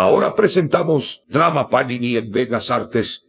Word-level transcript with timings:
Ahora 0.00 0.34
presentamos 0.34 1.24
Drama 1.28 1.68
Panini 1.68 2.16
en 2.16 2.32
Vegas 2.32 2.70
Artes. 2.70 3.26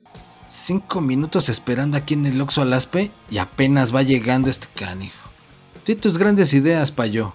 Cinco 0.48 1.02
minutos 1.02 1.50
esperando 1.50 1.98
aquí 1.98 2.14
en 2.14 2.26
el 2.26 2.40
Oxo 2.40 2.62
Alaspe 2.62 3.12
y 3.30 3.40
apenas 3.40 3.94
va 3.94 4.04
llegando 4.04 4.50
este 4.50 4.68
canijo. 4.74 5.30
Di 5.86 5.96
tus 5.96 6.18
grandes 6.18 6.54
ideas, 6.54 6.90
payo. 6.90 7.34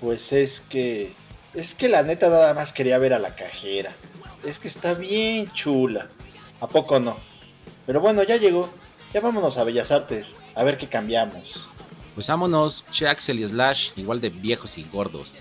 Pues 0.00 0.32
es 0.32 0.58
que. 0.62 1.14
Es 1.54 1.76
que 1.76 1.88
la 1.88 2.02
neta 2.02 2.28
nada 2.28 2.54
más 2.54 2.72
quería 2.72 2.98
ver 2.98 3.14
a 3.14 3.20
la 3.20 3.36
cajera. 3.36 3.94
Es 4.42 4.58
que 4.58 4.66
está 4.66 4.94
bien 4.94 5.46
chula. 5.52 6.08
¿A 6.60 6.66
poco 6.66 6.98
no? 6.98 7.18
Pero 7.86 8.00
bueno, 8.00 8.24
ya 8.24 8.36
llegó. 8.36 8.68
Ya 9.14 9.20
vámonos 9.20 9.58
a 9.58 9.64
Bellas 9.64 9.92
Artes. 9.92 10.34
A 10.56 10.64
ver 10.64 10.76
qué 10.76 10.88
cambiamos. 10.88 11.68
Pues 12.16 12.26
vámonos, 12.26 12.84
Che 12.90 13.06
Axel 13.06 13.38
y 13.38 13.46
Slash, 13.46 13.90
igual 13.94 14.20
de 14.20 14.30
viejos 14.30 14.76
y 14.76 14.82
gordos. 14.92 15.38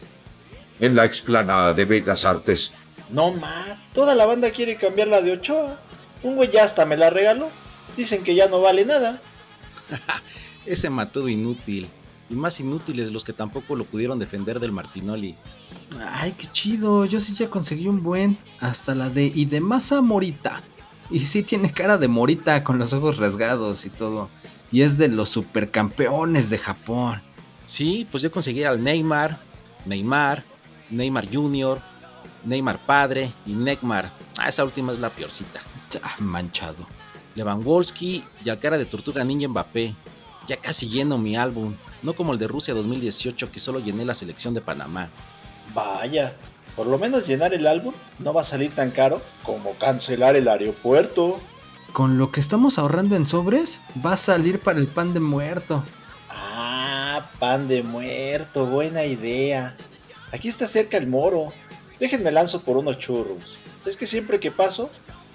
En 0.79 0.95
la 0.95 1.05
explanada 1.05 1.73
de 1.73 1.85
Vegas 1.85 2.23
Artes. 2.23 2.71
No 3.11 3.31
ma, 3.33 3.77
toda 3.93 4.15
la 4.15 4.25
banda 4.25 4.51
quiere 4.51 4.75
cambiar 4.77 5.07
la 5.07 5.21
de 5.21 5.33
Ochoa. 5.33 5.79
Un 6.23 6.35
güey 6.35 6.49
ya 6.51 6.63
hasta 6.63 6.85
me 6.85 6.97
la 6.97 7.09
regaló. 7.09 7.49
Dicen 7.97 8.23
que 8.23 8.35
ya 8.35 8.47
no 8.47 8.61
vale 8.61 8.85
nada. 8.85 9.21
Ese 10.65 10.89
matudo 10.89 11.27
inútil. 11.27 11.87
Y 12.29 12.35
más 12.35 12.59
inútiles 12.61 13.11
los 13.11 13.25
que 13.25 13.33
tampoco 13.33 13.75
lo 13.75 13.83
pudieron 13.83 14.17
defender 14.17 14.59
del 14.59 14.71
Martinoli. 14.71 15.35
Ay, 16.13 16.33
qué 16.37 16.47
chido. 16.51 17.05
Yo 17.05 17.19
sí 17.19 17.33
ya 17.33 17.49
conseguí 17.49 17.87
un 17.87 18.01
buen. 18.01 18.37
Hasta 18.61 18.95
la 18.95 19.09
de 19.09 19.25
y 19.25 19.45
de 19.45 19.59
masa 19.59 20.01
morita. 20.01 20.61
Y 21.09 21.19
sí 21.21 21.43
tiene 21.43 21.73
cara 21.73 21.97
de 21.97 22.07
morita 22.07 22.63
con 22.63 22.79
los 22.79 22.93
ojos 22.93 23.17
rasgados 23.17 23.85
y 23.85 23.89
todo. 23.89 24.29
Y 24.71 24.83
es 24.83 24.97
de 24.97 25.09
los 25.09 25.27
supercampeones 25.27 26.49
de 26.49 26.57
Japón. 26.57 27.21
Sí, 27.65 28.07
pues 28.09 28.23
yo 28.23 28.31
conseguí 28.31 28.63
al 28.63 28.81
Neymar, 28.81 29.37
Neymar, 29.85 30.43
Neymar 30.89 31.27
Jr., 31.31 31.79
Neymar 32.45 32.79
Padre 32.79 33.31
y 33.45 33.53
Neymar. 33.53 34.11
Ah, 34.37 34.49
esa 34.49 34.63
última 34.63 34.91
es 34.91 34.99
la 34.99 35.09
peorcita. 35.09 35.61
Ya, 35.91 36.01
manchado. 36.19 36.87
Lewandowski 37.35 38.23
y 38.43 38.49
al 38.49 38.59
cara 38.59 38.77
de 38.77 38.85
Tortuga 38.85 39.23
Ninja 39.23 39.47
Mbappé. 39.47 39.95
Ya 40.47 40.57
casi 40.57 40.89
lleno 40.89 41.17
mi 41.17 41.35
álbum. 41.35 41.75
No 42.01 42.13
como 42.13 42.33
el 42.33 42.39
de 42.39 42.47
Rusia 42.47 42.73
2018 42.73 43.51
que 43.51 43.59
solo 43.59 43.79
llené 43.79 44.05
la 44.05 44.13
selección 44.13 44.53
de 44.53 44.61
Panamá. 44.61 45.09
Vaya, 45.73 46.35
por 46.75 46.87
lo 46.87 46.97
menos 46.97 47.27
llenar 47.27 47.53
el 47.53 47.67
álbum 47.67 47.93
no 48.19 48.33
va 48.33 48.41
a 48.41 48.45
salir 48.45 48.71
tan 48.73 48.91
caro 48.91 49.21
como 49.43 49.73
cancelar 49.75 50.35
el 50.35 50.47
aeropuerto. 50.47 51.39
Con 51.93 52.17
lo 52.17 52.31
que 52.31 52.39
estamos 52.39 52.79
ahorrando 52.79 53.15
en 53.15 53.27
sobres, 53.27 53.81
va 54.03 54.13
a 54.13 54.17
salir 54.17 54.59
para 54.59 54.79
el 54.79 54.87
pan 54.87 55.13
de 55.13 55.19
muerto. 55.19 55.83
Ah, 56.29 57.29
pan 57.39 57.67
de 57.67 57.83
muerto, 57.83 58.65
buena 58.65 59.05
idea. 59.05 59.75
Aquí 60.31 60.47
está 60.47 60.67
cerca 60.67 60.97
el 60.97 61.07
moro. 61.07 61.51
Déjenme 62.01 62.31
lanzo 62.31 62.63
por 62.63 62.77
unos 62.77 62.97
churros. 62.97 63.59
Es 63.85 63.95
que 63.95 64.07
siempre 64.07 64.39
que 64.39 64.49
paso, 64.49 64.89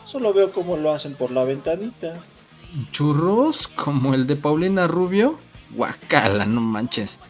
solo 0.05 0.34
veo 0.34 0.50
cómo 0.50 0.77
lo 0.77 0.91
hacen 0.91 1.14
por 1.14 1.31
la 1.31 1.45
ventanita. 1.45 2.14
¿Churros? 2.91 3.69
¿Como 3.69 4.14
el 4.14 4.27
de 4.27 4.34
Paulina 4.34 4.89
Rubio? 4.89 5.39
Guacala, 5.70 6.45
no 6.45 6.61
manches. 6.61 7.20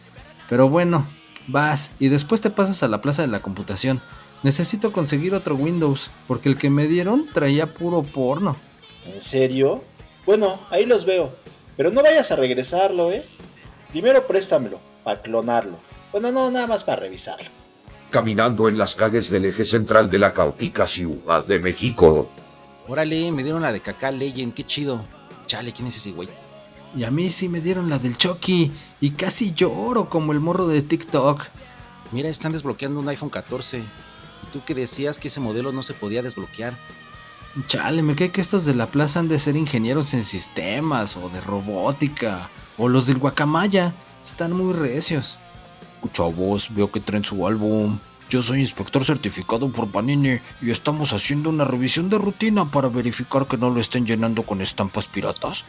Pero 0.49 0.69
bueno, 0.69 1.05
vas 1.45 1.91
y 1.99 2.07
después 2.07 2.41
te 2.41 2.49
pasas 2.49 2.81
a 2.81 2.87
la 2.87 2.99
plaza 2.99 3.21
de 3.21 3.27
la 3.27 3.39
computación. 3.39 4.01
Necesito 4.41 4.91
conseguir 4.91 5.35
otro 5.35 5.53
Windows, 5.53 6.09
porque 6.27 6.49
el 6.49 6.57
que 6.57 6.71
me 6.71 6.87
dieron 6.87 7.27
traía 7.31 7.75
puro 7.75 8.01
porno. 8.01 8.55
¿En 9.05 9.21
serio? 9.21 9.83
Bueno, 10.25 10.61
ahí 10.71 10.87
los 10.87 11.05
veo. 11.05 11.35
Pero 11.75 11.91
no 11.91 12.01
vayas 12.01 12.31
a 12.31 12.37
regresarlo, 12.37 13.11
¿eh? 13.11 13.23
Primero 13.91 14.25
préstamelo, 14.25 14.79
para 15.03 15.21
clonarlo. 15.21 15.77
Bueno, 16.11 16.31
no, 16.31 16.49
nada 16.49 16.65
más 16.65 16.83
para 16.83 17.01
revisarlo. 17.01 17.66
Caminando 18.09 18.69
en 18.69 18.77
las 18.77 18.95
calles 18.95 19.29
del 19.29 19.45
eje 19.45 19.65
central 19.65 20.09
de 20.09 20.19
la 20.19 20.33
caótica 20.33 20.87
Ciudad 20.87 21.45
de 21.45 21.59
México. 21.59 22.29
Órale, 22.87 23.31
me 23.33 23.43
dieron 23.43 23.61
la 23.61 23.73
de 23.73 23.81
Kaká 23.81 24.11
Legend, 24.11 24.53
qué 24.53 24.63
chido. 24.63 25.03
Chale, 25.45 25.73
¿quién 25.73 25.89
es 25.89 25.97
ese 25.97 26.11
güey? 26.11 26.29
Y 26.95 27.03
a 27.03 27.11
mí 27.11 27.29
sí 27.29 27.49
me 27.49 27.59
dieron 27.59 27.89
la 27.89 27.99
del 27.99 28.17
Chucky. 28.17 28.71
Y 29.01 29.11
casi 29.11 29.53
lloro 29.53 30.09
como 30.09 30.31
el 30.31 30.39
morro 30.39 30.67
de 30.67 30.81
TikTok. 30.81 31.43
Mira, 32.11 32.29
están 32.29 32.53
desbloqueando 32.53 32.99
un 32.99 33.09
iPhone 33.09 33.29
14. 33.29 33.79
¿Y 33.79 33.85
tú 34.53 34.63
que 34.63 34.73
decías 34.73 35.19
que 35.19 35.27
ese 35.27 35.41
modelo 35.41 35.73
no 35.73 35.83
se 35.83 35.93
podía 35.93 36.21
desbloquear? 36.21 36.77
Chale, 37.67 38.01
me 38.03 38.15
cae 38.15 38.31
que 38.31 38.39
estos 38.39 38.65
de 38.65 38.75
la 38.75 38.87
plaza 38.87 39.19
han 39.19 39.27
de 39.27 39.39
ser 39.39 39.57
ingenieros 39.57 40.13
en 40.13 40.23
sistemas 40.23 41.17
o 41.17 41.29
de 41.29 41.41
robótica. 41.41 42.49
O 42.77 42.87
los 42.87 43.05
del 43.05 43.17
Guacamaya. 43.17 43.93
Están 44.23 44.53
muy 44.53 44.73
recios. 44.73 45.37
Chavos, 46.13 46.73
veo 46.73 46.91
que 46.91 46.99
traen 46.99 47.25
su 47.25 47.45
álbum. 47.45 47.99
Yo 48.29 48.43
soy 48.43 48.59
inspector 48.59 49.05
certificado 49.05 49.69
por 49.71 49.89
Panini 49.89 50.39
y 50.61 50.71
estamos 50.71 51.13
haciendo 51.13 51.49
una 51.49 51.63
revisión 51.63 52.09
de 52.09 52.17
rutina 52.17 52.65
para 52.65 52.89
verificar 52.89 53.47
que 53.47 53.57
no 53.57 53.69
lo 53.69 53.79
estén 53.79 54.05
llenando 54.05 54.43
con 54.43 54.61
estampas 54.61 55.07
piratas. 55.07 55.63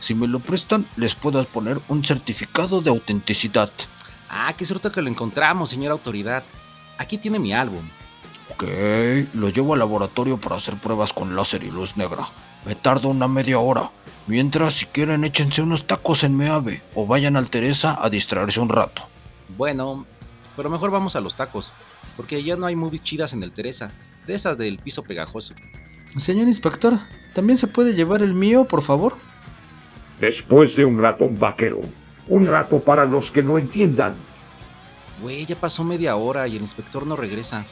Si 0.00 0.14
me 0.14 0.26
lo 0.26 0.38
prestan, 0.38 0.86
les 0.96 1.14
puedo 1.14 1.42
poner 1.44 1.80
un 1.88 2.04
certificado 2.04 2.82
de 2.82 2.90
autenticidad. 2.90 3.70
Ah, 4.28 4.52
qué 4.56 4.66
suerte 4.66 4.90
que 4.90 5.00
lo 5.00 5.08
encontramos, 5.08 5.70
señora 5.70 5.92
autoridad. 5.92 6.44
Aquí 6.98 7.16
tiene 7.16 7.38
mi 7.38 7.54
álbum. 7.54 7.82
Ok, 8.50 8.64
lo 9.32 9.48
llevo 9.48 9.72
al 9.72 9.78
laboratorio 9.78 10.38
para 10.38 10.56
hacer 10.56 10.76
pruebas 10.76 11.14
con 11.14 11.34
láser 11.34 11.64
y 11.64 11.70
luz 11.70 11.96
negra. 11.96 12.28
Me 12.66 12.74
tardo 12.74 13.08
una 13.08 13.28
media 13.28 13.58
hora. 13.58 13.90
Mientras, 14.26 14.74
si 14.74 14.86
quieren, 14.86 15.24
échense 15.24 15.62
unos 15.62 15.86
tacos 15.86 16.22
en 16.22 16.36
Meave 16.36 16.82
o 16.94 17.06
vayan 17.06 17.36
al 17.36 17.48
Teresa 17.48 17.98
a 18.00 18.10
distraerse 18.10 18.60
un 18.60 18.68
rato. 18.68 19.08
Bueno, 19.48 20.06
pero 20.56 20.70
mejor 20.70 20.90
vamos 20.90 21.16
a 21.16 21.20
los 21.20 21.34
tacos, 21.34 21.72
porque 22.16 22.42
ya 22.42 22.56
no 22.56 22.66
hay 22.66 22.76
movies 22.76 23.02
chidas 23.02 23.32
en 23.32 23.42
el 23.42 23.52
Teresa, 23.52 23.92
de 24.26 24.34
esas 24.34 24.58
del 24.58 24.78
piso 24.78 25.02
pegajoso. 25.02 25.54
Señor 26.16 26.46
inspector, 26.46 26.98
¿también 27.34 27.56
se 27.56 27.66
puede 27.66 27.94
llevar 27.94 28.22
el 28.22 28.34
mío, 28.34 28.64
por 28.64 28.82
favor? 28.82 29.16
Después 30.20 30.76
de 30.76 30.84
un 30.84 31.00
ratón 31.00 31.38
vaquero. 31.38 31.80
Un 32.28 32.46
rato 32.46 32.80
para 32.80 33.04
los 33.04 33.30
que 33.30 33.42
no 33.42 33.58
entiendan. 33.58 34.14
Güey, 35.20 35.44
ya 35.44 35.56
pasó 35.56 35.84
media 35.84 36.16
hora 36.16 36.46
y 36.48 36.56
el 36.56 36.62
inspector 36.62 37.06
no 37.06 37.16
regresa. 37.16 37.66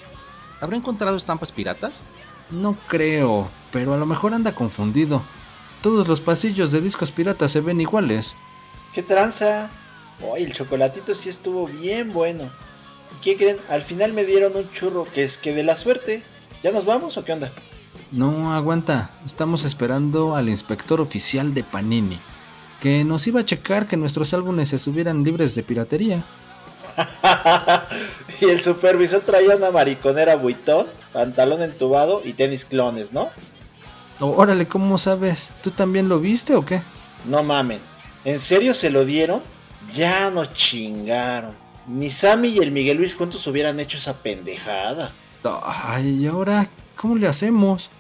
¿Habrá 0.61 0.77
encontrado 0.77 1.17
estampas 1.17 1.53
piratas? 1.53 2.05
No 2.51 2.77
creo, 2.89 3.49
pero 3.73 3.95
a 3.95 3.97
lo 3.97 4.07
mejor 4.07 4.35
anda 4.35 4.55
confundido. 4.55 5.23
Todos 5.81 6.07
los 6.07 6.21
pasillos 6.21 6.71
de 6.71 6.81
discos 6.81 7.11
piratas 7.11 7.51
se 7.51 7.61
ven 7.61 7.81
iguales. 7.81 8.35
¿Qué 8.93 9.03
tranza? 9.03 9.71
Oye, 10.31 10.45
el 10.45 10.53
chocolatito 10.53 11.15
sí 11.15 11.29
estuvo 11.29 11.67
bien 11.67 12.13
bueno. 12.13 12.51
¿Y 13.17 13.23
qué 13.23 13.37
creen? 13.37 13.59
Al 13.69 13.83
final 13.83 14.13
me 14.13 14.25
dieron 14.25 14.57
un 14.57 14.71
churro 14.73 15.05
que 15.05 15.23
es 15.23 15.39
que 15.39 15.53
de 15.53 15.63
la 15.63 15.77
suerte. 15.77 16.23
¿Ya 16.63 16.71
nos 16.71 16.85
vamos 16.85 17.17
o 17.17 17.25
qué 17.25 17.33
onda? 17.33 17.51
No, 18.13 18.53
aguanta. 18.53 19.11
Estamos 19.27 19.65
esperando 19.65 20.37
al 20.37 20.49
inspector 20.49 21.01
oficial 21.01 21.55
de 21.55 21.65
Panini, 21.65 22.21
que 22.81 23.05
nos 23.05 23.27
iba 23.27 23.41
a 23.41 23.45
checar 23.45 23.87
que 23.87 23.97
nuestros 23.97 24.33
álbumes 24.35 24.69
se 24.69 24.79
subieran 24.79 25.25
libres 25.25 25.55
de 25.55 25.63
piratería. 25.63 26.23
y 28.41 28.45
el 28.45 28.63
supervisor 28.63 29.23
traía 29.23 29.57
una 29.57 29.71
mariconera 29.71 30.37
buitón, 30.37 30.87
pantalón 31.13 31.63
entubado 31.63 32.23
y 32.25 32.35
tenis 32.35 32.65
clones, 32.65 33.13
¿no? 33.13 33.31
Órale, 34.21 34.69
¿cómo 34.69 34.99
sabes? 34.99 35.51
¿Tú 35.63 35.71
también 35.71 36.09
lo 36.09 36.21
viste 36.21 36.55
o 36.55 36.65
qué? 36.65 36.83
No 37.25 37.43
mamen. 37.43 37.81
¿En 38.25 38.39
serio 38.39 38.75
se 38.75 38.91
lo 38.91 39.05
dieron? 39.05 39.43
Ya 39.95 40.31
nos 40.31 40.53
chingaron. 40.53 41.55
Ni 41.87 42.11
Sammy 42.11 42.49
y 42.49 42.59
el 42.59 42.71
Miguel 42.71 42.97
Luis 42.97 43.15
juntos 43.15 43.47
hubieran 43.47 43.81
hecho 43.81 43.99
esa 43.99 44.23
pendejada. 44.23 45.13
Ay, 45.65 46.23
¿y 46.23 46.27
ahora 46.27 46.69
cómo 46.97 47.17
le 47.17 47.27
hacemos? 47.27 47.91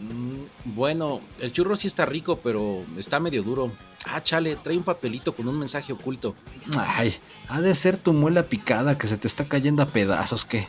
Mm, 0.00 0.74
bueno, 0.74 1.20
el 1.40 1.52
churro 1.52 1.76
sí 1.76 1.86
está 1.86 2.06
rico, 2.06 2.40
pero 2.42 2.84
está 2.98 3.20
medio 3.20 3.42
duro. 3.42 3.72
Ah, 4.06 4.22
chale, 4.22 4.56
trae 4.56 4.76
un 4.76 4.82
papelito 4.82 5.32
con 5.32 5.48
un 5.48 5.58
mensaje 5.58 5.92
oculto. 5.92 6.34
Ay, 6.76 7.14
ha 7.48 7.60
de 7.60 7.74
ser 7.74 7.96
tu 7.96 8.12
muela 8.12 8.44
picada 8.44 8.96
que 8.96 9.06
se 9.06 9.16
te 9.16 9.28
está 9.28 9.46
cayendo 9.46 9.82
a 9.82 9.86
pedazos, 9.86 10.44
¿qué? 10.44 10.68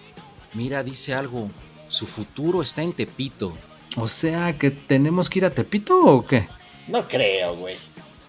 Mira, 0.53 0.83
dice 0.83 1.13
algo. 1.13 1.49
Su 1.87 2.07
futuro 2.07 2.61
está 2.61 2.81
en 2.81 2.93
Tepito. 2.93 3.53
O 3.97 4.07
sea, 4.07 4.57
que 4.57 4.71
tenemos 4.71 5.29
que 5.29 5.39
ir 5.39 5.45
a 5.45 5.49
Tepito 5.49 5.99
o 5.99 6.25
qué? 6.25 6.47
No 6.87 7.07
creo, 7.07 7.55
güey. 7.57 7.77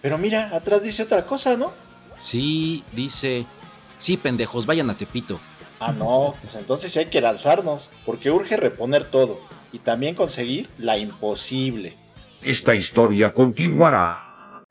Pero 0.01 0.17
mira, 0.17 0.49
atrás 0.53 0.83
dice 0.83 1.03
otra 1.03 1.25
cosa, 1.25 1.55
¿no? 1.55 1.71
Sí, 2.15 2.83
dice. 2.91 3.45
Sí, 3.97 4.17
pendejos, 4.17 4.65
vayan 4.65 4.89
a 4.89 4.97
Tepito. 4.97 5.39
Ah, 5.79 5.91
no, 5.91 6.35
pues 6.41 6.55
entonces 6.55 6.91
sí 6.91 6.99
hay 6.99 7.07
que 7.07 7.21
lanzarnos, 7.21 7.89
porque 8.05 8.31
urge 8.31 8.57
reponer 8.57 9.05
todo 9.05 9.39
y 9.71 9.79
también 9.79 10.15
conseguir 10.15 10.69
la 10.77 10.97
imposible. 10.97 11.97
Esta 12.41 12.75
historia 12.75 13.33
continuará. 13.33 14.63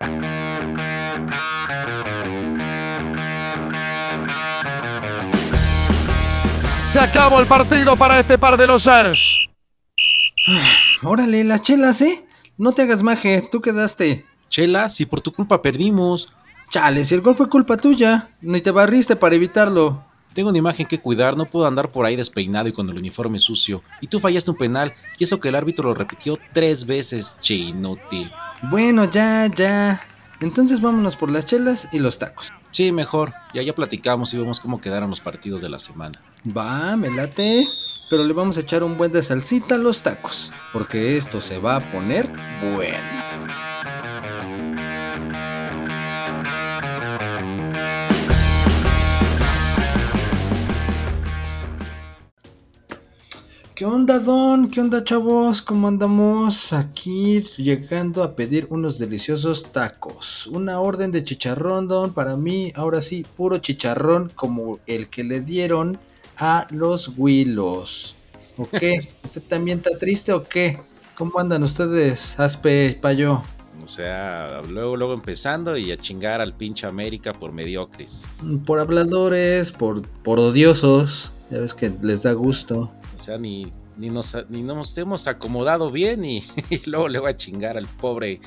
Se 6.86 7.00
acabó 7.00 7.40
el 7.40 7.46
partido 7.46 7.96
para 7.96 8.20
este 8.20 8.36
par 8.36 8.56
de 8.56 8.66
los 8.66 8.86
Ars. 8.86 9.48
Órale, 11.02 11.42
las 11.44 11.62
chelas, 11.62 12.00
¿eh? 12.02 12.26
No 12.58 12.72
te 12.72 12.82
hagas 12.82 13.02
maje, 13.02 13.48
tú 13.50 13.60
quedaste. 13.62 14.26
Chela, 14.50 14.90
si 14.90 15.06
por 15.06 15.20
tu 15.22 15.32
culpa 15.32 15.62
perdimos. 15.62 16.32
Chale, 16.72 17.04
si 17.04 17.14
el 17.14 17.20
gol 17.20 17.34
fue 17.34 17.50
culpa 17.50 17.76
tuya, 17.76 18.30
ni 18.40 18.62
te 18.62 18.70
barriste 18.70 19.14
para 19.14 19.34
evitarlo. 19.34 20.02
Tengo 20.32 20.48
una 20.48 20.56
imagen 20.56 20.86
que 20.86 20.98
cuidar, 20.98 21.36
no 21.36 21.44
puedo 21.44 21.66
andar 21.66 21.92
por 21.92 22.06
ahí 22.06 22.16
despeinado 22.16 22.66
y 22.66 22.72
con 22.72 22.88
el 22.88 22.96
uniforme 22.96 23.38
sucio. 23.40 23.82
Y 24.00 24.06
tú 24.06 24.20
fallaste 24.20 24.52
un 24.52 24.56
penal, 24.56 24.94
y 25.18 25.24
eso 25.24 25.38
que 25.38 25.50
el 25.50 25.54
árbitro 25.54 25.90
lo 25.90 25.94
repitió 25.94 26.38
tres 26.54 26.86
veces, 26.86 27.36
che 27.42 27.56
inútil. 27.56 28.32
Bueno, 28.70 29.04
ya, 29.04 29.48
ya. 29.54 30.00
Entonces 30.40 30.80
vámonos 30.80 31.14
por 31.14 31.30
las 31.30 31.44
chelas 31.44 31.88
y 31.92 31.98
los 31.98 32.18
tacos. 32.18 32.48
Sí, 32.70 32.90
mejor. 32.90 33.34
Ya 33.52 33.60
ya 33.60 33.74
platicamos 33.74 34.32
y 34.32 34.38
vemos 34.38 34.58
cómo 34.58 34.80
quedaron 34.80 35.10
los 35.10 35.20
partidos 35.20 35.60
de 35.60 35.68
la 35.68 35.78
semana. 35.78 36.22
Va, 36.56 36.96
me 36.96 37.10
late. 37.10 37.68
Pero 38.08 38.24
le 38.24 38.32
vamos 38.32 38.56
a 38.56 38.60
echar 38.60 38.82
un 38.82 38.96
buen 38.96 39.12
de 39.12 39.22
salsita 39.22 39.74
a 39.74 39.78
los 39.78 40.02
tacos. 40.02 40.50
Porque 40.72 41.18
esto 41.18 41.42
se 41.42 41.58
va 41.58 41.76
a 41.76 41.92
poner 41.92 42.30
bueno. 42.74 43.71
¿Qué 53.82 53.86
onda, 53.86 54.20
Don? 54.20 54.70
¿Qué 54.70 54.80
onda, 54.80 55.02
chavos? 55.02 55.60
¿Cómo 55.60 55.88
andamos? 55.88 56.72
Aquí 56.72 57.40
llegando 57.56 58.22
a 58.22 58.36
pedir 58.36 58.68
unos 58.70 58.96
deliciosos 58.96 59.72
tacos. 59.72 60.46
Una 60.46 60.78
orden 60.78 61.10
de 61.10 61.24
chicharrón, 61.24 61.88
Don. 61.88 62.14
Para 62.14 62.36
mí, 62.36 62.72
ahora 62.76 63.02
sí, 63.02 63.26
puro 63.36 63.58
chicharrón 63.58 64.30
como 64.36 64.78
el 64.86 65.08
que 65.08 65.24
le 65.24 65.40
dieron 65.40 65.98
a 66.36 66.68
los 66.70 67.10
Willos. 67.16 68.14
¿O 68.56 68.68
qué? 68.68 69.00
¿Usted 69.24 69.42
también 69.48 69.78
está 69.78 69.98
triste 69.98 70.32
o 70.32 70.44
qué? 70.44 70.78
¿Cómo 71.16 71.40
andan 71.40 71.64
ustedes, 71.64 72.38
Aspe 72.38 72.96
Payo? 73.02 73.42
O 73.82 73.88
sea, 73.88 74.62
luego, 74.70 74.96
luego 74.96 75.12
empezando 75.12 75.76
y 75.76 75.90
a 75.90 75.96
chingar 75.96 76.40
al 76.40 76.54
pinche 76.54 76.86
América 76.86 77.32
por 77.32 77.50
mediocres. 77.50 78.22
Por 78.64 78.78
habladores, 78.78 79.72
por, 79.72 80.02
por 80.02 80.38
odiosos. 80.38 81.32
Ya 81.50 81.58
ves 81.58 81.74
que 81.74 81.90
les 82.00 82.22
da 82.22 82.32
gusto. 82.32 82.88
O 83.22 83.24
sea, 83.24 83.38
ni, 83.38 83.72
ni, 83.96 84.10
nos, 84.10 84.36
ni 84.48 84.64
nos 84.64 84.98
hemos 84.98 85.28
acomodado 85.28 85.90
bien 85.92 86.24
y, 86.24 86.42
luego 86.86 87.06
le 87.06 87.20
voy 87.20 87.30
a 87.30 87.36
chingar 87.36 87.78
al 87.78 87.86
pobre, 87.86 88.40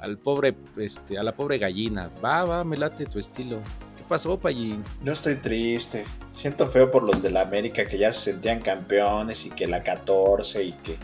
al 0.00 0.16
pobre, 0.16 0.54
este, 0.78 1.18
a 1.18 1.22
la 1.22 1.36
pobre 1.36 1.58
gallina. 1.58 2.10
Va, 2.24 2.42
va, 2.46 2.64
me 2.64 2.78
late 2.78 3.04
tu 3.04 3.18
estilo. 3.18 3.60
¿Qué 3.98 4.02
pasó, 4.08 4.40
Payín? 4.40 4.82
Yo 5.04 5.12
estoy 5.12 5.34
triste. 5.34 6.04
Siento 6.32 6.66
feo 6.66 6.90
por 6.90 7.02
los 7.02 7.20
de 7.20 7.32
la 7.32 7.42
América 7.42 7.84
que 7.84 7.98
ya 7.98 8.14
se 8.14 8.32
sentían 8.32 8.60
campeones 8.60 9.44
y 9.44 9.50
que 9.50 9.66
la 9.66 9.82
14 9.82 10.64
y 10.64 10.72
que 10.72 10.96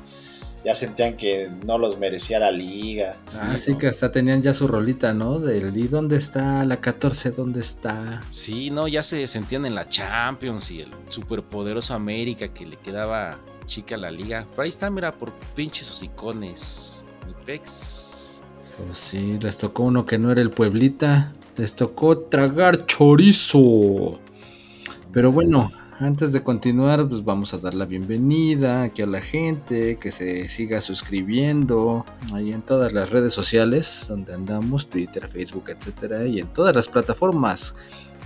ya 0.65 0.75
sentían 0.75 1.17
que 1.17 1.51
no 1.65 1.79
los 1.79 1.99
merecía 1.99 2.39
la 2.39 2.51
liga. 2.51 3.17
Ah, 3.41 3.57
sí, 3.57 3.77
que 3.77 3.87
hasta 3.87 4.13
tenían 4.13 4.43
ya 4.43 4.53
su 4.53 4.67
rolita, 4.69 5.15
¿no? 5.15 5.39
Del 5.39 5.77
¿y 5.77 5.89
dónde 5.89 6.17
está 6.17 6.65
la 6.65 6.81
14? 6.81 7.31
¿Dónde 7.31 7.61
está? 7.61 8.21
Sí, 8.31 8.71
no, 8.71 8.87
ya 8.87 9.03
se 9.03 9.27
sentían 9.27 9.67
en 9.67 9.75
la 9.75 9.89
Champions 9.89 10.71
y 10.71 10.83
el 10.83 10.91
superpoderoso 11.09 11.95
América 11.95 12.49
que 12.49 12.67
le 12.67 12.77
quedaba 12.77 13.39
chica 13.65 13.95
a 13.95 13.99
la 13.99 14.11
liga. 14.11 14.47
Pero 14.51 14.63
ahí 14.63 14.69
está, 14.69 14.91
mira, 14.91 15.13
por 15.13 15.33
pinches 15.55 15.91
hocicones. 15.91 17.05
Mi 17.27 17.33
pex. 17.45 18.43
Pues 18.77 18.99
sí, 18.99 19.39
les 19.41 19.57
tocó 19.57 19.85
uno 19.85 20.05
que 20.05 20.19
no 20.19 20.31
era 20.31 20.41
el 20.41 20.51
Pueblita. 20.51 21.33
Les 21.57 21.75
tocó 21.75 22.19
tragar 22.19 22.87
chorizo. 22.87 24.21
Pero 25.13 25.33
bueno, 25.33 25.73
antes 26.01 26.33
de 26.33 26.43
continuar, 26.43 27.07
pues 27.09 27.25
vamos 27.25 27.53
a 27.53 27.59
dar 27.59 27.75
la 27.75 27.85
bienvenida 27.85 28.85
aquí 28.85 29.03
a 29.03 29.07
la 29.07 29.21
gente, 29.21 29.99
que 29.99 30.11
se 30.11 30.49
siga 30.49 30.81
suscribiendo 30.81 32.07
ahí 32.33 32.53
en 32.53 32.63
todas 32.63 32.93
las 32.95 33.11
redes 33.11 33.35
sociales 33.35 34.07
donde 34.09 34.33
andamos, 34.33 34.89
Twitter, 34.89 35.29
Facebook, 35.29 35.65
etcétera, 35.69 36.25
y 36.25 36.41
en 36.41 36.47
todas 36.49 36.75
las 36.75 36.89
plataformas 36.89 37.75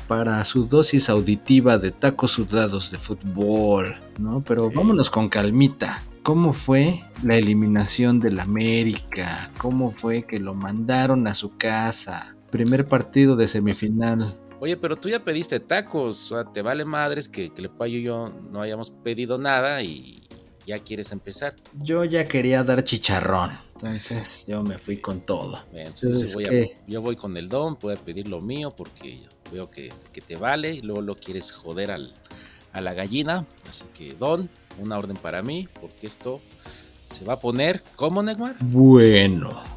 para 0.07 0.45
su 0.45 0.67
dosis 0.67 1.09
auditiva 1.09 1.79
de 1.79 1.91
tacos 1.91 2.31
sudados 2.33 2.93
de 2.93 2.99
fútbol, 2.99 3.97
¿no? 4.21 4.43
Pero 4.47 4.71
vámonos 4.71 5.11
con 5.11 5.29
calmita. 5.29 6.01
¿Cómo 6.23 6.53
fue 6.53 7.03
la 7.23 7.37
eliminación 7.37 8.21
del 8.21 8.39
América? 8.39 9.51
¿Cómo 9.59 9.93
fue 9.93 10.23
que 10.23 10.39
lo 10.39 10.55
mandaron 10.55 11.27
a 11.27 11.35
su 11.35 11.57
casa? 11.57 12.37
Primer 12.51 12.87
partido 12.87 13.35
de 13.35 13.49
semifinal. 13.49 14.39
Oye, 14.65 14.79
pero 14.79 14.97
tú 14.97 15.11
ya 15.11 15.23
pediste 15.23 15.61
tacos, 15.61 16.33
o 16.33 16.37
sea, 16.37 16.51
te 16.51 16.63
vale 16.63 16.87
madres 16.87 17.29
que, 17.29 17.51
que 17.51 17.61
Lepayo 17.61 17.99
y 17.99 18.05
yo 18.05 18.33
no 18.51 18.63
hayamos 18.63 18.91
pedido 18.91 19.37
nada 19.37 19.83
y 19.83 20.23
ya 20.67 20.79
quieres 20.79 21.13
empezar. 21.13 21.55
Yo 21.83 22.03
ya 22.07 22.27
quería 22.27 22.65
dar 22.65 22.83
chicharrón, 22.83 23.51
entonces 23.75 24.47
yo 24.49 24.63
me 24.63 24.79
fui 24.79 24.97
con 24.97 25.21
todo. 25.21 25.63
Bien, 25.71 25.89
entonces 25.89 26.33
voy 26.33 26.47
a, 26.47 26.51
yo 26.87 27.03
voy 27.03 27.15
con 27.15 27.37
el 27.37 27.51
don, 27.51 27.77
voy 27.79 27.93
a 27.93 27.97
pedir 27.99 28.27
lo 28.27 28.41
mío 28.41 28.73
porque 28.75 29.21
veo 29.53 29.71
que, 29.71 29.93
que 30.15 30.23
te 30.23 30.37
vale 30.37 30.73
y 30.73 30.81
luego 30.81 31.03
lo 31.03 31.15
quieres 31.15 31.53
joder 31.53 31.91
al, 31.91 32.15
a 32.73 32.81
la 32.81 32.95
gallina. 32.95 33.45
Así 33.69 33.85
que 33.93 34.15
don, 34.15 34.49
una 34.79 34.97
orden 34.97 35.19
para 35.19 35.43
mí 35.43 35.69
porque 35.79 36.07
esto 36.07 36.41
se 37.11 37.27
va 37.27 37.35
a 37.35 37.39
poner, 37.39 37.83
¿cómo, 37.97 38.23
Neymar? 38.23 38.55
Bueno. 38.61 39.74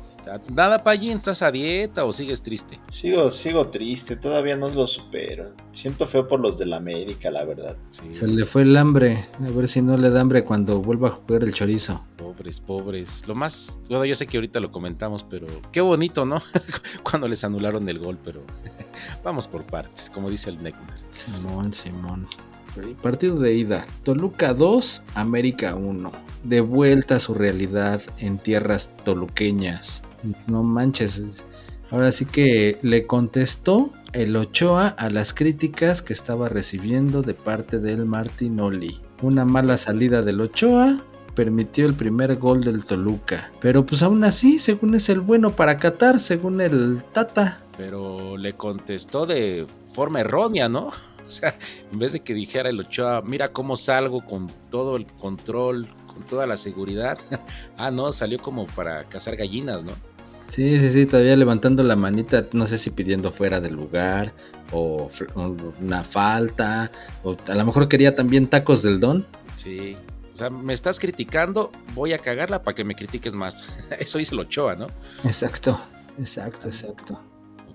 Nada, 0.53 0.83
Payín, 0.83 1.17
¿estás 1.17 1.41
a 1.41 1.51
dieta 1.51 2.03
o 2.05 2.11
sigues 2.11 2.41
triste? 2.41 2.79
Sigo, 2.89 3.29
sigo 3.29 3.67
triste, 3.67 4.15
todavía 4.15 4.57
no 4.57 4.69
lo 4.69 4.85
supero. 4.85 5.53
Siento 5.71 6.05
feo 6.05 6.27
por 6.27 6.39
los 6.39 6.57
del 6.57 6.73
América, 6.73 7.31
la 7.31 7.45
verdad. 7.45 7.77
Sí. 7.89 8.13
Se 8.13 8.27
le 8.27 8.45
fue 8.45 8.63
el 8.63 8.75
hambre. 8.75 9.27
A 9.39 9.51
ver 9.51 9.67
si 9.67 9.81
no 9.81 9.97
le 9.97 10.09
da 10.09 10.21
hambre 10.21 10.43
cuando 10.43 10.81
vuelva 10.81 11.09
a 11.09 11.11
jugar 11.11 11.43
el 11.43 11.53
chorizo. 11.53 12.03
Pobres, 12.17 12.59
pobres. 12.59 13.27
Lo 13.27 13.35
más, 13.35 13.79
bueno, 13.89 14.05
yo 14.05 14.15
sé 14.15 14.27
que 14.27 14.37
ahorita 14.37 14.59
lo 14.59 14.71
comentamos, 14.71 15.23
pero 15.23 15.47
qué 15.71 15.81
bonito, 15.81 16.25
¿no? 16.25 16.41
cuando 17.03 17.27
les 17.27 17.43
anularon 17.43 17.87
el 17.87 17.99
gol, 17.99 18.17
pero 18.23 18.43
vamos 19.23 19.47
por 19.47 19.63
partes, 19.63 20.09
como 20.09 20.29
dice 20.29 20.49
el 20.49 20.61
Neckmar. 20.61 20.99
Simón, 21.09 21.73
Simón. 21.73 22.27
Partido 23.01 23.37
de 23.37 23.55
ida. 23.55 23.85
Toluca 24.03 24.53
2, 24.53 25.01
América 25.15 25.73
1. 25.73 26.11
De 26.43 26.61
vuelta 26.61 27.15
a 27.15 27.19
su 27.19 27.33
realidad 27.33 28.01
en 28.19 28.37
tierras 28.37 28.91
toluqueñas 29.03 30.03
no 30.47 30.63
manches. 30.63 31.43
Ahora 31.89 32.11
sí 32.11 32.25
que 32.25 32.79
le 32.81 33.07
contestó 33.07 33.91
el 34.13 34.35
Ochoa 34.35 34.87
a 34.89 35.09
las 35.09 35.33
críticas 35.33 36.01
que 36.01 36.13
estaba 36.13 36.49
recibiendo 36.49 37.21
de 37.21 37.33
parte 37.33 37.79
del 37.79 38.05
Martinoli. 38.05 38.99
Una 39.21 39.45
mala 39.45 39.77
salida 39.77 40.21
del 40.21 40.41
Ochoa 40.41 41.01
permitió 41.33 41.85
el 41.85 41.93
primer 41.93 42.35
gol 42.37 42.63
del 42.63 42.83
Toluca. 42.83 43.51
Pero 43.61 43.85
pues 43.85 44.01
aún 44.01 44.23
así, 44.23 44.59
según 44.59 44.95
es 44.95 45.07
el 45.09 45.21
bueno 45.21 45.51
para 45.51 45.77
Qatar, 45.77 46.19
según 46.19 46.61
el 46.61 47.03
Tata. 47.13 47.61
Pero 47.77 48.37
le 48.37 48.53
contestó 48.53 49.25
de 49.25 49.67
forma 49.93 50.21
errónea, 50.21 50.67
¿no? 50.67 50.89
O 51.27 51.29
sea, 51.29 51.53
en 51.91 51.99
vez 51.99 52.13
de 52.13 52.21
que 52.21 52.33
dijera 52.33 52.69
el 52.69 52.79
Ochoa, 52.79 53.21
mira 53.21 53.51
cómo 53.51 53.75
salgo 53.75 54.25
con 54.25 54.47
todo 54.69 54.95
el 54.95 55.05
control, 55.05 55.85
con 56.17 56.25
toda 56.25 56.47
la 56.47 56.57
seguridad. 56.57 57.17
ah, 57.77 57.91
no, 57.91 58.11
salió 58.11 58.39
como 58.39 58.65
para 58.65 59.03
cazar 59.05 59.35
gallinas, 59.35 59.83
¿no? 59.83 59.91
Sí, 60.49 60.79
sí, 60.79 60.89
sí, 60.89 61.05
todavía 61.05 61.35
levantando 61.35 61.83
la 61.83 61.95
manita, 61.95 62.47
no 62.53 62.67
sé 62.67 62.77
si 62.77 62.89
pidiendo 62.89 63.31
fuera 63.31 63.59
del 63.59 63.73
lugar 63.73 64.33
o 64.71 65.09
una 65.75 66.03
falta, 66.03 66.91
o 67.23 67.37
a 67.47 67.55
lo 67.55 67.65
mejor 67.65 67.87
quería 67.87 68.15
también 68.15 68.47
tacos 68.47 68.81
del 68.81 68.99
don. 68.99 69.27
Sí, 69.55 69.95
o 70.33 70.35
sea, 70.35 70.49
me 70.49 70.73
estás 70.73 70.99
criticando, 70.99 71.71
voy 71.93 72.13
a 72.13 72.17
cagarla 72.17 72.63
para 72.63 72.75
que 72.75 72.83
me 72.83 72.95
critiques 72.95 73.35
más. 73.35 73.67
Eso 73.99 74.17
dice 74.17 74.33
el 74.33 74.39
Ochoa, 74.39 74.75
¿no? 74.75 74.87
Exacto, 75.23 75.79
exacto, 76.17 76.69
exacto. 76.69 77.21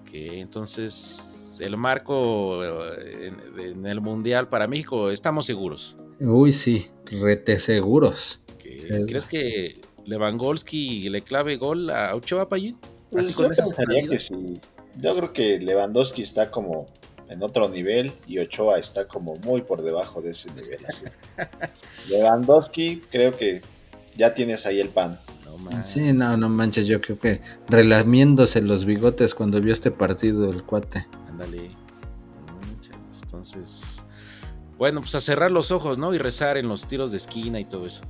Ok, 0.01 0.11
entonces 0.13 1.42
el 1.61 1.77
marco 1.77 2.65
en, 2.65 3.37
en 3.59 3.87
el 3.87 4.01
Mundial 4.01 4.49
para 4.49 4.67
México, 4.67 5.11
estamos 5.11 5.47
seguros. 5.47 5.97
Uy, 6.21 6.53
sí, 6.53 6.89
rete 7.07 7.59
seguros. 7.59 8.41
¿Crees 8.59 9.27
que 9.27 9.81
Lewandowski 10.05 11.09
le 11.09 11.23
clave 11.23 11.57
gol 11.57 11.91
a 11.91 12.15
Ochoa 12.15 12.49
Payín? 12.49 12.77
Pues 13.11 13.37
yo 13.37 13.49
pensaría 13.49 14.09
que 14.09 14.19
sí. 14.19 14.61
Yo 14.99 15.17
creo 15.17 15.33
que 15.33 15.59
Lewandowski 15.59 16.23
está 16.23 16.51
como 16.51 16.87
en 17.29 17.43
otro 17.43 17.69
nivel 17.69 18.13
y 18.27 18.39
Ochoa 18.39 18.79
está 18.79 19.07
como 19.07 19.35
muy 19.37 19.63
por 19.63 19.83
debajo 19.83 20.21
de 20.21 20.31
ese 20.31 20.51
nivel. 20.53 20.85
Así. 20.87 21.05
Lewandowski, 22.11 23.01
creo 23.11 23.37
que 23.37 23.63
ya 24.15 24.35
tienes 24.35 24.67
ahí 24.67 24.81
el 24.81 24.89
pan. 24.89 25.19
No 25.47 25.85
sí, 25.85 26.13
no, 26.13 26.37
no 26.37 26.49
manches, 26.49 26.87
yo 26.87 27.01
creo 27.01 27.19
que 27.19 27.41
relamiéndose 27.69 28.63
los 28.63 28.85
bigotes 28.85 29.35
cuando 29.35 29.61
vio 29.61 29.73
este 29.73 29.91
partido 29.91 30.51
el 30.51 30.63
cuate. 30.63 31.07
Ándale. 31.43 31.71
Entonces, 33.23 34.05
bueno, 34.79 35.01
pues 35.01 35.15
a 35.15 35.21
cerrar 35.21 35.51
los 35.51 35.71
ojos, 35.71 35.99
¿no? 35.99 36.15
Y 36.15 36.19
rezar 36.19 36.57
en 36.57 36.69
los 36.69 36.87
tiros 36.87 37.11
de 37.11 37.17
esquina 37.17 37.61
y 37.61 37.65
todo 37.65 37.87
eso. 37.87 38.03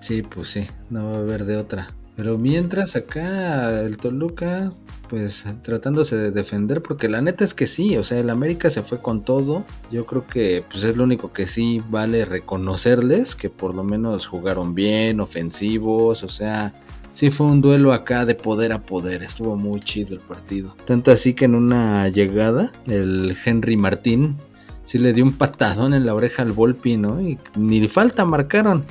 Sí, 0.00 0.22
pues 0.22 0.50
sí, 0.50 0.66
no 0.90 1.10
va 1.10 1.16
a 1.16 1.20
haber 1.20 1.44
de 1.44 1.56
otra. 1.56 1.88
Pero 2.16 2.36
mientras 2.36 2.96
acá 2.96 3.80
el 3.80 3.96
Toluca, 3.96 4.72
pues 5.08 5.44
tratándose 5.62 6.16
de 6.16 6.30
defender, 6.30 6.82
porque 6.82 7.08
la 7.08 7.22
neta 7.22 7.44
es 7.44 7.54
que 7.54 7.66
sí, 7.66 7.96
o 7.96 8.04
sea, 8.04 8.18
el 8.18 8.30
América 8.30 8.70
se 8.70 8.82
fue 8.82 9.00
con 9.00 9.24
todo. 9.24 9.64
Yo 9.90 10.04
creo 10.06 10.26
que 10.26 10.64
pues 10.70 10.84
es 10.84 10.96
lo 10.96 11.04
único 11.04 11.32
que 11.32 11.46
sí 11.46 11.82
vale 11.90 12.24
reconocerles, 12.24 13.34
que 13.34 13.50
por 13.50 13.74
lo 13.74 13.84
menos 13.84 14.26
jugaron 14.26 14.74
bien, 14.74 15.20
ofensivos, 15.20 16.22
o 16.22 16.28
sea, 16.28 16.74
sí 17.18 17.32
fue 17.32 17.48
un 17.48 17.60
duelo 17.60 17.92
acá 17.92 18.24
de 18.24 18.36
poder 18.36 18.72
a 18.72 18.80
poder, 18.82 19.24
estuvo 19.24 19.56
muy 19.56 19.80
chido 19.80 20.14
el 20.14 20.20
partido. 20.20 20.76
Tanto 20.84 21.10
así 21.10 21.34
que 21.34 21.46
en 21.46 21.56
una 21.56 22.08
llegada, 22.08 22.70
el 22.86 23.36
Henry 23.44 23.76
Martín 23.76 24.36
sí 24.84 24.98
le 24.98 25.12
dio 25.12 25.24
un 25.24 25.32
patadón 25.32 25.94
en 25.94 26.06
la 26.06 26.14
oreja 26.14 26.42
al 26.42 26.52
Volpi, 26.52 26.96
¿no? 26.96 27.20
Y 27.20 27.36
ni 27.56 27.88
falta 27.88 28.24
marcaron. 28.24 28.84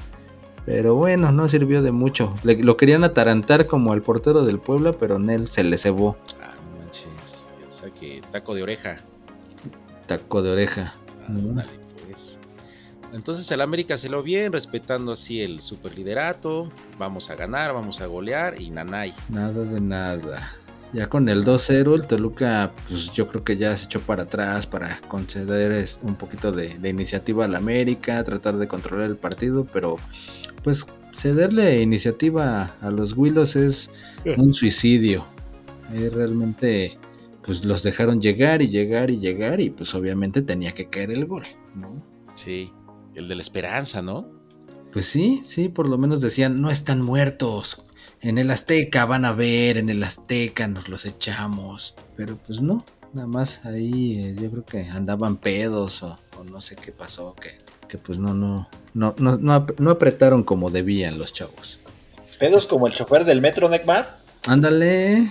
Pero 0.65 0.95
bueno, 0.95 1.31
no 1.31 1.47
sirvió 1.47 1.81
de 1.81 1.93
mucho. 1.93 2.35
Le- 2.43 2.61
lo 2.61 2.75
querían 2.75 3.05
atarantar 3.05 3.65
como 3.67 3.93
al 3.93 4.01
portero 4.01 4.43
del 4.43 4.59
Puebla, 4.59 4.91
pero 4.91 5.17
Nel 5.19 5.47
se 5.47 5.63
le 5.63 5.77
cebó. 5.77 6.17
Ah, 6.43 6.51
no 6.73 6.79
manches. 6.83 7.07
O 7.65 7.71
sea 7.71 7.89
que 7.91 8.21
taco 8.33 8.53
de 8.53 8.63
oreja. 8.63 8.97
Taco 10.07 10.41
de 10.41 10.49
oreja. 10.51 10.93
Ah. 11.29 11.63
Entonces 13.13 13.49
el 13.51 13.61
América 13.61 13.97
se 13.97 14.09
lo 14.09 14.21
bien, 14.23 14.51
respetando 14.51 15.13
así 15.13 15.41
el 15.41 15.61
superliderato. 15.61 16.71
Vamos 16.97 17.29
a 17.29 17.35
ganar, 17.35 17.73
vamos 17.73 18.01
a 18.01 18.05
golear 18.07 18.61
y 18.61 18.69
nanay. 18.69 19.13
Nada 19.29 19.63
de 19.63 19.81
nada. 19.81 20.53
Ya 20.93 21.09
con 21.09 21.27
el 21.27 21.43
2-0, 21.43 21.95
el 21.95 22.07
Toluca, 22.07 22.71
pues 22.87 23.11
yo 23.11 23.27
creo 23.27 23.43
que 23.43 23.57
ya 23.57 23.75
se 23.75 23.85
echó 23.85 23.99
para 23.99 24.23
atrás 24.23 24.65
para 24.65 25.01
conceder 25.07 25.85
un 26.03 26.15
poquito 26.15 26.51
de, 26.51 26.77
de 26.79 26.89
iniciativa 26.89 27.45
al 27.45 27.55
América, 27.55 28.23
tratar 28.23 28.57
de 28.57 28.67
controlar 28.67 29.07
el 29.07 29.17
partido, 29.17 29.65
pero 29.65 29.97
pues 30.63 30.85
cederle 31.11 31.81
iniciativa 31.81 32.75
a 32.81 32.89
los 32.89 33.17
Willos 33.17 33.55
es 33.55 33.91
un 34.37 34.53
suicidio. 34.53 35.25
Ahí 35.89 36.07
realmente 36.09 36.97
pues 37.41 37.63
los 37.63 37.83
dejaron 37.83 38.21
llegar 38.21 38.61
y 38.61 38.67
llegar 38.67 39.09
y 39.09 39.19
llegar 39.19 39.59
y 39.61 39.69
pues 39.69 39.93
obviamente 39.95 40.41
tenía 40.41 40.73
que 40.73 40.89
caer 40.89 41.11
el 41.11 41.25
gol, 41.25 41.43
¿no? 41.75 42.03
Sí, 42.33 42.71
el 43.17 43.27
de 43.27 43.35
la 43.35 43.41
esperanza, 43.41 44.01
¿no? 44.01 44.27
Pues 44.93 45.07
sí, 45.07 45.41
sí, 45.45 45.67
por 45.69 45.87
lo 45.87 45.97
menos 45.97 46.21
decían, 46.21 46.61
no 46.61 46.71
están 46.71 47.01
muertos. 47.01 47.83
En 48.21 48.37
el 48.37 48.49
Azteca 48.49 49.05
van 49.05 49.25
a 49.25 49.31
ver, 49.33 49.77
en 49.77 49.89
el 49.89 50.01
Azteca 50.03 50.67
nos 50.67 50.87
los 50.89 51.05
echamos. 51.05 51.93
Pero 52.15 52.37
pues 52.37 52.61
no, 52.61 52.83
nada 53.13 53.27
más 53.27 53.63
ahí 53.65 54.19
eh, 54.19 54.35
yo 54.41 54.49
creo 54.49 54.65
que 54.65 54.83
andaban 54.89 55.37
pedos 55.37 56.01
o, 56.03 56.17
o 56.39 56.43
no 56.45 56.61
sé 56.61 56.75
qué 56.75 56.91
pasó, 56.91 57.35
que, 57.35 57.57
que 57.87 57.97
pues 57.97 58.17
no, 58.17 58.33
no, 58.33 58.67
no, 58.93 59.13
no, 59.19 59.37
no, 59.37 59.53
ap- 59.53 59.79
no 59.79 59.91
apretaron 59.91 60.43
como 60.43 60.69
debían 60.71 61.19
los 61.19 61.33
chavos. 61.33 61.79
Pedos 62.39 62.65
como 62.65 62.87
el 62.87 62.93
chofer 62.93 63.25
del 63.25 63.41
metro, 63.41 63.67
Necmar. 63.69 64.19
Ándale, 64.47 65.27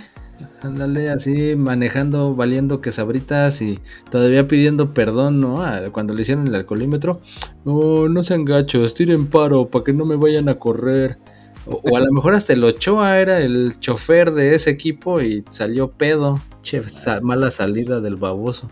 ándale 0.63 1.11
así 1.11 1.55
manejando, 1.57 2.35
valiendo 2.35 2.81
que 2.81 2.93
sabritas 2.93 3.63
y 3.63 3.79
todavía 4.11 4.47
pidiendo 4.49 4.93
perdón, 4.95 5.41
¿no? 5.41 5.63
Cuando 5.93 6.13
le 6.15 6.23
hicieron 6.23 6.47
el 6.47 6.55
alcoholímetro. 6.55 7.21
No, 7.65 8.09
no 8.09 8.23
sean 8.23 8.45
gachos, 8.45 8.95
tiren 8.95 9.27
paro 9.27 9.69
para 9.69 9.85
que 9.85 9.93
no 9.93 10.05
me 10.05 10.17
vayan 10.17 10.49
a 10.49 10.55
correr. 10.57 11.19
O, 11.67 11.81
o 11.83 11.97
a 11.97 12.01
lo 12.01 12.13
mejor 12.13 12.35
hasta 12.35 12.53
el 12.53 12.63
Ochoa 12.63 13.19
era 13.19 13.39
el 13.41 13.79
chofer 13.81 14.33
de 14.33 14.55
ese 14.55 14.71
equipo 14.71 15.21
y 15.21 15.45
salió 15.51 15.91
pedo. 15.91 16.39
Che, 16.63 16.89
sa- 16.89 17.21
mala 17.21 17.51
salida 17.51 18.01
del 18.01 18.17
baboso. 18.17 18.71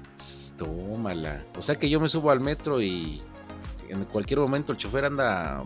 Tómala. 0.57 1.43
O 1.59 1.63
sea 1.63 1.77
que 1.77 1.89
yo 1.89 2.01
me 2.01 2.09
subo 2.09 2.31
al 2.31 2.41
metro 2.41 2.81
y 2.83 3.21
en 3.89 4.05
cualquier 4.05 4.39
momento 4.41 4.73
el 4.73 4.79
chofer 4.79 5.05
anda 5.05 5.65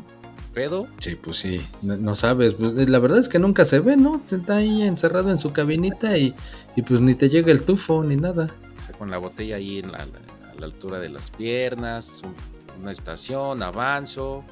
pedo. 0.59 0.89
Sí, 0.99 1.15
pues 1.15 1.37
sí, 1.37 1.61
no, 1.83 1.97
no 1.97 2.17
sabes. 2.17 2.55
pues, 2.55 2.89
la 2.89 2.99
verdad 2.99 3.21
es 3.21 3.29
que 3.29 3.39
nunca 3.39 3.65
se 3.65 3.79
ve, 3.79 3.97
¿no? 3.97 4.21
Está 4.29 4.57
ahí 4.57 4.83
encerrado 4.83 5.31
en 5.31 5.39
su 5.39 5.53
cabinita 5.53 6.17
y, 6.19 6.35
y 6.75 6.83
pues 6.83 7.01
ni 7.01 7.15
te 7.15 7.29
llega 7.29 7.53
el 7.53 7.63
tufo 7.63 8.03
ni 8.03 8.17
nada. 8.17 8.53
Con 8.99 9.11
la 9.11 9.19
botella 9.19 9.57
ahí 9.57 9.79
en 9.79 9.93
la, 9.93 9.99
a 9.99 10.55
la 10.59 10.67
altura 10.67 10.99
de 10.99 11.11
las 11.11 11.31
piernas, 11.31 12.23
un- 12.25 12.35
una 12.83 12.91
estación, 12.93 13.63
avanzo, 13.63 14.43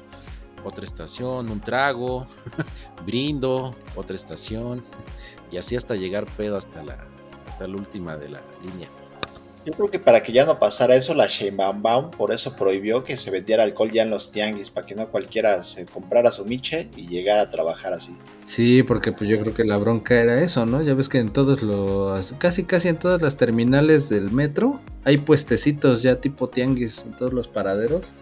otra 0.63 0.85
estación, 0.85 1.49
un 1.49 1.59
trago, 1.59 2.25
brindo, 3.05 3.75
otra 3.95 4.15
estación, 4.15 4.83
y 5.51 5.57
así 5.57 5.75
hasta 5.75 5.95
llegar 5.95 6.25
pedo 6.37 6.57
hasta 6.57 6.83
la, 6.83 6.97
hasta 7.47 7.67
la 7.67 7.75
última 7.75 8.15
de 8.17 8.29
la 8.29 8.41
línea. 8.63 8.87
Yo 9.67 9.73
creo 9.73 9.89
que 9.89 9.99
para 9.99 10.23
que 10.23 10.31
ya 10.31 10.45
no 10.45 10.59
pasara 10.59 10.95
eso, 10.95 11.13
la 11.13 11.27
Sheinbaum 11.27 12.11
por 12.11 12.31
eso 12.31 12.55
prohibió 12.55 13.03
que 13.03 13.17
se 13.17 13.31
vendiera 13.31 13.63
alcohol 13.63 13.91
ya 13.91 14.03
en 14.03 14.09
los 14.09 14.31
tianguis, 14.31 14.71
para 14.71 14.87
que 14.87 14.95
no 14.95 15.09
cualquiera 15.09 15.61
se 15.61 15.83
comprara 15.83 16.31
su 16.31 16.45
miche 16.45 16.87
y 16.95 17.05
llegara 17.09 17.41
a 17.41 17.49
trabajar 17.49 17.91
así. 17.91 18.15
Sí, 18.45 18.81
porque 18.83 19.11
pues 19.11 19.29
yo 19.29 19.37
creo 19.41 19.53
que 19.53 19.65
la 19.65 19.75
bronca 19.75 20.15
era 20.15 20.41
eso, 20.41 20.65
¿no? 20.65 20.81
Ya 20.81 20.93
ves 20.93 21.09
que 21.09 21.17
en 21.17 21.33
todos 21.33 21.63
los, 21.63 22.31
casi 22.37 22.63
casi 22.63 22.87
en 22.87 22.97
todas 22.97 23.21
las 23.21 23.35
terminales 23.35 24.07
del 24.07 24.31
metro 24.31 24.79
hay 25.03 25.17
puestecitos 25.17 26.01
ya 26.01 26.21
tipo 26.21 26.47
tianguis 26.47 27.03
en 27.03 27.11
todos 27.11 27.33
los 27.33 27.49
paraderos. 27.49 28.13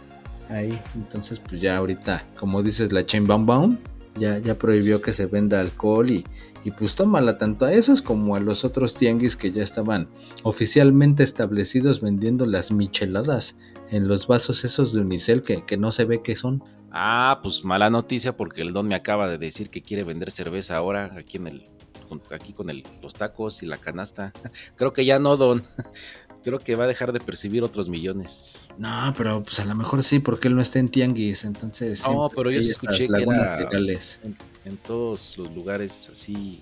Ahí, 0.50 0.82
entonces 0.96 1.38
pues 1.38 1.62
ya 1.62 1.78
ahorita, 1.78 2.26
como 2.40 2.64
dices, 2.64 2.92
la 2.92 3.06
Chain 3.06 3.26
Baum 3.26 3.46
Baum 3.46 3.78
ya, 4.18 4.40
ya 4.40 4.56
prohibió 4.56 5.00
que 5.00 5.14
se 5.14 5.28
venda 5.28 5.60
alcohol 5.60 6.10
y, 6.10 6.26
y 6.66 6.72
pues 6.72 6.96
tómala 6.96 7.38
tanto 7.38 7.64
a 7.64 7.72
esos 7.72 8.02
como 8.02 8.36
a 8.36 8.40
los 8.42 8.66
otros 8.66 8.96
tianguis 8.96 9.38
que 9.38 9.52
ya 9.54 9.64
estaban 9.64 10.10
oficialmente 10.44 11.24
establecidos 11.24 12.02
vendiendo 12.02 12.46
las 12.46 12.72
micheladas 12.72 13.56
en 13.92 14.08
los 14.10 14.28
vasos 14.28 14.66
esos 14.66 14.92
de 14.94 15.00
unicel 15.02 15.44
que, 15.44 15.64
que 15.64 15.78
no 15.78 15.92
se 15.94 16.04
ve 16.06 16.22
qué 16.24 16.36
son. 16.36 16.64
Ah, 16.92 17.40
pues 17.44 17.64
mala 17.64 17.90
noticia 17.90 18.36
porque 18.36 18.62
el 18.62 18.74
don 18.74 18.88
me 18.88 18.96
acaba 18.96 19.30
de 19.30 19.38
decir 19.38 19.70
que 19.70 19.82
quiere 19.82 20.04
vender 20.04 20.32
cerveza 20.32 20.76
ahora 20.78 21.14
aquí 21.18 21.38
en 21.38 21.48
el 21.48 21.66
con- 22.10 22.22
aquí 22.32 22.54
con 22.54 22.70
el, 22.70 22.84
los 23.02 23.14
tacos 23.14 23.62
y 23.64 23.68
la 23.68 23.78
canasta. 23.78 24.34
Creo 24.76 24.92
que 24.94 25.06
ya 25.06 25.20
no, 25.20 25.38
don. 25.38 25.62
Creo 26.44 26.60
que 26.60 26.76
va 26.76 26.84
a 26.84 26.88
dejar 26.88 27.12
de 27.12 27.20
percibir 27.20 27.64
otros 27.64 27.90
millones. 27.90 28.70
No, 28.78 29.14
pero 29.18 29.42
pues 29.42 29.60
a 29.60 29.66
lo 29.66 29.74
mejor 29.76 30.04
sí, 30.04 30.20
porque 30.20 30.48
él 30.48 30.56
no 30.56 30.62
está 30.62 30.78
en 30.78 30.90
tianguis, 30.90 31.44
entonces... 31.44 32.04
No, 32.08 32.30
pero 32.36 32.52
yo 32.52 32.62
sí 32.62 32.70
escuché 32.70 33.08
que 33.08 33.12
lagunas 33.12 33.50
era- 33.50 33.60
legales. 33.62 34.20
En, 34.66 34.78
todos 34.78 35.38
los 35.38 35.54
lugares 35.54 36.10
así 36.12 36.62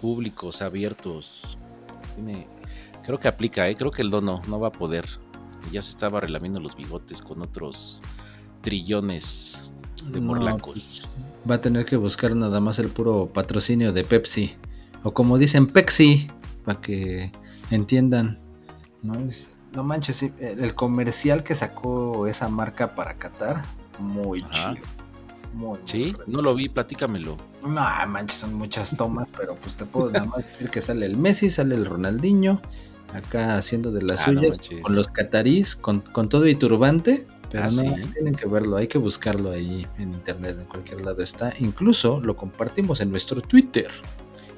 públicos, 0.00 0.62
abiertos. 0.62 1.58
Tiene, 2.14 2.46
creo 3.04 3.18
que 3.18 3.28
aplica, 3.28 3.68
¿eh? 3.68 3.74
creo 3.74 3.90
que 3.90 4.02
el 4.02 4.10
don 4.10 4.24
no, 4.24 4.60
va 4.60 4.68
a 4.68 4.72
poder. 4.72 5.06
Ya 5.72 5.82
se 5.82 5.90
estaba 5.90 6.20
relamiendo 6.20 6.60
los 6.60 6.76
bigotes 6.76 7.22
con 7.22 7.42
otros 7.42 8.02
trillones 8.60 9.70
de 10.10 10.20
No, 10.20 10.28
morlacos. 10.28 11.16
Va 11.48 11.56
a 11.56 11.60
tener 11.60 11.84
que 11.86 11.96
buscar 11.96 12.34
nada 12.36 12.60
más 12.60 12.78
el 12.78 12.88
puro 12.88 13.30
patrocinio 13.32 13.92
de 13.92 14.04
Pepsi. 14.04 14.54
O 15.02 15.12
como 15.12 15.36
dicen, 15.38 15.66
Pepsi, 15.66 16.28
para 16.64 16.80
que 16.80 17.30
entiendan. 17.70 18.38
No, 19.02 19.14
Es- 19.28 19.48
no 19.74 19.82
manches, 19.82 20.22
el 20.22 20.32
el 20.40 20.74
comercial 20.74 21.42
que 21.42 21.54
sacó 21.54 22.26
esa 22.28 22.48
marca 22.48 22.94
para 22.94 23.14
Qatar, 23.18 23.62
muy 23.98 24.40
Ajá. 24.42 24.74
chido. 24.74 24.86
Muy, 25.54 25.78
¿Sí? 25.84 26.14
No 26.26 26.42
lo 26.42 26.54
vi, 26.54 26.68
platícamelo. 26.68 27.36
No, 27.62 27.70
manches, 28.08 28.40
son 28.40 28.54
muchas 28.54 28.96
tomas, 28.96 29.28
pero 29.36 29.54
pues 29.56 29.76
te 29.76 29.84
puedo 29.84 30.10
nada 30.10 30.26
más 30.26 30.44
decir 30.46 30.68
que 30.68 30.80
sale 30.82 31.06
el 31.06 31.16
Messi, 31.16 31.48
sale 31.50 31.74
el 31.76 31.86
Ronaldinho, 31.86 32.60
acá 33.12 33.56
haciendo 33.56 33.92
de 33.92 34.02
las 34.02 34.22
Ah, 34.22 34.24
suyas, 34.24 34.58
con 34.82 34.96
los 34.96 35.08
catarís, 35.08 35.76
con, 35.76 36.00
con 36.00 36.28
todo 36.28 36.46
y 36.46 36.56
turbante. 36.56 37.26
Pero 37.50 37.64
Ah, 37.64 37.68
no, 37.68 37.72
¿sí? 37.82 37.92
tienen 38.12 38.34
que 38.34 38.46
verlo, 38.46 38.76
hay 38.76 38.88
que 38.88 38.98
buscarlo 38.98 39.52
ahí 39.52 39.86
en 39.98 40.12
internet, 40.12 40.56
en 40.58 40.66
cualquier 40.66 41.02
lado 41.02 41.22
está. 41.22 41.54
Incluso 41.60 42.20
lo 42.20 42.36
compartimos 42.36 43.00
en 43.00 43.10
nuestro 43.12 43.40
Twitter. 43.40 43.88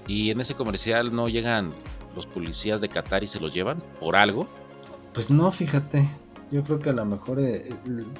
Y 0.08 0.30
en 0.30 0.40
ese 0.40 0.54
comercial 0.54 1.14
no 1.14 1.28
llegan 1.28 1.72
los 2.14 2.26
policías 2.26 2.80
de 2.80 2.88
Qatar 2.88 3.22
y 3.22 3.26
se 3.26 3.38
los 3.38 3.52
llevan 3.52 3.82
por 4.00 4.16
algo. 4.16 4.48
Pues 5.12 5.28
no, 5.30 5.52
fíjate. 5.52 6.08
Yo 6.50 6.62
creo 6.62 6.78
que 6.78 6.88
a 6.90 6.92
lo 6.94 7.04
mejor 7.04 7.40
eh, 7.40 7.68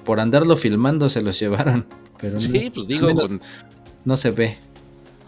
por 0.05 0.19
andarlo 0.21 0.57
filmando 0.57 1.09
se 1.09 1.23
los 1.23 1.39
llevaron. 1.39 1.87
Pero 2.21 2.39
Sí, 2.41 2.65
no, 2.67 2.73
pues 2.73 2.87
digo, 2.87 3.15
con, 3.15 3.41
no 4.05 4.17
se 4.17 4.31
ve. 4.31 4.57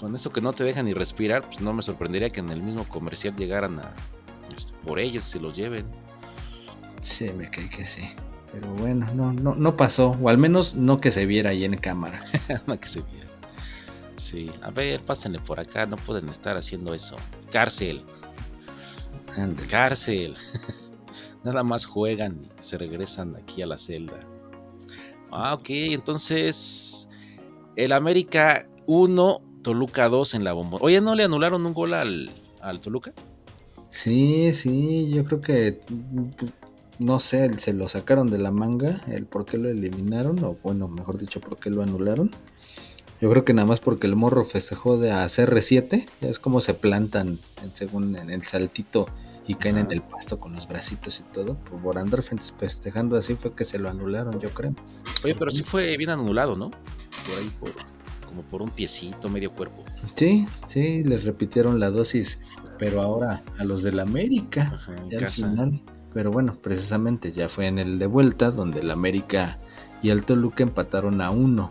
con 0.00 0.14
eso 0.14 0.32
que 0.32 0.40
no 0.40 0.52
te 0.52 0.64
dejan 0.64 0.86
ni 0.86 0.94
respirar, 0.94 1.42
pues 1.42 1.60
no 1.60 1.72
me 1.72 1.82
sorprendería 1.82 2.30
que 2.30 2.40
en 2.40 2.50
el 2.50 2.62
mismo 2.62 2.84
comercial 2.88 3.36
llegaran 3.36 3.78
a 3.80 3.92
este, 4.56 4.72
por 4.86 4.98
ellos 4.98 5.26
y 5.26 5.30
se 5.32 5.40
los 5.40 5.54
lleven. 5.56 5.86
Sí, 7.00 7.30
me 7.32 7.50
cae 7.50 7.68
que 7.68 7.84
sí. 7.84 8.08
Pero 8.52 8.72
bueno, 8.74 9.06
no, 9.14 9.32
no, 9.32 9.54
no 9.54 9.76
pasó. 9.76 10.12
O 10.22 10.28
al 10.30 10.38
menos 10.38 10.74
no 10.74 11.00
que 11.00 11.10
se 11.10 11.26
viera 11.26 11.50
ahí 11.50 11.64
en 11.64 11.76
cámara. 11.76 12.20
No 12.66 12.78
que 12.80 12.88
se 12.88 13.02
viera. 13.02 13.28
Sí, 14.16 14.50
a 14.62 14.70
ver, 14.70 15.02
pásenle 15.02 15.38
por 15.38 15.60
acá, 15.60 15.86
no 15.86 15.96
pueden 15.96 16.28
estar 16.28 16.56
haciendo 16.56 16.92
eso. 16.94 17.14
Cárcel, 17.52 18.04
cárcel. 19.70 20.34
Nada 21.44 21.62
más 21.62 21.84
juegan 21.84 22.44
y 22.58 22.62
se 22.62 22.78
regresan 22.78 23.36
aquí 23.36 23.62
a 23.62 23.66
la 23.66 23.78
celda. 23.78 24.18
Ah, 25.30 25.54
ok, 25.54 25.66
entonces 25.68 27.08
el 27.76 27.92
América 27.92 28.66
1, 28.86 29.42
Toluca 29.62 30.08
2 30.08 30.34
en 30.34 30.44
la 30.44 30.52
bomba. 30.52 30.78
Oye, 30.80 31.00
¿no 31.00 31.14
le 31.14 31.24
anularon 31.24 31.64
un 31.66 31.74
gol 31.74 31.94
al, 31.94 32.30
al 32.60 32.80
Toluca? 32.80 33.12
Sí, 33.90 34.52
sí, 34.54 35.10
yo 35.10 35.24
creo 35.24 35.40
que 35.40 35.80
no 36.98 37.20
sé, 37.20 37.58
se 37.58 37.72
lo 37.72 37.88
sacaron 37.88 38.28
de 38.28 38.38
la 38.38 38.50
manga, 38.50 39.02
el 39.06 39.26
por 39.26 39.44
qué 39.44 39.56
lo 39.56 39.68
eliminaron, 39.68 40.42
o 40.44 40.56
bueno, 40.62 40.88
mejor 40.88 41.18
dicho, 41.18 41.40
por 41.40 41.56
qué 41.58 41.70
lo 41.70 41.82
anularon. 41.82 42.30
Yo 43.20 43.30
creo 43.30 43.44
que 43.44 43.52
nada 43.52 43.66
más 43.66 43.80
porque 43.80 44.06
el 44.06 44.16
morro 44.16 44.44
festejó 44.44 44.98
de 44.98 45.10
a 45.10 45.24
CR7, 45.24 46.06
ya 46.20 46.28
es 46.28 46.38
como 46.38 46.60
se 46.60 46.74
plantan 46.74 47.38
según 47.72 48.16
en 48.16 48.30
el 48.30 48.42
saltito 48.42 49.06
y 49.48 49.54
caen 49.54 49.78
en 49.78 49.90
el 49.90 50.02
pasto 50.02 50.38
con 50.38 50.52
los 50.52 50.68
bracitos 50.68 51.18
y 51.20 51.22
todo. 51.32 51.56
Pues 51.68 51.82
por 51.82 51.98
andar 51.98 52.22
festejando 52.22 53.16
así 53.16 53.34
fue 53.34 53.54
que 53.54 53.64
se 53.64 53.78
lo 53.78 53.88
anularon, 53.88 54.38
yo 54.38 54.50
creo. 54.50 54.74
Oye, 55.24 55.34
pero 55.34 55.50
sí 55.50 55.64
fue 55.64 55.96
bien 55.96 56.10
anulado, 56.10 56.54
¿no? 56.54 56.70
Por 56.70 57.38
ahí, 57.38 57.50
por, 57.58 57.70
como 58.26 58.42
por 58.42 58.60
un 58.60 58.68
piecito, 58.68 59.30
medio 59.30 59.50
cuerpo. 59.52 59.84
Sí, 60.14 60.46
sí, 60.66 61.02
les 61.02 61.24
repitieron 61.24 61.80
la 61.80 61.90
dosis, 61.90 62.40
pero 62.78 63.00
ahora 63.00 63.42
a 63.58 63.64
los 63.64 63.82
del 63.82 64.00
América. 64.00 64.70
Ajá, 64.74 64.94
Ya 65.08 65.18
al 65.18 65.28
final, 65.28 65.82
Pero 66.12 66.30
bueno, 66.30 66.58
precisamente 66.60 67.32
ya 67.32 67.48
fue 67.48 67.68
en 67.68 67.78
el 67.78 67.98
de 67.98 68.06
vuelta 68.06 68.50
donde 68.50 68.80
el 68.80 68.90
América 68.90 69.58
y 70.02 70.10
el 70.10 70.24
Toluca 70.24 70.62
empataron 70.62 71.22
a 71.22 71.30
uno. 71.30 71.70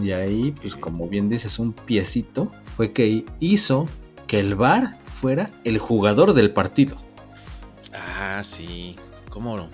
Y 0.00 0.12
ahí, 0.12 0.52
pues 0.52 0.76
como 0.76 1.08
bien 1.08 1.28
dices, 1.28 1.58
un 1.58 1.74
piecito 1.74 2.50
fue 2.74 2.92
que 2.92 3.26
hizo 3.38 3.84
que 4.26 4.40
el 4.40 4.54
VAR 4.54 4.96
fuera 5.20 5.50
el 5.64 5.78
jugador 5.78 6.32
del 6.32 6.52
partido. 6.52 6.96
Ah, 7.94 8.40
sí. 8.42 8.96
¿Cómo, 9.30 9.68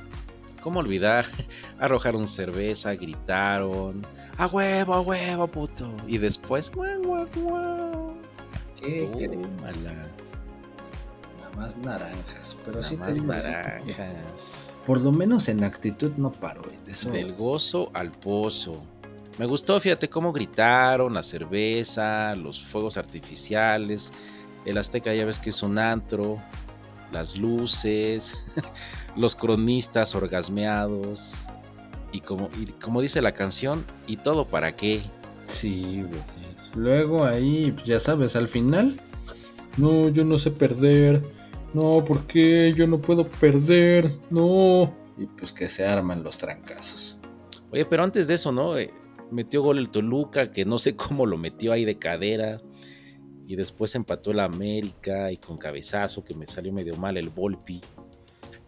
cómo 0.62 0.80
olvidar? 0.80 1.26
Arrojaron 1.78 2.26
cerveza, 2.26 2.94
gritaron. 2.94 4.06
¡A 4.36 4.46
huevo, 4.46 4.94
a 4.94 5.00
huevo, 5.00 5.46
puto! 5.46 5.92
Y 6.06 6.18
después, 6.18 6.70
¡guau, 6.72 7.02
guau, 7.02 7.26
guau! 7.36 8.14
¿Qué 8.80 9.08
Tómala. 9.12 9.92
Nada 11.38 11.50
más 11.56 11.76
naranjas. 11.78 12.56
Pero 12.64 12.80
Nada 12.80 12.88
sí 12.88 12.96
más 12.96 13.22
naranjas. 13.22 14.74
Por 14.86 15.00
lo 15.00 15.12
menos 15.12 15.48
en 15.48 15.64
actitud 15.64 16.12
no 16.16 16.30
de 16.84 16.92
eso- 16.92 17.10
Del 17.10 17.34
gozo 17.34 17.90
al 17.94 18.10
pozo. 18.10 18.82
Me 19.38 19.46
gustó, 19.46 19.80
fíjate 19.80 20.08
cómo 20.08 20.32
gritaron, 20.32 21.14
la 21.14 21.22
cerveza, 21.22 22.34
los 22.36 22.62
fuegos 22.62 22.96
artificiales. 22.96 24.12
El 24.64 24.78
Azteca 24.78 25.12
ya 25.14 25.24
ves 25.24 25.38
que 25.38 25.50
es 25.50 25.62
un 25.62 25.78
antro, 25.78 26.38
las 27.14 27.36
luces, 27.36 28.34
los 29.16 29.34
cronistas 29.34 30.14
orgasmeados. 30.14 31.46
Y 32.12 32.20
como, 32.20 32.50
y 32.60 32.66
como 32.72 33.00
dice 33.00 33.22
la 33.22 33.32
canción, 33.32 33.84
¿y 34.06 34.18
todo 34.18 34.46
para 34.46 34.76
qué? 34.76 35.00
Sí, 35.46 36.02
güey. 36.02 36.22
Luego 36.76 37.24
ahí, 37.24 37.72
pues, 37.72 37.86
ya 37.86 38.00
sabes, 38.00 38.36
al 38.36 38.48
final. 38.48 39.00
No, 39.76 40.08
yo 40.08 40.24
no 40.24 40.38
sé 40.38 40.50
perder. 40.50 41.22
No, 41.72 42.04
¿por 42.04 42.26
qué? 42.26 42.72
Yo 42.76 42.86
no 42.86 43.00
puedo 43.00 43.28
perder. 43.28 44.16
No. 44.30 44.94
Y 45.16 45.26
pues 45.26 45.52
que 45.52 45.68
se 45.68 45.86
arman 45.86 46.22
los 46.22 46.38
trancazos. 46.38 47.18
Oye, 47.70 47.84
pero 47.84 48.04
antes 48.04 48.28
de 48.28 48.34
eso, 48.34 48.52
¿no? 48.52 48.76
Eh, 48.78 48.92
metió 49.30 49.62
gol 49.62 49.78
el 49.78 49.90
Toluca, 49.90 50.52
que 50.52 50.64
no 50.64 50.78
sé 50.78 50.96
cómo 50.96 51.26
lo 51.26 51.36
metió 51.36 51.72
ahí 51.72 51.84
de 51.84 51.98
cadera. 51.98 52.60
Y 53.46 53.56
después 53.56 53.94
empató 53.94 54.30
el 54.30 54.40
América 54.40 55.30
y 55.30 55.36
con 55.36 55.58
cabezazo, 55.58 56.24
que 56.24 56.34
me 56.34 56.46
salió 56.46 56.72
medio 56.72 56.96
mal 56.96 57.16
el 57.16 57.28
Volpi. 57.28 57.80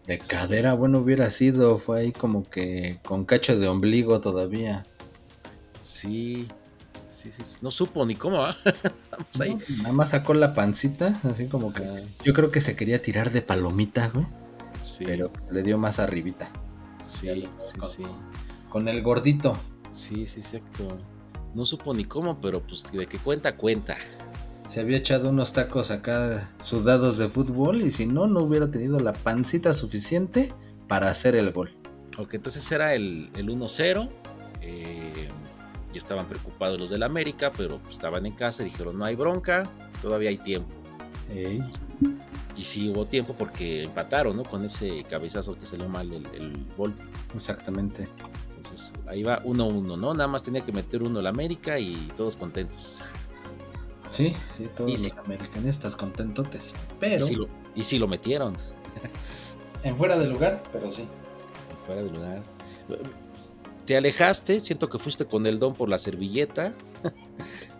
De 0.06 0.18
cadera, 0.18 0.74
bueno, 0.74 0.98
hubiera 0.98 1.30
sido. 1.30 1.78
Fue 1.78 2.00
ahí 2.00 2.12
como 2.12 2.42
que 2.44 3.00
con 3.04 3.24
cacho 3.24 3.58
de 3.58 3.66
ombligo 3.68 4.20
todavía. 4.20 4.84
Sí, 5.80 6.46
sí, 7.08 7.30
sí, 7.30 7.44
sí. 7.44 7.56
No 7.62 7.70
supo 7.70 8.04
ni 8.06 8.14
cómo. 8.16 8.46
¿no? 9.38 9.58
Nada 9.82 9.92
más 9.92 10.10
sacó 10.10 10.34
la 10.34 10.52
pancita, 10.54 11.18
así 11.24 11.46
como 11.46 11.72
que. 11.72 11.84
Ah, 11.84 12.00
Yo 12.24 12.32
creo 12.34 12.50
que 12.50 12.60
se 12.60 12.76
quería 12.76 13.00
tirar 13.02 13.30
de 13.32 13.42
palomita, 13.42 14.08
güey. 14.08 14.26
sí, 14.82 15.04
Pero 15.06 15.30
le 15.50 15.62
dio 15.62 15.78
más 15.78 15.98
arribita. 15.98 16.50
sí, 17.02 17.48
sí, 17.58 17.80
sí. 17.82 18.02
Con 18.68 18.88
el 18.88 19.02
gordito. 19.02 19.54
Sí, 19.92 20.26
sí, 20.26 20.40
exacto. 20.40 20.98
No 21.54 21.64
supo 21.64 21.94
ni 21.94 22.04
cómo, 22.04 22.38
pero 22.40 22.60
pues 22.62 22.92
de 22.92 23.06
que 23.06 23.16
cuenta, 23.18 23.56
cuenta. 23.56 23.96
Se 24.66 24.80
había 24.80 24.98
echado 24.98 25.30
unos 25.30 25.52
tacos 25.52 25.90
acá 25.90 26.50
sudados 26.62 27.18
de 27.18 27.28
fútbol 27.28 27.82
y 27.82 27.92
si 27.92 28.06
no, 28.06 28.26
no 28.26 28.40
hubiera 28.40 28.70
tenido 28.70 28.98
la 29.00 29.12
pancita 29.12 29.72
suficiente 29.74 30.52
para 30.88 31.10
hacer 31.10 31.34
el 31.36 31.52
gol. 31.52 31.70
Ok, 32.18 32.34
entonces 32.34 32.70
era 32.72 32.94
el, 32.94 33.30
el 33.36 33.48
1-0. 33.48 34.10
eh, 34.62 35.28
y 35.92 35.98
estaban 35.98 36.26
preocupados 36.26 36.78
los 36.78 36.90
del 36.90 37.02
América, 37.04 37.52
pero 37.56 37.80
estaban 37.88 38.26
en 38.26 38.32
casa 38.32 38.62
y 38.62 38.66
dijeron, 38.66 38.98
no 38.98 39.04
hay 39.06 39.14
bronca, 39.14 39.70
todavía 40.02 40.28
hay 40.28 40.36
tiempo. 40.38 40.74
Ey, 41.30 41.60
Y 42.54 42.62
sí 42.64 42.90
hubo 42.90 43.06
tiempo 43.06 43.34
porque 43.34 43.84
empataron, 43.84 44.36
¿no? 44.36 44.42
Con 44.44 44.64
ese 44.64 45.04
cabezazo 45.04 45.56
que 45.56 45.64
salió 45.64 45.88
mal 45.88 46.12
el, 46.12 46.26
el 46.34 46.52
Volpi. 46.76 47.02
exactamente. 47.34 48.08
Entonces 48.50 48.92
ahí 49.06 49.22
va 49.22 49.42
1-1, 49.42 49.98
¿no? 49.98 50.12
Nada 50.12 50.28
más 50.28 50.42
tenía 50.42 50.62
que 50.64 50.72
meter 50.72 51.02
uno 51.02 51.20
el 51.20 51.26
América 51.26 51.78
y 51.78 51.94
todos 52.16 52.36
contentos. 52.36 53.04
Sí, 54.16 54.32
sí, 54.56 54.68
todos 54.76 54.90
Y 54.90 54.92
los 54.94 55.00
sí. 55.02 55.10
americanistas 55.24 55.94
contentotes. 55.96 56.68
Y 56.68 56.72
Pero 57.00 57.24
sí, 57.24 57.34
lo, 57.34 57.48
y 57.74 57.84
sí 57.84 57.98
lo 57.98 58.08
metieron. 58.08 58.54
en 59.82 59.96
fuera 59.96 60.16
de 60.18 60.26
lugar, 60.26 60.62
pero 60.72 60.92
sí. 60.92 61.06
Fuera 61.86 62.02
de 62.02 62.10
lugar. 62.10 62.42
Te 63.84 63.96
alejaste, 63.96 64.58
siento 64.60 64.88
que 64.88 64.98
fuiste 64.98 65.26
con 65.26 65.46
el 65.46 65.58
don 65.58 65.74
por 65.74 65.88
la 65.88 65.98
servilleta. 65.98 66.72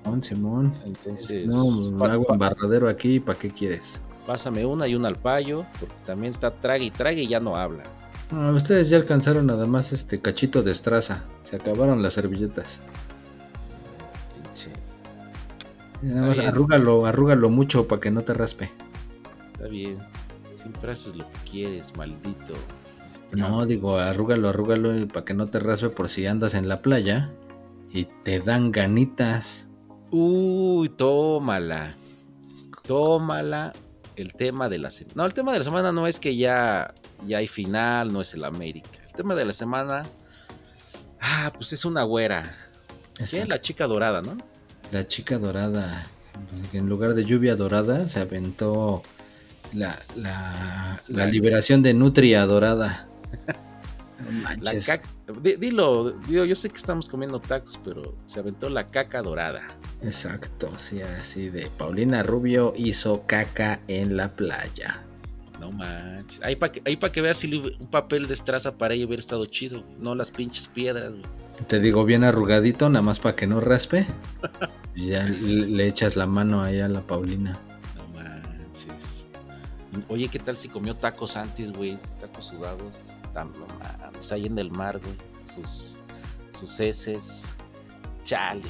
Simón, 0.05 0.22
Simón. 0.22 0.75
Entonces, 0.85 1.46
No, 1.46 2.05
hago 2.05 2.25
pa- 2.25 2.35
embarradero 2.35 2.88
aquí, 2.88 3.18
¿para 3.20 3.38
qué 3.38 3.51
quieres? 3.51 4.01
pásame 4.27 4.64
una 4.66 4.88
y 4.88 4.94
una 4.96 5.07
al 5.07 5.14
payo, 5.16 5.64
porque 5.79 5.94
también 6.05 6.33
está 6.33 6.51
trague 6.51 6.85
y 6.87 6.90
trague 6.90 7.22
y 7.22 7.29
ya 7.29 7.38
no 7.38 7.55
habla. 7.57 7.85
Ah, 8.33 8.51
ustedes 8.55 8.88
ya 8.88 8.96
alcanzaron 8.96 9.46
nada 9.46 9.66
más 9.66 9.92
este 9.92 10.20
cachito 10.20 10.64
de 10.64 10.72
estraza. 10.72 11.22
Se 11.42 11.55
acabaron 11.55 12.03
las 12.03 12.14
servilletas. 12.14 12.81
Nada 16.02 16.28
más 16.28 16.38
arrúgalo, 16.38 17.06
arrúgalo 17.06 17.48
mucho 17.48 17.88
para 17.88 18.00
que 18.00 18.11
no 18.11 18.22
te 18.22 18.35
raspe. 18.35 18.70
Está 19.52 19.68
bien. 19.68 19.98
Siempre 20.54 20.92
haces 20.92 21.16
lo 21.16 21.28
que 21.30 21.38
quieres, 21.50 21.96
maldito. 21.96 22.54
Este, 23.11 23.37
No, 23.37 23.66
digo, 23.66 23.98
arrúgalo, 23.98 24.48
arrúgalo 24.48 25.06
para 25.09 25.24
que 25.24 25.35
no 25.35 25.46
te 25.48 25.59
raspe 25.59 25.90
por 25.90 26.09
si 26.09 26.26
andas 26.26 26.54
en 26.54 26.68
la 26.68 26.82
playa 26.82 27.30
y 27.92 28.04
te 28.24 28.40
dan 28.40 28.72
ganitas. 28.72 29.68
Uy, 30.11 30.88
tómala. 30.90 31.94
Tómala. 32.87 33.72
El 34.16 34.35
tema 34.35 34.68
de 34.70 34.78
la 34.78 34.90
semana. 34.90 35.14
No, 35.16 35.26
el 35.26 35.35
tema 35.35 35.52
de 35.52 35.59
la 35.59 35.64
semana 35.64 35.92
no 35.92 36.06
es 36.06 36.18
que 36.18 36.37
ya, 36.37 36.94
ya 37.26 37.38
hay 37.38 37.48
final, 37.48 38.12
no 38.12 38.22
es 38.22 38.32
el 38.32 38.44
América. 38.44 38.88
El 39.06 39.12
tema 39.12 39.35
de 39.35 39.44
la 39.44 39.52
semana. 39.52 40.06
Ah, 41.20 41.52
pues 41.54 41.72
es 41.74 41.85
una 41.85 42.02
güera. 42.02 42.54
¿Quién 43.28 43.42
es 43.42 43.48
la 43.48 43.61
chica 43.61 43.87
dorada, 43.87 44.22
no? 44.22 44.38
La 44.92 45.07
chica 45.07 45.38
dorada, 45.38 46.07
en 46.72 46.88
lugar 46.88 47.14
de 47.14 47.25
lluvia 47.25 47.57
dorada, 47.57 48.09
se 48.09 48.20
aventó 48.20 49.03
la, 49.72 50.01
la, 50.16 51.27
liberación 51.27 51.83
de 51.83 51.94
Nutria 51.94 52.44
dorada. 52.46 53.07
No 54.18 54.31
La 54.33 54.57
manches. 54.72 54.87
caca. 54.87 55.09
di- 55.42 55.57
Dilo, 55.57 56.11
digo, 56.27 56.44
yo 56.46 56.57
sé 56.57 56.70
que 56.70 56.79
estamos 56.79 57.07
comiendo 57.07 57.38
tacos, 57.38 57.79
pero 57.85 58.14
se 58.27 58.40
aventó 58.40 58.70
la 58.70 58.88
caca 58.90 59.20
dorada. 59.20 59.62
Exacto, 60.03 60.70
sí, 60.79 61.01
así 61.03 61.51
de 61.51 61.66
Paulina 61.66 62.22
Rubio 62.22 62.72
hizo 62.77 63.25
caca 63.27 63.81
en 63.88 64.16
la 64.16 64.33
playa. 64.33 65.03
No 65.61 65.70
manches. 65.70 66.40
Ahí 66.42 66.57
para 66.57 66.72
que, 66.72 66.83
ahí 66.87 66.96
pa' 66.96 67.12
que 67.12 67.20
veas 67.20 67.37
si 67.37 67.55
un 67.79 67.87
papel 67.88 68.27
de 68.27 68.35
estraza 68.35 68.77
para 68.79 68.94
ella 68.94 69.05
hubiera 69.07 69.20
estado 69.20 69.44
chido. 69.44 69.85
No 70.01 70.14
las 70.14 70.31
pinches 70.31 70.66
piedras, 70.66 71.11
güey. 71.11 71.27
Te 71.69 71.81
digo 71.81 72.05
bien 72.05 72.23
arrugadito, 72.25 72.88
nada 72.88 73.03
más 73.03 73.19
para 73.19 73.35
que 73.37 73.47
no 73.47 73.61
raspe. 73.61 74.07
Ya 74.95 75.25
le 75.25 75.87
echas 75.87 76.16
la 76.16 76.27
mano 76.27 76.62
ahí 76.62 76.81
a 76.81 76.88
la 76.88 77.01
Paulina. 77.01 77.59
No 77.97 78.07
manches. 78.21 79.27
Oye, 80.09 80.29
¿qué 80.29 80.38
tal 80.38 80.57
si 80.57 80.69
comió 80.69 80.95
tacos 80.97 81.37
antes, 81.37 81.73
güey? 81.73 81.99
Tacos 82.21 82.47
sudados. 82.47 83.21
Tam- 83.35 83.53
No 83.59 83.66
mames, 84.05 84.33
ahí 84.33 84.47
en 84.47 84.59
el 84.59 84.71
mar, 84.71 85.01
güey. 85.03 85.14
Sus, 85.45 85.99
sus 86.51 86.79
heces. 86.81 87.55
Chale. 88.25 88.62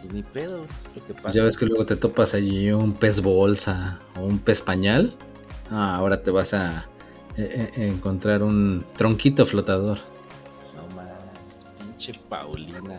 Pues 0.00 0.12
ni 0.12 0.22
pedo, 0.22 0.64
es 0.64 0.90
lo 0.96 1.06
que 1.06 1.14
pasa. 1.14 1.34
Ya 1.36 1.44
ves 1.44 1.56
que 1.56 1.66
luego 1.66 1.86
te 1.86 1.94
topas 1.96 2.34
allí 2.34 2.70
un 2.72 2.92
pez 2.94 3.20
bolsa 3.22 4.00
o 4.16 4.22
un 4.24 4.38
pez 4.40 4.60
pañal. 4.60 5.14
Ah, 5.70 5.94
ahora 5.96 6.22
te 6.22 6.30
vas 6.32 6.54
a 6.54 6.88
eh, 7.36 7.70
eh, 7.76 7.86
encontrar 7.88 8.42
un 8.42 8.84
tronquito 8.96 9.46
flotador. 9.46 9.98
Pinche 12.06 12.20
Paulina, 12.28 12.80
güey. 12.80 12.98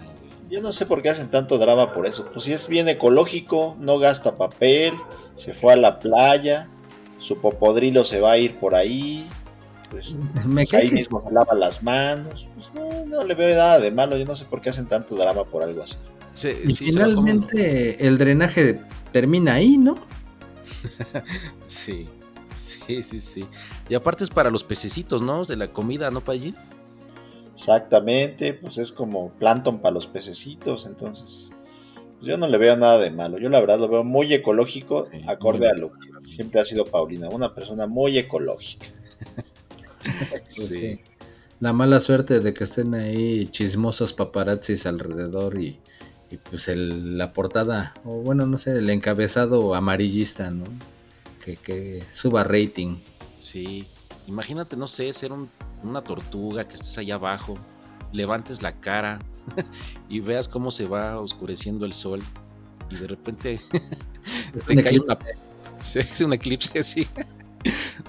Yo 0.49 0.61
no 0.61 0.71
sé 0.71 0.85
por 0.85 1.01
qué 1.01 1.09
hacen 1.09 1.29
tanto 1.29 1.57
drama 1.57 1.93
por 1.93 2.05
eso. 2.07 2.25
Pues 2.31 2.45
si 2.45 2.53
es 2.53 2.67
bien 2.67 2.87
ecológico, 2.87 3.75
no 3.79 3.97
gasta 3.99 4.35
papel, 4.35 4.93
se 5.35 5.53
fue 5.53 5.73
a 5.73 5.75
la 5.75 5.99
playa, 5.99 6.67
su 7.17 7.37
popodrilo 7.39 8.03
se 8.03 8.21
va 8.21 8.33
a 8.33 8.37
ir 8.37 8.57
por 8.59 8.75
ahí, 8.75 9.27
pues, 9.89 10.19
Me 10.45 10.63
pues 10.63 10.73
ahí 10.73 10.89
que- 10.89 10.95
mismo 10.95 11.23
se 11.27 11.33
lava 11.33 11.53
las 11.55 11.81
manos. 11.83 12.47
Pues 12.55 12.71
no, 12.73 13.05
no 13.05 13.23
le 13.23 13.33
veo 13.35 13.55
nada 13.57 13.79
de 13.79 13.91
malo. 13.91 14.15
Yo 14.17 14.25
no 14.25 14.35
sé 14.35 14.45
por 14.45 14.61
qué 14.61 14.69
hacen 14.69 14.85
tanto 14.85 15.15
drama 15.15 15.43
por 15.43 15.63
algo 15.63 15.83
así. 15.83 15.97
Se- 16.31 16.61
y 16.65 16.73
sí, 16.73 16.85
finalmente 16.85 18.05
el 18.07 18.17
drenaje 18.17 18.81
termina 19.11 19.55
ahí, 19.55 19.77
¿no? 19.77 19.95
Sí, 21.65 22.07
sí, 22.55 23.01
sí, 23.03 23.19
sí. 23.19 23.45
Y 23.89 23.95
aparte 23.95 24.23
es 24.23 24.29
para 24.29 24.49
los 24.49 24.63
pececitos, 24.63 25.21
¿no? 25.21 25.43
De 25.45 25.55
la 25.57 25.67
comida, 25.69 26.09
¿no, 26.11 26.21
Pallín? 26.21 26.55
Exactamente, 27.53 28.53
pues 28.53 28.77
es 28.77 28.91
como 28.91 29.31
plancton 29.33 29.79
para 29.79 29.93
los 29.93 30.07
pececitos, 30.07 30.85
entonces 30.85 31.49
pues 32.15 32.25
yo 32.27 32.37
no 32.37 32.47
le 32.47 32.57
veo 32.57 32.75
nada 32.77 32.97
de 32.99 33.11
malo. 33.11 33.37
Yo 33.37 33.49
la 33.49 33.59
verdad 33.59 33.79
lo 33.79 33.87
veo 33.89 34.03
muy 34.03 34.33
ecológico, 34.33 35.05
Sí, 35.05 35.21
acorde 35.27 35.59
muy 35.59 35.67
a 35.67 35.73
lo 35.73 35.91
que 35.91 36.09
siempre 36.27 36.59
ha 36.61 36.65
sido 36.65 36.85
Paulina, 36.85 37.29
una 37.29 37.53
persona 37.53 37.85
muy 37.87 38.17
ecológica. 38.17 38.87
Pues 40.31 40.53
sí. 40.67 40.99
La 41.61 41.71
mala 41.71 42.01
suerte 42.01 42.41
de 42.41 42.53
que 42.53 42.65
estén 42.65 42.93
ahí 42.93 43.47
chismosos 43.47 44.11
paparazzis 44.11 44.85
alrededor 44.85 45.57
y, 45.61 45.79
y 46.29 46.35
pues 46.37 46.67
el- 46.67 47.17
la 47.17 47.31
portada, 47.31 47.93
o 48.03 48.15
bueno, 48.21 48.45
no 48.45 48.57
sé, 48.57 48.71
el 48.71 48.89
encabezado 48.89 49.73
amarillista, 49.75 50.51
¿no? 50.51 50.65
Que, 51.43 51.55
que 51.55 52.03
suba 52.11 52.43
rating. 52.43 52.97
Sí. 53.37 53.87
Imagínate, 54.27 54.75
no 54.75 54.87
sé, 54.87 55.13
ser 55.13 55.31
un- 55.31 55.49
una 55.83 56.01
tortuga 56.01 56.67
que 56.67 56.75
estés 56.75 56.97
allá 56.97 57.15
abajo, 57.15 57.55
levantes 58.11 58.61
la 58.61 58.71
cara 58.73 59.19
y 60.09 60.19
veas 60.19 60.47
cómo 60.47 60.71
se 60.71 60.85
va 60.85 61.19
oscureciendo 61.19 61.85
el 61.85 61.93
sol 61.93 62.21
y 62.89 62.95
de 62.95 63.07
repente 63.07 63.59
Es 64.55 64.63
te 64.63 64.73
un 64.73 64.81
cae 64.81 64.95
eclipse. 64.95 65.05
una, 65.95 66.03
es 66.13 66.21
un 66.21 66.33
eclipse, 66.33 66.83
sí. 66.83 67.07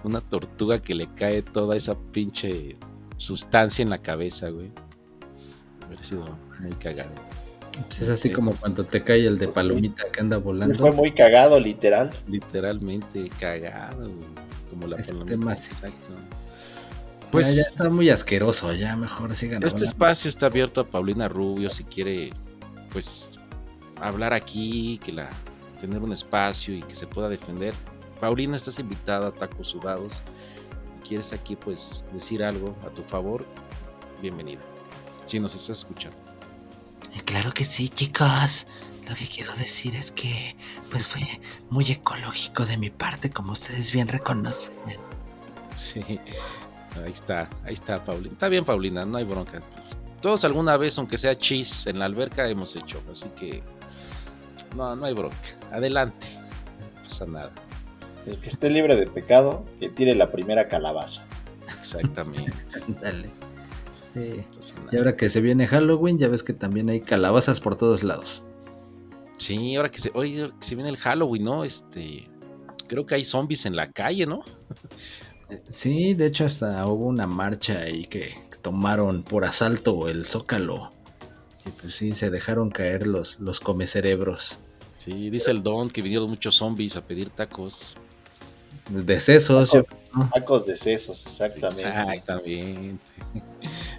Una 0.02 0.20
tortuga 0.20 0.80
que 0.80 0.94
le 0.94 1.08
cae 1.14 1.42
toda 1.42 1.76
esa 1.76 1.96
pinche 2.12 2.76
sustancia 3.16 3.82
en 3.82 3.90
la 3.90 3.98
cabeza, 3.98 4.48
güey. 4.50 4.70
Hubiera 5.87 6.02
sido 6.02 6.24
muy 6.60 6.72
cagado. 6.72 7.10
Pues 7.88 8.02
es 8.02 8.08
así 8.08 8.30
como 8.30 8.52
cuando 8.52 8.84
te 8.84 9.02
cae 9.02 9.26
el 9.26 9.38
de 9.38 9.48
palomita 9.48 10.04
que 10.12 10.20
anda 10.20 10.37
volando. 10.37 10.74
fue 10.74 10.92
muy 10.92 11.12
cagado, 11.12 11.58
literal. 11.58 12.10
Literalmente 12.28 13.28
cagado, 13.40 14.08
güey. 14.08 14.28
Como 14.70 14.87
la 14.87 14.96
Ese 14.96 15.12
palomita, 15.12 15.37
tema. 15.37 15.52
Exacto. 15.54 16.12
Pues 17.35 17.57
ya 17.57 17.62
está 17.62 17.90
muy 17.90 18.11
asqueroso, 18.11 18.73
ya 18.73 18.97
mejor 18.97 19.35
sigan 19.35 19.62
Este 19.62 19.77
hablando. 19.77 19.85
espacio 19.85 20.29
está 20.29 20.47
abierto 20.47 20.81
a 20.81 20.85
Paulina 20.85 21.29
Rubio 21.29 21.68
si 21.68 21.85
quiere, 21.85 22.31
pues, 22.90 23.40
hablar 24.01 24.33
aquí, 24.33 25.01
que 25.03 25.12
la 25.12 25.29
tener 25.81 26.01
un 26.01 26.12
espacio 26.12 26.75
y 26.75 26.83
que 26.83 26.94
se 26.94 27.07
pueda 27.07 27.29
defender. 27.29 27.75
Paulina, 28.20 28.57
estás 28.57 28.79
invitada 28.79 29.29
a 29.29 29.33
Tacos 29.33 29.68
Sudados. 29.68 30.23
Si 31.03 31.09
quieres 31.09 31.33
aquí, 31.33 31.57
pues, 31.57 32.05
decir 32.12 32.42
algo 32.42 32.77
a 32.87 32.90
tu 32.90 33.03
favor, 33.03 33.44
bienvenida. 34.23 34.61
Si 35.27 35.40
nos 35.40 35.55
estás 35.55 35.79
escuchando. 35.79 36.16
Claro 37.25 37.53
que 37.53 37.64
sí, 37.64 37.88
chicos. 37.88 38.66
Lo 39.09 39.14
que 39.14 39.27
quiero 39.27 39.53
decir 39.55 39.94
es 39.97 40.11
que, 40.11 40.57
pues 40.90 41.07
fue 41.07 41.40
muy 41.68 41.85
ecológico 41.90 42.64
de 42.64 42.79
mi 42.79 42.88
parte, 42.90 43.29
como 43.29 43.53
ustedes 43.53 43.92
bien 43.92 44.09
reconocen. 44.09 44.73
Sí, 45.75 46.01
ahí 47.02 47.11
está, 47.11 47.48
ahí 47.64 47.74
está 47.74 48.02
Paulina. 48.02 48.33
Está 48.33 48.48
bien, 48.48 48.64
Paulina, 48.64 49.04
no 49.04 49.18
hay 49.18 49.24
bronca. 49.24 49.62
Todos 50.20 50.44
alguna 50.44 50.76
vez, 50.76 50.98
aunque 50.98 51.18
sea 51.18 51.35
chis 51.35 51.87
en 51.87 51.98
la 51.98 52.07
alberca, 52.07 52.48
hemos 52.48 52.74
hecho, 52.76 53.02
así 53.11 53.28
que 53.37 53.62
no, 54.76 54.94
no 54.96 55.04
hay 55.07 55.14
bronca. 55.14 55.37
Adelante, 55.72 56.26
no 56.80 57.02
pasa 57.02 57.26
nada. 57.26 57.52
El 58.26 58.38
que 58.38 58.48
esté 58.48 58.70
libre 58.70 58.96
de 58.96 59.07
pecado, 59.07 59.64
que 59.80 59.90
tire 59.90 60.14
la 60.14 60.30
primera 60.33 60.68
calabaza. 60.68 61.26
Exactamente. 61.78 62.52
Dale. 63.02 63.28
Sí. 64.14 64.44
no 64.85 64.92
Y 64.92 64.96
ahora 64.96 65.16
que 65.16 65.28
se 65.28 65.40
viene 65.40 65.66
Halloween, 65.66 66.18
ya 66.18 66.28
ves 66.28 66.42
que 66.42 66.54
también 66.54 66.88
hay 66.88 67.00
calabazas 67.00 67.61
por 67.61 67.76
todos 67.76 68.02
lados. 68.02 68.42
Sí, 69.37 69.76
ahora 69.76 69.90
que 69.90 69.98
se, 69.98 70.11
oye, 70.14 70.40
ahora 70.42 70.54
que 70.59 70.64
se 70.64 70.74
viene 70.74 70.90
el 70.90 70.96
Halloween, 70.96 71.42
¿no? 71.42 71.64
Este, 71.64 72.28
creo 72.87 73.04
que 73.04 73.16
hay 73.16 73.24
zombies 73.24 73.66
en 73.66 73.76
la 73.76 73.90
calle, 73.90 74.26
¿no? 74.26 74.42
Sí, 75.68 76.14
de 76.14 76.26
hecho 76.26 76.44
hasta 76.44 76.85
hubo 76.87 77.07
una 77.07 77.26
marcha 77.26 77.80
ahí 77.80 78.07
que 78.07 78.35
tomaron 78.62 79.22
por 79.22 79.44
asalto 79.44 80.09
el 80.09 80.26
zócalo. 80.26 80.90
Y 81.66 81.70
pues 81.70 81.94
sí, 81.94 82.12
se 82.12 82.30
dejaron 82.30 82.70
caer 82.70 83.07
los, 83.07 83.40
los 83.40 83.61
comecerebros. 83.61 84.59
Sí, 84.96 85.30
dice 85.30 85.50
el 85.50 85.62
Don 85.62 85.90
que 85.90 86.02
vinieron 86.02 86.28
muchos 86.30 86.57
zombies 86.57 86.96
a 86.96 87.02
pedir 87.02 87.30
tacos. 87.30 87.96
Decesos, 88.90 89.72
yo- 89.72 89.85
Tacos 90.33 90.66
de 90.66 90.76
sesos, 90.76 91.24
exactamente. 91.26 91.83
Exactamente. 91.88 92.98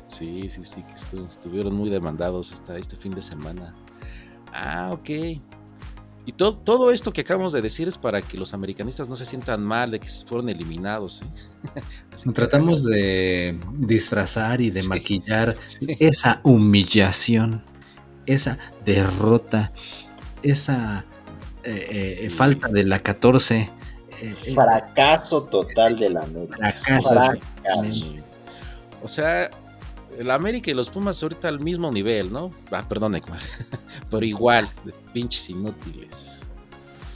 Sí, 0.07 0.49
sí, 0.49 0.63
sí, 0.63 0.83
que 0.83 0.93
estu- 0.93 1.27
estuvieron 1.27 1.75
muy 1.75 1.89
demandados 1.89 2.51
esta, 2.51 2.77
este 2.77 2.95
fin 2.95 3.13
de 3.13 3.21
semana. 3.21 3.75
Ah, 4.53 4.91
ok. 4.93 5.09
Y 6.27 6.31
todo, 6.31 6.57
todo 6.57 6.91
esto 6.91 7.13
que 7.13 7.21
acabamos 7.21 7.53
de 7.53 7.61
decir 7.61 7.87
es 7.87 7.97
para 7.97 8.21
que 8.21 8.37
los 8.37 8.53
americanistas 8.53 9.07
no 9.07 9.15
se 9.15 9.25
sientan 9.25 9.63
mal 9.63 9.91
de 9.91 9.99
que 9.99 10.07
fueron 10.09 10.49
eliminados. 10.49 11.21
¿eh? 11.21 11.25
Así 12.13 12.25
que- 12.29 12.33
tratamos 12.33 12.83
de 12.83 13.59
disfrazar 13.77 14.59
y 14.61 14.71
de 14.71 14.81
Sí. 14.81 14.87
maquillar 14.87 15.53
Sí. 15.67 15.95
esa 15.99 16.39
humillación, 16.43 17.63
esa 18.25 18.57
derrota, 18.85 19.71
esa 20.41 21.05
eh, 21.63 21.87
eh, 21.91 22.17
Sí. 22.21 22.29
falta 22.29 22.67
de 22.69 22.83
la 22.83 22.99
14. 22.99 23.57
eh, 23.59 23.69
eh, 24.21 24.53
Fracaso 24.53 25.43
total 25.43 25.95
de 25.97 26.09
la 26.09 26.21
América. 26.21 26.57
fracaso, 26.57 27.09
Fracaso. 27.13 28.13
O 29.03 29.07
sea, 29.07 29.51
el 30.17 30.31
América 30.31 30.71
y 30.71 30.73
los 30.73 30.89
Pumas 30.89 31.21
ahorita 31.21 31.47
al 31.47 31.59
mismo 31.59 31.91
nivel, 31.91 32.31
¿no? 32.31 32.51
Ah, 32.71 32.85
perdón, 32.87 33.15
Ekmar. 33.15 33.41
Pero 34.11 34.25
igual, 34.25 34.67
pinches 35.13 35.49
inútiles. 35.49 36.41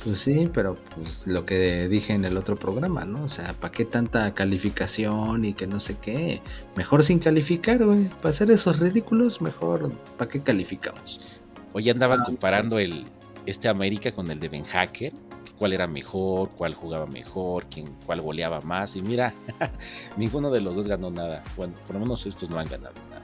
Pues 0.03 0.21
sí, 0.21 0.49
pero 0.53 0.75
pues 0.95 1.27
lo 1.27 1.45
que 1.45 1.89
dije 1.89 2.13
en 2.13 2.23
el 2.23 2.37
otro 2.37 2.55
programa, 2.55 3.03
¿no? 3.03 3.25
O 3.25 3.29
sea, 3.29 3.51
¿para 3.51 3.73
qué 3.73 3.83
tanta 3.83 4.33
calificación 4.33 5.43
y 5.43 5.53
que 5.53 5.67
no 5.67 5.81
sé 5.81 5.97
qué? 6.01 6.41
Mejor 6.77 7.03
sin 7.03 7.19
calificar, 7.19 7.83
güey. 7.83 8.07
Para 8.07 8.29
hacer 8.29 8.49
esos 8.49 8.79
ridículos, 8.79 9.41
mejor, 9.41 9.91
¿para 10.17 10.31
qué 10.31 10.41
calificamos? 10.41 11.41
Hoy 11.73 11.89
andaban 11.89 12.21
Ah, 12.21 12.25
comparando 12.25 12.79
el 12.79 13.03
este 13.45 13.67
América 13.67 14.13
con 14.13 14.31
el 14.31 14.39
de 14.39 14.47
Ben 14.47 14.63
Hacker, 14.63 15.11
cuál 15.59 15.73
era 15.73 15.85
mejor, 15.85 16.49
cuál 16.57 16.73
jugaba 16.73 17.05
mejor, 17.05 17.65
quién, 17.69 17.93
cuál 18.05 18.21
goleaba 18.21 18.61
más. 18.61 18.95
Y 18.95 19.01
mira, 19.01 19.33
ninguno 20.17 20.49
de 20.49 20.61
los 20.61 20.77
dos 20.77 20.87
ganó 20.87 21.11
nada. 21.11 21.43
Bueno, 21.57 21.73
por 21.85 21.95
lo 21.95 21.99
menos 21.99 22.25
estos 22.25 22.49
no 22.49 22.57
han 22.57 22.67
ganado 22.67 22.95
nada. 23.09 23.21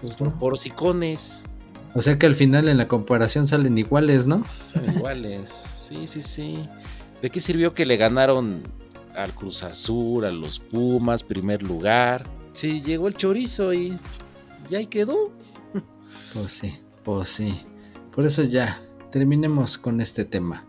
Pues 0.00 0.14
Por, 0.16 0.28
no. 0.28 0.38
por 0.38 0.54
O 1.94 2.02
sea 2.02 2.18
que 2.18 2.26
al 2.26 2.34
final 2.34 2.68
en 2.68 2.76
la 2.76 2.88
comparación 2.88 3.46
salen 3.46 3.78
iguales, 3.78 4.26
¿no? 4.26 4.42
son 4.64 4.84
iguales. 4.96 5.48
Sí, 5.50 6.06
sí, 6.08 6.20
sí. 6.20 6.68
¿De 7.22 7.30
qué 7.30 7.40
sirvió 7.40 7.72
que 7.72 7.86
le 7.86 7.96
ganaron 7.96 8.62
al 9.16 9.32
Cruz 9.32 9.62
Azul, 9.62 10.24
a 10.24 10.30
los 10.30 10.58
Pumas, 10.58 11.22
primer 11.22 11.62
lugar? 11.62 12.26
Sí, 12.52 12.82
llegó 12.82 13.06
el 13.06 13.14
chorizo 13.14 13.72
y, 13.72 13.96
y 14.68 14.74
ahí 14.74 14.86
quedó. 14.86 15.32
Pues 16.34 16.52
sí, 16.52 16.74
pues 17.04 17.28
sí. 17.28 17.60
Por 18.14 18.26
eso 18.26 18.42
ya, 18.42 18.80
terminemos 19.12 19.78
con 19.78 20.00
este 20.00 20.24
tema. 20.24 20.64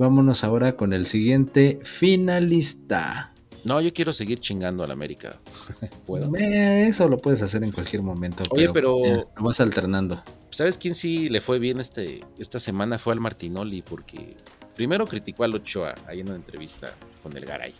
Vámonos 0.00 0.44
ahora 0.44 0.76
con 0.78 0.94
el 0.94 1.06
siguiente 1.06 1.78
finalista. 1.84 3.34
No, 3.64 3.82
yo 3.82 3.92
quiero 3.92 4.14
seguir 4.14 4.40
chingando 4.40 4.82
al 4.82 4.90
América. 4.90 5.38
¿Puedo? 6.06 6.34
Eh, 6.36 6.86
Eso 6.88 7.06
lo 7.06 7.18
puedes 7.18 7.42
hacer 7.42 7.62
en 7.62 7.70
cualquier 7.70 8.00
momento. 8.02 8.42
Oye, 8.48 8.70
pero- 8.72 8.96
lo 9.36 9.42
vas 9.44 9.60
alternando. 9.60 10.22
¿Sabes 10.48 10.78
quién 10.78 10.94
sí 10.94 11.28
le 11.28 11.42
fue 11.42 11.58
bien 11.58 11.80
este, 11.80 12.22
esta 12.38 12.58
semana? 12.58 12.98
Fue 12.98 13.12
al 13.12 13.20
Martinoli, 13.20 13.82
porque 13.82 14.36
primero 14.74 15.06
criticó 15.06 15.44
al 15.44 15.54
Ochoa 15.54 15.94
ahí 16.08 16.20
en 16.20 16.28
una 16.28 16.36
entrevista 16.36 16.94
con 17.22 17.36
el 17.36 17.44
Garay. 17.44 17.74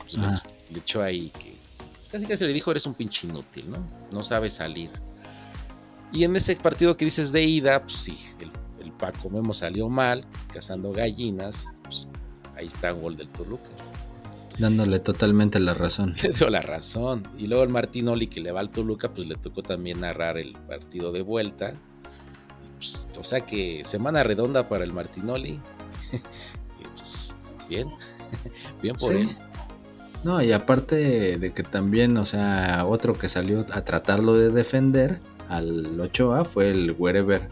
Pues 0.00 0.18
le- 0.18 0.26
Ajá. 0.26 0.42
le, 0.70 0.78
echó 0.80 1.02
ahí 1.02 1.30
que 1.30 1.54
casi 2.12 2.26
casi 2.26 2.44
le 2.44 2.52
dijo: 2.52 2.70
Eres 2.70 2.84
un 2.84 2.92
pinche 2.92 3.26
inútil, 3.26 3.70
¿no? 3.70 3.78
No 4.12 4.22
sabes 4.22 4.52
salir. 4.52 4.90
Y 6.12 6.24
en 6.24 6.36
ese 6.36 6.54
partido 6.56 6.94
que 6.94 7.06
dices 7.06 7.32
de 7.32 7.42
ida, 7.44 7.80
pues 7.82 7.94
sí, 7.94 8.18
el 8.38 8.50
Paco 8.98 9.30
Memo 9.30 9.54
salió 9.54 9.88
mal, 9.88 10.24
cazando 10.52 10.92
gallinas. 10.92 11.66
Pues 11.84 12.08
ahí 12.56 12.66
está 12.66 12.92
un 12.94 13.02
gol 13.02 13.16
del 13.16 13.28
Toluca. 13.28 13.68
Dándole 14.58 14.98
totalmente 14.98 15.60
la 15.60 15.74
razón. 15.74 16.14
Le 16.22 16.30
dio 16.30 16.50
la 16.50 16.60
razón. 16.62 17.22
Y 17.38 17.46
luego 17.46 17.62
el 17.62 17.68
Martinoli 17.70 18.26
que 18.26 18.40
le 18.40 18.50
va 18.52 18.60
al 18.60 18.70
Toluca, 18.70 19.08
pues 19.10 19.28
le 19.28 19.36
tocó 19.36 19.62
también 19.62 20.00
narrar 20.00 20.36
el 20.38 20.52
partido 20.52 21.12
de 21.12 21.22
vuelta. 21.22 21.74
Pues, 22.76 23.06
o 23.18 23.24
sea 23.24 23.40
que 23.40 23.82
semana 23.84 24.22
redonda 24.22 24.68
para 24.68 24.84
el 24.84 24.92
Martinoli. 24.92 25.60
Pues, 26.94 27.34
bien, 27.68 27.88
bien 28.82 28.96
por 28.96 29.12
Sí. 29.12 29.18
él. 29.20 29.36
No, 30.24 30.42
y 30.42 30.50
aparte 30.50 31.38
de 31.38 31.52
que 31.52 31.62
también, 31.62 32.16
o 32.16 32.26
sea, 32.26 32.84
otro 32.86 33.12
que 33.14 33.28
salió 33.28 33.64
a 33.72 33.84
tratarlo 33.84 34.34
de 34.34 34.50
defender 34.50 35.20
al 35.48 35.98
Ochoa 36.00 36.44
fue 36.44 36.70
el 36.72 36.96
Wherever. 36.98 37.48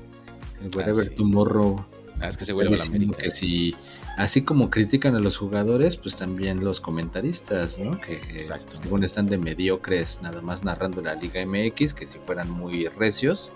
El 0.61 0.69
Ah, 0.69 0.77
Wherever 0.77 1.05
sí. 1.07 1.15
Tomorrow. 1.15 1.85
Ah, 2.21 2.29
es 2.29 2.37
que 2.39 2.45
se 2.47 2.53
vuelve 2.55 2.79
la 2.79 3.15
que 3.19 3.31
si, 3.31 3.75
así 4.17 4.43
como 4.43 4.71
critican 4.71 5.15
a 5.17 5.21
los 5.21 5.37
jugadores, 5.37 5.97
pues 5.99 6.17
también 6.17 6.65
los 6.65 6.81
comentaristas, 6.81 7.79
¿no? 7.79 8.01
Que 8.01 8.15
Exacto. 8.35 8.79
según 8.83 9.05
están 9.05 9.27
de 9.27 9.37
mediocres, 9.37 10.21
nada 10.23 10.41
más 10.41 10.65
narrando 10.65 11.03
la 11.03 11.15
Liga 11.15 11.45
MX, 11.45 11.93
que 11.93 12.07
si 12.07 12.19
fueran 12.19 12.51
muy 12.51 12.87
recios, 12.87 13.53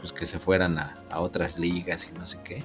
pues 0.00 0.12
que 0.12 0.26
se 0.26 0.38
fueran 0.38 0.78
a, 0.78 0.94
a 1.10 1.20
otras 1.20 1.58
ligas 1.58 2.08
y 2.08 2.16
no 2.16 2.24
sé 2.26 2.38
qué. 2.44 2.62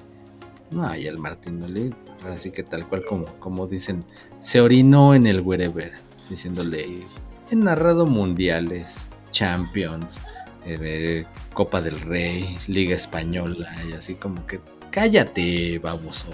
No, 0.70 0.94
y 0.96 1.08
el 1.08 1.18
Martinoli, 1.18 1.92
así 2.28 2.52
que 2.52 2.62
tal 2.62 2.86
cual 2.86 3.04
como, 3.04 3.24
como 3.40 3.66
dicen, 3.66 4.04
se 4.38 4.60
orinó 4.60 5.14
en 5.16 5.26
el 5.26 5.40
wherever, 5.40 5.92
diciéndole, 6.28 6.86
Sí. 6.86 7.04
he 7.50 7.56
narrado 7.56 8.06
mundiales, 8.06 9.08
Champions, 9.32 10.20
eh, 10.64 11.24
Copa 11.54 11.80
del 11.80 12.00
Rey, 12.00 12.56
Liga 12.68 12.94
Española, 12.94 13.74
y 13.88 13.92
así 13.92 14.14
como 14.14 14.46
que, 14.46 14.60
cállate, 14.90 15.78
baboso. 15.78 16.28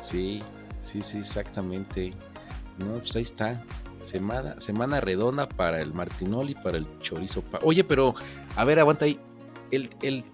Sí, 0.00 0.42
sí, 0.80 1.02
sí, 1.02 1.18
exactamente. 1.18 2.12
No, 2.78 2.98
pues 2.98 3.16
ahí 3.16 3.22
está. 3.22 3.62
Semana, 4.02 4.60
semana 4.60 5.00
redonda 5.00 5.48
para 5.48 5.80
el 5.80 5.94
Martinoli, 5.94 6.54
para 6.54 6.76
el 6.76 6.86
Chorizo. 7.00 7.40
Pa- 7.42 7.60
Oye, 7.62 7.84
pero, 7.84 8.14
a 8.56 8.64
ver, 8.64 8.78
aguanta 8.78 9.06
ahí. 9.06 9.18
El, 9.70 9.88
el 10.02 10.24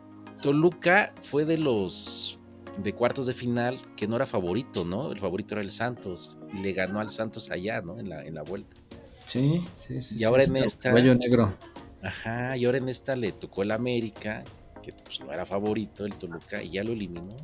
Toluca 0.43 1.15
fue 1.23 1.45
de 1.45 1.57
los 1.59 2.37
de 2.83 2.93
cuartos 2.95 3.27
de 3.27 3.33
final 3.33 3.79
que 3.97 4.09
no 4.09 4.17
era 4.17 4.27
favorito, 4.27 4.85
¿no? 4.85 5.13
El 5.13 5.19
favorito 5.21 5.55
era 5.55 5.63
el 5.63 5.71
Santos 5.71 6.39
y 6.55 6.63
le 6.63 6.73
ganó 6.73 6.99
al 7.01 7.11
Santos 7.11 7.51
allá, 7.51 7.81
¿no? 7.83 7.99
En 7.99 8.09
la, 8.09 8.25
en 8.25 8.35
la 8.35 8.43
vuelta. 8.43 8.77
Sí, 9.27 9.65
sí, 9.77 10.01
sí. 10.03 10.17
Y 10.19 10.25
ahora 10.25 10.45
sí, 10.45 10.51
en 10.51 10.57
esta- 10.65 10.91
Cuello 10.91 11.15
negro. 11.15 11.55
Ajá, 12.03 12.57
y 12.57 12.65
ahora 12.65 12.79
en 12.79 12.89
esta 12.89 13.15
le 13.17 13.33
tocó 13.33 13.63
el 13.63 13.71
América, 13.71 14.43
que 14.83 14.93
pues 14.93 15.21
no 15.21 15.33
era 15.33 15.45
favorito, 15.45 16.07
el 16.07 16.15
Toluca, 16.15 16.63
y 16.63 16.71
ya 16.71 16.85
lo 16.85 16.93
eliminó. 16.93 17.37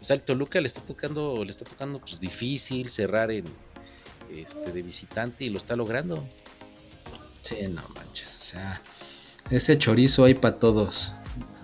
O 0.00 0.04
sea, 0.04 0.16
el 0.16 0.22
Toluca 0.22 0.60
le 0.60 0.66
está 0.66 0.80
tocando, 0.82 1.44
le 1.44 1.50
está 1.50 1.64
tocando 1.64 1.98
pues 1.98 2.20
difícil 2.20 2.88
cerrar 2.88 3.30
en 3.30 3.44
este 4.34 4.72
de 4.72 4.82
visitante 4.82 5.44
y 5.44 5.50
lo 5.50 5.58
está 5.58 5.76
logrando. 5.76 6.24
Sí, 7.42 7.56
no 7.68 7.82
manches. 7.94 8.36
O 8.40 8.44
sea, 8.44 8.80
ese 9.50 9.78
chorizo 9.78 10.24
hay 10.24 10.34
para 10.34 10.58
todos. 10.58 11.12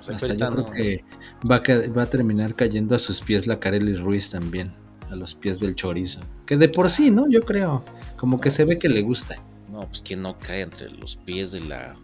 O 0.01 0.03
sea, 0.03 0.17
Hasta 0.17 0.35
yo 0.35 0.55
creo 0.55 0.71
que 0.71 1.05
va 1.49 1.57
a, 1.57 1.89
va 1.93 2.03
a 2.03 2.11
terminar 2.11 2.55
cayendo 2.55 2.95
a 2.95 2.99
sus 2.99 3.21
pies 3.21 3.47
la 3.47 3.61
Kareli 3.61 3.95
Ruiz 3.97 4.31
también. 4.31 4.75
A 5.11 5.15
los 5.15 5.35
pies 5.35 5.61
del 5.61 5.77
chorizo. 5.77 6.21
Que 6.47 6.57
de 6.57 6.69
por 6.69 6.91
sí, 6.91 7.11
¿no? 7.11 7.31
Yo 7.31 7.43
creo. 7.43 7.85
Como 8.17 8.41
que 8.41 8.51
se 8.51 8.65
ve 8.65 8.79
que 8.79 8.89
le 8.89 9.03
gusta. 9.03 9.37
No, 9.71 9.81
pues 9.81 10.03
que 10.03 10.17
no 10.17 10.39
cae 10.39 10.63
entre 10.63 10.91
los 10.91 11.17
pies 11.17 11.53
de 11.53 11.61
la 11.61 11.97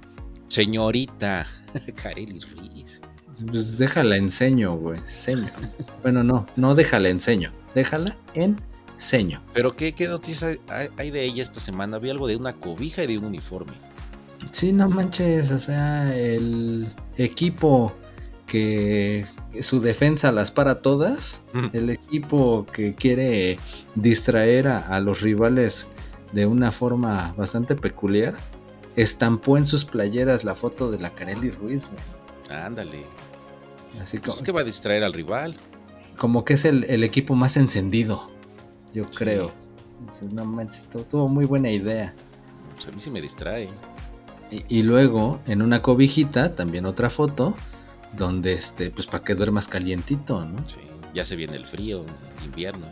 señorita 0.52 1.46
Kareli 2.02 2.38
Ruiz. 2.40 3.00
Pues 3.50 3.78
déjala 3.78 4.16
enseño, 4.16 4.76
güey. 4.76 5.00
Seño. 5.06 5.48
bueno, 6.02 6.22
no, 6.22 6.46
no 6.56 6.74
déjala 6.74 7.08
enseño. 7.08 7.50
Déjala 7.74 8.16
en 8.34 8.60
seño. 8.98 9.42
Pero 9.54 9.74
¿qué, 9.74 9.94
qué 9.94 10.06
noticia 10.08 10.48
hay, 10.68 10.88
hay 10.98 11.10
de 11.10 11.24
ella 11.24 11.42
esta 11.42 11.58
semana? 11.58 11.98
Vi 11.98 12.10
algo 12.10 12.26
de 12.26 12.36
una 12.36 12.52
cobija 12.52 13.02
y 13.02 13.06
de 13.06 13.18
un 13.18 13.24
uniforme. 13.24 13.72
Sí, 14.50 14.72
no 14.72 14.90
manches. 14.90 15.50
O 15.50 15.58
sea, 15.58 16.14
el 16.14 16.92
equipo 17.16 17.94
que 18.46 19.24
su 19.62 19.80
defensa 19.80 20.30
las 20.32 20.50
para 20.50 20.82
todas. 20.82 21.40
El 21.72 21.88
equipo 21.88 22.66
que 22.66 22.94
quiere 22.94 23.58
distraer 23.94 24.68
a, 24.68 24.78
a 24.78 25.00
los 25.00 25.22
rivales 25.22 25.86
de 26.32 26.44
una 26.44 26.72
forma 26.72 27.34
bastante 27.38 27.74
peculiar. 27.74 28.34
Estampó 28.96 29.56
en 29.56 29.66
sus 29.66 29.84
playeras 29.84 30.44
la 30.44 30.54
foto 30.54 30.90
de 30.90 30.98
la 30.98 31.10
Kareli 31.10 31.50
Ruiz, 31.50 31.88
güey. 31.90 32.58
Ándale. 32.60 33.04
Así 34.02 34.18
Pues 34.18 34.26
como, 34.32 34.36
es 34.36 34.42
que 34.42 34.52
va 34.52 34.60
a 34.60 34.64
distraer 34.64 35.02
al 35.04 35.12
rival. 35.12 35.56
como 36.18 36.44
que 36.44 36.54
es 36.54 36.64
el, 36.64 36.84
el 36.84 37.04
equipo 37.04 37.34
más 37.34 37.56
encendido, 37.56 38.30
yo 38.94 39.04
Sí. 39.04 39.10
creo. 39.16 39.50
No 40.32 40.44
manches, 40.44 40.84
tu- 40.90 41.02
tuvo 41.04 41.28
muy 41.28 41.44
buena 41.46 41.70
idea. 41.70 42.14
Pues 42.74 42.88
a 42.88 42.90
mí 42.90 43.00
sí 43.00 43.10
me 43.10 43.20
distrae. 43.22 43.68
Y, 44.50 44.64
y 44.68 44.82
luego, 44.82 45.40
en 45.46 45.62
una 45.62 45.80
cobijita, 45.80 46.54
también 46.54 46.84
otra 46.86 47.08
foto, 47.08 47.54
donde 48.16 48.52
este, 48.52 48.90
pues 48.90 49.06
para 49.06 49.24
que 49.24 49.34
duermas 49.34 49.68
calientito, 49.68 50.44
¿no? 50.44 50.62
Sí, 50.68 50.80
ya 51.14 51.24
se 51.24 51.36
viene 51.36 51.56
el 51.56 51.64
frío, 51.66 52.04
el 52.40 52.44
invierno. 52.44 52.86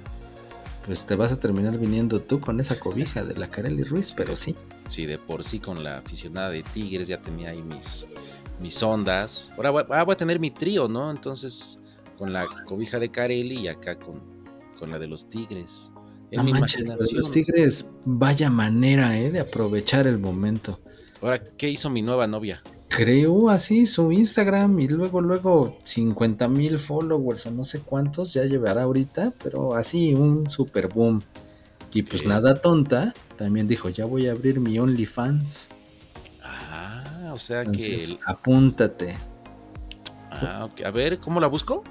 Pues 0.86 1.06
te 1.06 1.14
vas 1.14 1.30
a 1.30 1.38
terminar 1.38 1.78
viniendo 1.78 2.20
tú 2.20 2.40
con 2.40 2.58
esa 2.58 2.78
cobija 2.78 3.22
de 3.24 3.36
la 3.36 3.50
Kareli 3.50 3.84
Ruiz, 3.84 4.14
pero 4.16 4.34
sí. 4.34 4.56
Sí, 4.88 5.06
de 5.06 5.18
por 5.18 5.44
sí 5.44 5.60
con 5.60 5.84
la 5.84 5.98
aficionada 5.98 6.50
de 6.50 6.62
Tigres 6.62 7.06
ya 7.08 7.20
tenía 7.20 7.50
ahí 7.50 7.62
mis, 7.62 8.06
mis 8.60 8.82
ondas. 8.82 9.52
Ahora 9.56 9.70
voy, 9.70 9.84
ah, 9.90 10.02
voy 10.04 10.14
a 10.14 10.16
tener 10.16 10.40
mi 10.40 10.50
trío, 10.50 10.88
¿no? 10.88 11.10
Entonces, 11.10 11.80
con 12.16 12.32
la 12.32 12.46
cobija 12.66 12.98
de 12.98 13.10
Carelli 13.10 13.60
y 13.60 13.68
acá 13.68 13.98
con, 13.98 14.20
con 14.78 14.90
la 14.90 14.98
de 14.98 15.06
los 15.06 15.28
Tigres. 15.28 15.92
En 16.30 16.38
No 16.38 16.44
mi 16.44 16.52
manches, 16.52 16.86
imaginación. 16.86 17.18
los 17.18 17.30
Tigres, 17.30 17.88
vaya 18.04 18.50
manera, 18.50 19.18
¿eh? 19.18 19.30
De 19.30 19.40
aprovechar 19.40 20.06
el 20.06 20.18
momento. 20.18 20.80
Ahora, 21.20 21.42
¿qué 21.56 21.68
hizo 21.68 21.90
mi 21.90 22.02
nueva 22.02 22.26
novia? 22.26 22.62
Creó 22.90 23.48
así 23.50 23.86
su 23.86 24.10
Instagram 24.10 24.80
y 24.80 24.88
luego, 24.88 25.20
luego 25.20 25.78
50 25.84 26.48
mil 26.48 26.76
followers 26.78 27.46
o 27.46 27.52
no 27.52 27.64
sé 27.64 27.80
cuántos 27.80 28.32
ya 28.34 28.44
llevará 28.44 28.82
ahorita, 28.82 29.32
pero 29.42 29.76
así 29.76 30.12
un 30.12 30.50
super 30.50 30.88
boom. 30.88 31.22
Y 31.92 32.02
pues 32.02 32.26
nada 32.26 32.60
tonta, 32.60 33.14
también 33.36 33.68
dijo, 33.68 33.88
ya 33.88 34.04
voy 34.04 34.26
a 34.26 34.32
abrir 34.32 34.58
mi 34.60 34.78
OnlyFans. 34.78 35.68
Ah, 36.42 37.30
o 37.32 37.38
sea 37.38 37.60
Entonces, 37.62 38.10
que... 38.10 38.18
apúntate. 38.26 39.14
Ah, 40.32 40.68
ok. 40.70 40.82
A 40.84 40.90
ver, 40.90 41.18
¿cómo 41.18 41.38
la 41.38 41.46
busco? 41.46 41.84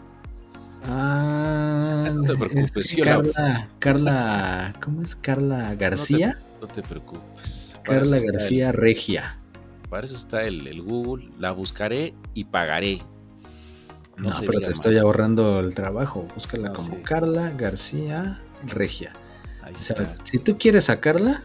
Ah, 0.86 2.10
No 2.14 2.24
te 2.24 2.36
preocupes, 2.36 2.76
es 2.76 2.90
que 2.92 2.98
yo 2.98 3.06
la- 3.06 3.16
Carla, 3.22 3.70
Carla, 3.80 4.74
¿cómo 4.84 5.02
es 5.02 5.16
Carla 5.16 5.76
García? 5.76 6.38
No 6.60 6.68
te 6.68 6.82
preocupes. 6.82 7.80
Carla 7.84 8.20
García 8.20 8.74
Regia. 8.74 9.40
Para 9.90 10.06
eso 10.06 10.16
está 10.16 10.44
el, 10.44 10.68
el 10.68 10.82
Google. 10.82 11.30
La 11.40 11.52
buscaré 11.52 12.14
y 12.34 12.46
pagaré. 12.46 13.02
No, 14.18 14.32
se 14.34 14.46
pero 14.46 14.60
te 14.60 14.72
estoy 14.72 14.98
ahorrando 14.98 15.60
el 15.60 15.74
trabajo. 15.74 16.28
Búscala 16.36 16.70
No, 16.70 16.74
como 16.76 16.96
sí. 16.96 17.02
Carla 17.04 17.52
García 17.52 18.42
Regia. 18.66 19.14
Ahí 19.62 19.74
O 19.74 19.78
sea, 19.78 19.96
está. 19.98 20.26
si 20.26 20.40
tú 20.40 20.58
quieres 20.58 20.86
sacarla, 20.86 21.44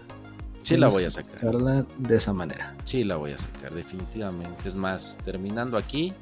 Sí 0.62 0.76
la 0.78 0.88
voy 0.88 1.04
a 1.04 1.10
sacar. 1.10 1.34
sacarla 1.34 1.86
de 1.98 2.16
esa 2.16 2.32
manera. 2.32 2.74
Sí 2.84 3.04
la 3.04 3.16
voy 3.16 3.32
a 3.32 3.38
sacar, 3.38 3.74
definitivamente. 3.74 4.66
Es 4.66 4.76
más, 4.76 5.18
terminando 5.22 5.76
aquí. 5.76 6.12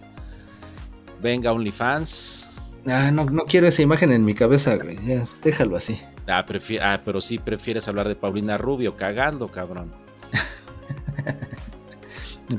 Venga, 1.23 1.53
OnlyFans. 1.53 2.49
Ah, 2.87 3.11
no, 3.13 3.25
no 3.27 3.45
quiero 3.45 3.69
esa 3.69 3.83
imagen 3.83 4.11
en 4.11 4.25
mi 4.25 4.35
cabeza, 4.35 4.75
güey. 4.77 4.99
Ya, 5.07 5.25
déjalo 5.45 5.77
así. 5.77 6.01
Ah, 6.27 6.45
ah, 6.83 7.01
pero 7.05 7.21
sí 7.21 7.39
prefieres 7.39 7.87
hablar 7.89 8.09
de 8.09 8.17
Paulina 8.17 8.57
Rubio 8.57 8.97
cagando, 8.97 9.49
cabrón. 9.49 9.93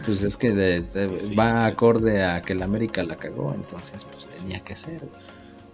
Pues 0.05 0.23
es 0.23 0.37
que 0.37 0.51
de- 0.53 0.81
de- 0.81 1.19
Sí. 1.19 1.35
va 1.35 1.65
acorde 1.65 2.23
a 2.23 2.41
que 2.41 2.55
la 2.55 2.65
América 2.65 3.03
la 3.03 3.15
cagó, 3.15 3.53
entonces 3.53 4.03
pues 4.05 4.27
Sí. 4.29 4.41
tenía 4.41 4.63
que 4.63 4.75
ser. 4.75 5.01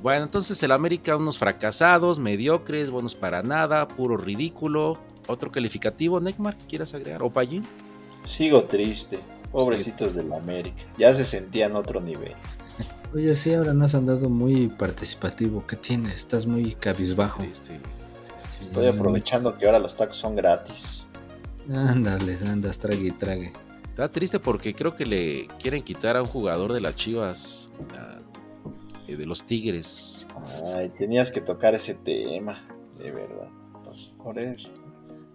Bueno, 0.02 0.24
entonces 0.24 0.62
el 0.64 0.72
América, 0.72 1.16
unos 1.18 1.38
fracasados, 1.38 2.20
mediocres, 2.20 2.90
buenos 2.90 3.16
para 3.16 3.44
nada, 3.44 3.88
puro 3.88 4.18
ridículo. 4.18 4.98
Otro 5.28 5.52
calificativo, 5.52 6.20
Neymar, 6.20 6.58
¿quieras 6.68 6.94
agregar? 6.94 7.22
¿O 7.24 7.30
Pallín? 7.30 7.64
Sigo 8.24 8.64
triste. 8.64 9.20
Pobrecitos 9.52 10.16
del 10.16 10.32
América. 10.34 10.84
Ya 10.98 11.14
se 11.14 11.26
sentían 11.26 11.76
otro 11.76 12.00
nivel. 12.02 12.34
Oye, 13.14 13.36
sí, 13.36 13.54
ahora 13.54 13.74
no 13.74 13.86
has 13.86 13.96
andado 13.96 14.30
muy 14.30 14.68
participativo. 14.68 15.66
¿Qué 15.68 15.76
tienes? 15.76 16.16
Estás 16.16 16.46
muy 16.46 16.76
cabizbajo. 16.76 17.42
Este, 17.44 17.76
este, 17.76 18.64
Estoy 18.66 18.88
aprovechando 18.88 19.58
que 19.58 19.66
ahora 19.66 19.80
los 19.80 19.96
tacos 19.96 20.18
son 20.18 20.36
gratis. 20.36 21.04
Ándale, 21.72 22.38
andas, 22.48 22.78
trague 22.80 23.08
y 23.08 23.12
trague. 23.12 23.54
Está 24.00 24.14
triste 24.14 24.40
porque 24.40 24.74
creo 24.74 24.96
que 24.96 25.06
le 25.06 25.48
quieren 25.60 25.82
quitar 25.82 26.16
a 26.16 26.22
un 26.22 26.28
jugador 26.30 26.72
de 26.72 26.80
las 26.80 26.96
Chivas, 26.96 27.70
a- 27.98 28.22
eh, 29.10 29.18
de 29.18 29.26
los 29.26 29.46
Tigres. 29.46 30.26
Ay, 30.74 30.88
tenías 30.98 31.30
que 31.32 31.42
tocar 31.42 31.76
ese 31.76 31.96
tema, 31.96 32.66
de 32.98 33.12
verdad. 33.12 33.50
Pues, 33.84 34.16
por 34.24 34.40
eso. 34.40 34.70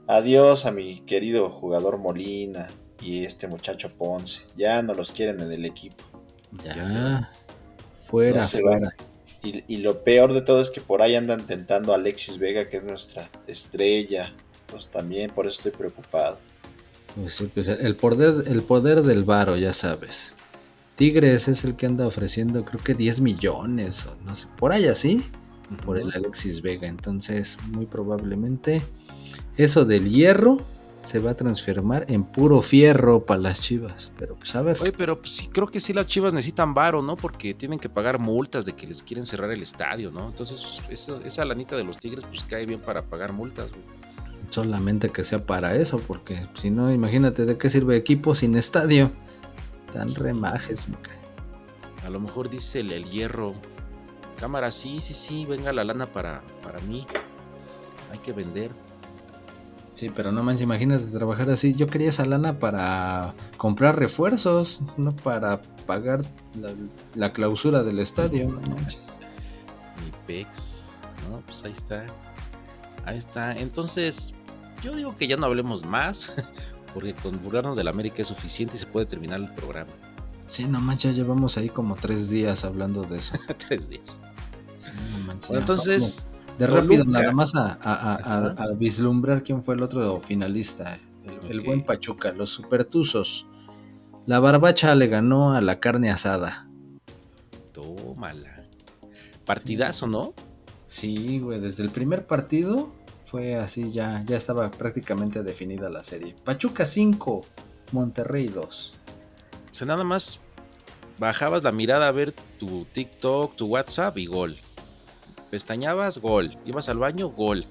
Adiós 0.07 0.64
a 0.64 0.70
mi 0.70 1.00
querido 1.00 1.50
jugador 1.50 1.98
Molina 1.98 2.68
y 3.03 3.27
este 3.27 3.48
muchacho 3.48 3.90
Ponce. 3.98 4.46
Ya 4.57 4.81
no 4.81 4.94
los 4.94 5.12
quieren 5.12 5.40
en 5.40 5.53
el 5.53 5.66
equipo. 5.66 6.03
Ya, 6.64 6.74
Ya 6.74 6.87
se 6.87 6.98
va. 6.98 7.31
fuera, 8.09 8.38
Ya 8.38 8.44
se 8.44 8.62
va. 8.62 8.70
fuera. 8.79 8.96
Y, 9.42 9.62
y 9.68 9.77
lo 9.83 10.03
peor 10.05 10.33
de 10.33 10.40
todo 10.40 10.62
es 10.62 10.70
que 10.70 10.81
por 10.81 11.03
ahí 11.03 11.16
andan 11.16 11.46
tentando 11.46 11.92
a 11.92 11.96
Alexis 11.96 12.38
Vega, 12.38 12.66
que 12.70 12.79
es 12.79 12.83
nuestra 12.85 13.29
estrella. 13.46 14.33
Pues 14.68 14.88
también 14.88 15.29
por 15.29 15.46
eso 15.46 15.59
estoy 15.59 15.72
preocupado. 15.72 16.38
Pues 17.14 17.44
pues 17.55 17.66
el 17.66 17.96
poder, 17.96 18.44
el 18.48 18.62
poder 18.62 19.03
del 19.03 19.24
varo, 19.24 19.57
ya 19.57 19.72
sabes. 19.72 20.35
Tigres 20.96 21.48
es 21.48 21.64
el 21.64 21.77
que 21.77 21.87
anda 21.87 22.07
ofreciendo, 22.07 22.64
creo 22.64 22.83
que 22.83 22.94
10 22.94 23.20
millones, 23.20 24.07
o 24.07 24.16
no 24.24 24.35
sé, 24.37 24.46
por 24.57 24.72
ahí 24.72 24.87
así, 24.87 25.24
por 25.85 25.98
el 25.98 26.12
Alexis 26.12 26.62
Vega. 26.62 26.87
Entonces, 26.87 27.57
muy 27.72 27.87
probablemente, 27.87 28.83
eso 29.57 29.85
del 29.85 30.09
hierro 30.09 30.59
se 31.03 31.18
va 31.18 31.33
a 31.33 31.35
transformar 31.35 32.07
en 32.09 32.24
puro 32.24 32.62
fierro 32.62 33.24
para 33.24 33.40
las 33.40 33.61
chivas. 33.61 34.11
Pero 34.16 34.37
pues 34.37 34.55
a 34.55 34.62
ver, 34.62 34.79
Oye, 34.81 34.92
pero 34.92 35.20
pues, 35.20 35.33
sí, 35.33 35.48
creo 35.48 35.66
que 35.68 35.81
sí 35.81 35.92
las 35.92 36.07
Chivas 36.07 36.33
necesitan 36.33 36.74
varo, 36.74 37.03
¿no? 37.03 37.16
Porque 37.16 37.55
tienen 37.55 37.79
que 37.79 37.88
pagar 37.88 38.18
multas 38.18 38.64
de 38.64 38.74
que 38.74 38.87
les 38.87 39.03
quieren 39.03 39.27
cerrar 39.27 39.50
el 39.50 39.62
estadio, 39.62 40.11
¿no? 40.11 40.29
Entonces, 40.29 40.81
esa, 40.88 41.18
esa 41.24 41.44
lanita 41.44 41.77
de 41.77 41.85
los 41.85 41.98
Tigres, 41.98 42.24
pues 42.24 42.42
cae 42.44 42.66
bien 42.66 42.81
para 42.81 43.03
pagar 43.03 43.33
multas, 43.33 43.70
güey. 43.70 44.03
Solamente 44.50 45.11
que 45.11 45.24
sea 45.24 45.44
para 45.44 45.74
eso, 45.76 45.98
porque 45.98 46.46
si 46.54 46.70
no, 46.70 46.92
imagínate 46.92 47.44
de 47.44 47.59
qué 47.59 47.70
sirve 47.70 47.96
equipo 47.96 48.35
sin 48.35 48.57
estadio. 48.57 49.12
Tan 49.92 50.14
remajes, 50.14 50.88
me 50.88 50.96
cae. 50.96 51.18
A 52.04 52.11
lo 52.11 52.20
mejor 52.20 52.50
dice 52.50 52.80
el, 52.80 52.92
el 52.92 53.04
hierro. 53.04 53.54
Cámara, 54.38 54.70
sí, 54.70 55.00
sí, 55.00 55.14
sí, 55.14 55.46
venga 55.46 55.72
la 55.72 55.85
lana 55.85 56.11
para, 56.12 56.42
para 56.62 56.80
mí. 56.80 57.07
Hay 58.12 58.18
que 58.18 58.33
vender. 58.33 58.70
Sí, 59.94 60.11
pero 60.11 60.33
no 60.33 60.42
manches, 60.42 60.62
imagínate 60.62 61.04
trabajar 61.04 61.48
así. 61.50 61.74
Yo 61.74 61.87
quería 61.87 62.09
esa 62.09 62.24
lana 62.24 62.59
para 62.59 63.33
comprar 63.57 63.96
refuerzos, 63.98 64.80
no 64.96 65.14
para 65.14 65.62
pagar 65.87 66.22
la, 66.61 66.72
la 67.14 67.33
clausura 67.33 67.85
del 67.85 68.00
estadio. 68.00 68.48
No 68.48 68.61
manches. 68.74 69.07
Mi 70.04 70.11
pex. 70.26 70.94
No, 71.30 71.40
pues 71.40 71.64
ahí 71.64 71.72
está. 71.72 72.07
Ahí 73.06 73.18
está. 73.18 73.56
Entonces, 73.56 74.34
yo 74.82 74.94
digo 74.94 75.16
que 75.16 75.26
ya 75.26 75.36
no 75.36 75.46
hablemos 75.46 75.84
más. 75.84 76.32
Porque 76.94 77.12
con 77.14 77.42
burlarnos 77.42 77.76
del 77.76 77.88
América 77.88 78.22
es 78.22 78.28
suficiente 78.28 78.76
y 78.76 78.78
se 78.78 78.86
puede 78.86 79.06
terminar 79.06 79.40
el 79.40 79.52
programa. 79.54 79.90
Sí, 80.46 80.64
no 80.64 80.78
manches, 80.80 81.16
llevamos 81.16 81.56
ahí 81.58 81.68
como 81.68 81.96
tres 81.96 82.30
días 82.30 82.64
hablando 82.64 83.02
de 83.02 83.16
eso. 83.16 83.34
Tres 83.68 83.88
días. 83.88 84.20
Sí, 84.78 84.90
no 85.18 85.26
manches, 85.26 85.48
Bueno, 85.48 85.60
entonces, 85.60 86.26
de 86.58 86.66
rápido 86.68 87.02
Toluca. 87.02 87.20
nada 87.20 87.32
más 87.32 87.54
a, 87.56 87.66
a- 87.66 87.72
a- 87.72 88.14
a- 88.14 88.46
Ajá. 88.52 88.62
a 88.62 88.68
vislumbrar 88.74 89.42
quién 89.42 89.64
fue 89.64 89.74
el 89.74 89.82
otro 89.82 90.20
finalista. 90.20 90.98
El, 91.48 91.62
buen 91.62 91.82
Pachuca, 91.82 92.30
los 92.32 92.50
supertuzos. 92.50 93.46
La 94.26 94.38
barbacha 94.38 94.94
le 94.94 95.08
ganó 95.08 95.52
a 95.54 95.60
la 95.62 95.80
carne 95.80 96.10
asada. 96.10 96.68
Tómala. 97.72 98.62
Partidazo, 99.44 100.06
¿no? 100.06 100.34
Sí, 100.94 101.40
güey, 101.40 101.59
desde 101.59 101.83
el 101.83 101.90
primer 101.90 102.24
partido 102.24 102.92
fue 103.26 103.57
así, 103.57 103.90
ya, 103.90 104.22
ya 104.24 104.37
estaba 104.37 104.70
prácticamente 104.70 105.42
definida 105.42 105.90
la 105.90 106.04
serie. 106.04 106.37
Pachuca 106.44 106.87
5, 106.87 107.44
Monterrey 107.90 108.46
2. 108.46 108.94
O 109.72 109.74
sea, 109.74 109.88
nada 109.88 110.04
más 110.04 110.38
bajabas 111.18 111.64
la 111.64 111.72
mirada 111.72 112.07
a 112.07 112.12
ver 112.12 112.30
tu 112.61 112.85
TikTok, 112.85 113.57
tu 113.57 113.66
WhatsApp 113.66 114.16
y 114.18 114.26
gol. 114.26 114.57
Pestañabas, 115.50 116.18
gol. 116.18 116.57
Ibas 116.64 116.88
al 116.88 116.98
baño, 116.98 117.26
gol. 117.26 117.66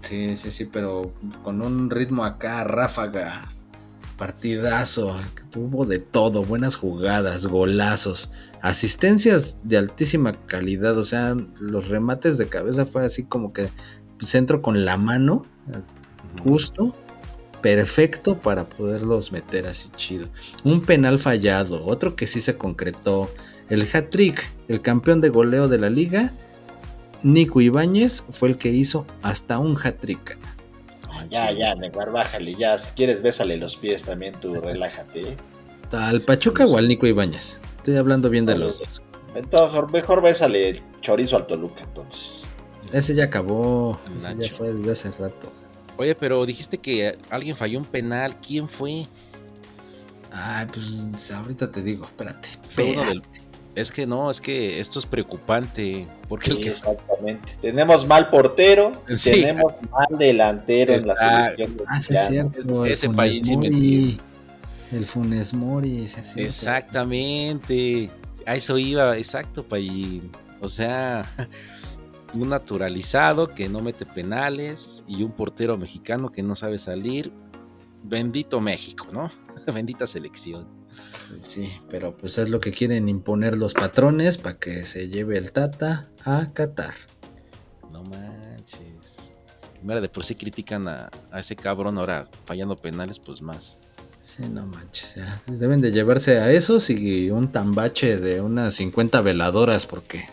Sí, 0.00 0.36
sí, 0.36 0.50
sí, 0.50 0.64
pero 0.64 1.12
con 1.44 1.62
un 1.62 1.90
ritmo 1.90 2.24
acá, 2.24 2.64
ráfaga, 2.64 3.48
partidazo, 4.20 5.16
tuvo 5.50 5.86
de 5.86 5.98
todo, 5.98 6.42
buenas 6.42 6.76
jugadas, 6.76 7.46
golazos, 7.46 8.30
asistencias 8.60 9.56
de 9.64 9.78
altísima 9.78 10.34
calidad, 10.46 10.98
o 10.98 11.06
sea, 11.06 11.34
los 11.58 11.88
remates 11.88 12.36
de 12.36 12.46
cabeza 12.46 12.84
fue 12.84 13.02
así 13.06 13.24
como 13.24 13.54
que 13.54 13.70
centro 14.20 14.60
con 14.60 14.84
la 14.84 14.98
mano, 14.98 15.46
justo, 16.44 16.94
perfecto 17.62 18.38
para 18.38 18.68
poderlos 18.68 19.32
meter 19.32 19.66
así 19.66 19.88
chido. 19.96 20.28
Un 20.64 20.82
penal 20.82 21.18
fallado, 21.18 21.82
otro 21.86 22.14
que 22.14 22.26
sí 22.26 22.42
se 22.42 22.58
concretó, 22.58 23.30
el 23.70 23.88
hat-trick, 23.90 24.46
el 24.68 24.82
campeón 24.82 25.22
de 25.22 25.30
goleo 25.30 25.66
de 25.66 25.78
la 25.78 25.88
liga, 25.88 26.34
Nico 27.22 27.62
Ibáñez 27.62 28.22
fue 28.32 28.50
el 28.50 28.58
que 28.58 28.68
hizo 28.68 29.06
hasta 29.22 29.58
un 29.58 29.78
hat-trick. 29.82 30.38
Ya, 31.28 31.50
ya, 31.52 31.74
Neymar, 31.74 32.10
bájale, 32.10 32.54
ya. 32.54 32.78
Si 32.78 32.90
quieres, 32.92 33.20
bésale 33.22 33.56
los 33.56 33.76
pies 33.76 34.04
también, 34.04 34.34
tú 34.40 34.54
relájate. 34.60 35.20
¿eh? 35.20 35.36
¿Al 35.92 36.20
Pachuca 36.22 36.64
o 36.66 36.76
al 36.76 36.88
Nico 36.88 37.06
Ibáñez? 37.06 37.58
Estoy 37.76 37.96
hablando 37.96 38.30
bien 38.30 38.46
de 38.46 38.56
los 38.56 38.78
dos. 38.78 38.88
Entonces, 39.34 39.80
mejor 39.92 40.22
bésale 40.22 40.70
el 40.70 40.82
chorizo 41.00 41.36
al 41.36 41.46
Toluca, 41.46 41.82
entonces. 41.84 42.46
Ese 42.92 43.14
ya 43.14 43.24
acabó, 43.24 43.98
ese 44.18 44.36
ya 44.48 44.52
fue 44.56 44.72
desde 44.72 44.92
hace 44.92 45.10
rato. 45.12 45.52
Oye, 45.96 46.14
pero 46.14 46.44
dijiste 46.46 46.78
que 46.78 47.16
alguien 47.28 47.54
falló 47.54 47.78
un 47.78 47.84
penal. 47.84 48.36
¿Quién 48.40 48.68
fue? 48.68 49.06
Ay, 50.32 50.66
pues 50.72 51.30
ahorita 51.30 51.70
te 51.70 51.82
digo, 51.82 52.04
espérate. 52.06 52.48
Fue 52.70 52.84
uno 52.84 53.02
espérate. 53.02 53.28
del- 53.40 53.49
Es 53.74 53.92
que 53.92 54.06
no, 54.06 54.30
es 54.30 54.40
que 54.40 54.80
esto 54.80 54.98
es 54.98 55.06
preocupante. 55.06 56.08
Porque 56.28 56.50
el 56.50 56.56
Sí, 56.56 56.62
que 56.64 56.68
exactamente. 56.70 57.52
Tenemos 57.60 58.06
mal 58.06 58.28
portero, 58.28 58.92
Sí. 59.14 59.30
tenemos 59.30 59.74
mal 59.90 60.18
delantero 60.18 60.92
en 60.92 61.06
la 61.06 61.16
selección. 61.16 61.76
Ah, 61.86 61.98
es 61.98 62.06
cierto. 62.28 62.84
Ese 62.84 63.06
Funes 63.06 63.16
país 63.16 63.46
sí 63.46 63.56
me 63.56 63.70
Mori, 63.70 63.74
entiende. 63.76 64.22
El 64.92 65.06
Funes 65.06 65.54
Mori, 65.54 66.08
sí, 66.08 66.20
es. 66.20 66.36
Exactamente. 66.36 68.10
A 68.46 68.56
eso 68.56 68.76
iba, 68.76 69.16
exacto, 69.16 69.62
Payín. 69.62 70.30
O 70.60 70.68
sea, 70.68 71.24
un 72.34 72.48
naturalizado 72.48 73.54
que 73.54 73.68
no 73.68 73.80
mete 73.80 74.04
penales 74.04 75.04
y 75.06 75.22
un 75.22 75.30
portero 75.30 75.78
mexicano 75.78 76.30
que 76.30 76.42
no 76.42 76.54
sabe 76.54 76.78
salir. 76.78 77.32
Bendito 78.02 78.60
México, 78.60 79.06
¿no? 79.12 79.30
Bendita 79.72 80.06
selección. 80.06 80.66
Sí, 81.46 81.72
pero 81.88 82.16
pues 82.16 82.38
es 82.38 82.48
lo 82.48 82.60
que 82.60 82.72
quieren 82.72 83.08
imponer 83.08 83.56
los 83.56 83.74
patrones 83.74 84.38
para 84.38 84.58
que 84.58 84.84
se 84.84 85.08
lleve 85.08 85.38
el 85.38 85.52
Tata 85.52 86.08
a 86.24 86.52
Qatar. 86.52 86.94
No 87.92 88.02
manches. 88.04 89.34
Mira, 89.82 90.00
de 90.00 90.08
por 90.08 90.24
sí 90.24 90.34
critican 90.34 90.88
a, 90.88 91.10
a 91.30 91.40
ese 91.40 91.56
cabrón 91.56 91.98
ahora 91.98 92.28
fallando 92.44 92.76
penales, 92.76 93.18
pues 93.18 93.42
más. 93.42 93.78
Sí, 94.22 94.42
no 94.48 94.66
manches, 94.66 95.16
ya. 95.16 95.42
Deben 95.46 95.80
de 95.80 95.90
llevarse 95.92 96.38
a 96.38 96.50
esos 96.50 96.90
y 96.90 97.30
un 97.30 97.48
tambache 97.48 98.16
de 98.16 98.40
unas 98.40 98.74
50 98.74 99.20
veladoras 99.22 99.86
porque 99.86 100.26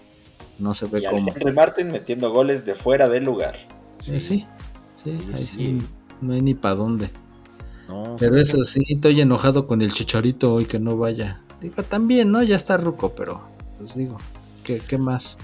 no 0.59 0.73
se 0.73 0.85
ve 0.87 0.99
Y 0.99 1.05
cómo. 1.05 1.33
Henry 1.35 1.53
Martin 1.53 1.91
metiendo 1.91 2.31
goles 2.31 2.65
de 2.65 2.75
fuera 2.75 3.07
del 3.09 3.23
lugar. 3.23 3.55
Sí, 3.99 4.21
sí, 4.21 4.45
sí, 4.95 5.11
ahí 5.11 5.35
sí. 5.35 5.45
sí, 5.45 5.77
no 6.21 6.33
hay 6.33 6.41
ni 6.41 6.53
para 6.53 6.75
dónde. 6.75 7.09
No, 7.87 8.15
Pero 8.19 8.31
¿sabe 8.31 8.41
eso 8.41 8.63
sí, 8.63 8.81
estoy 8.89 9.21
enojado 9.21 9.65
con 9.67 9.81
el 9.81 9.93
chicharito 9.93 10.53
hoy 10.53 10.65
que 10.65 10.79
no 10.79 10.97
vaya. 10.97 11.41
Digo, 11.61 11.81
también, 11.83 12.31
¿no? 12.31 12.43
Ya 12.43 12.55
está 12.55 12.77
ruco, 12.77 13.13
pero 13.15 13.41
pues 13.77 13.95
digo, 13.95 14.17
¿qué, 14.63 14.79
qué 14.79 14.97
más? 14.97 15.37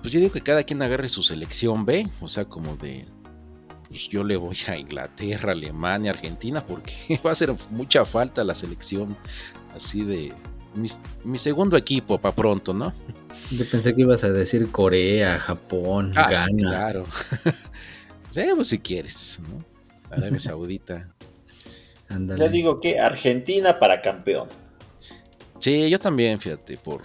Pues 0.00 0.12
yo 0.12 0.18
digo 0.20 0.32
que 0.32 0.40
cada 0.40 0.64
quien 0.64 0.82
agarre 0.82 1.08
su 1.08 1.22
selección 1.22 1.84
B, 1.84 2.08
o 2.20 2.28
sea, 2.28 2.44
como 2.46 2.76
de. 2.76 3.04
Pues 3.88 4.08
yo 4.08 4.24
le 4.24 4.36
voy 4.36 4.56
a 4.68 4.76
Inglaterra, 4.78 5.52
Alemania, 5.52 6.10
Argentina, 6.12 6.64
porque 6.66 7.20
va 7.24 7.30
a 7.30 7.32
hacer 7.32 7.54
mucha 7.70 8.04
falta 8.04 8.42
la 8.42 8.54
selección 8.54 9.16
así 9.76 10.04
de. 10.04 10.32
mi 11.24 11.38
segundo 11.38 11.76
equipo 11.76 12.18
para 12.18 12.34
pronto, 12.34 12.72
¿no? 12.72 12.92
Yo 13.50 13.64
pensé 13.70 13.94
que 13.94 14.00
ibas 14.02 14.24
a 14.24 14.30
decir 14.30 14.70
Corea, 14.70 15.38
Japón, 15.38 16.12
Ah, 16.16 16.32
sí, 16.34 16.50
Ghana. 16.56 16.70
claro. 16.70 17.04
sí, 18.30 18.42
pues 18.56 18.68
si 18.68 18.78
quieres, 18.78 19.40
¿no? 19.48 19.64
Arabia 20.10 20.40
Saudita. 20.40 21.08
Ándale. 22.12 22.40
Yo 22.40 22.48
digo 22.50 22.80
que 22.80 22.98
Argentina 22.98 23.78
para 23.78 24.00
campeón. 24.02 24.48
Sí, 25.58 25.88
yo 25.88 25.98
también, 25.98 26.38
fíjate, 26.38 26.76
por, 26.76 27.02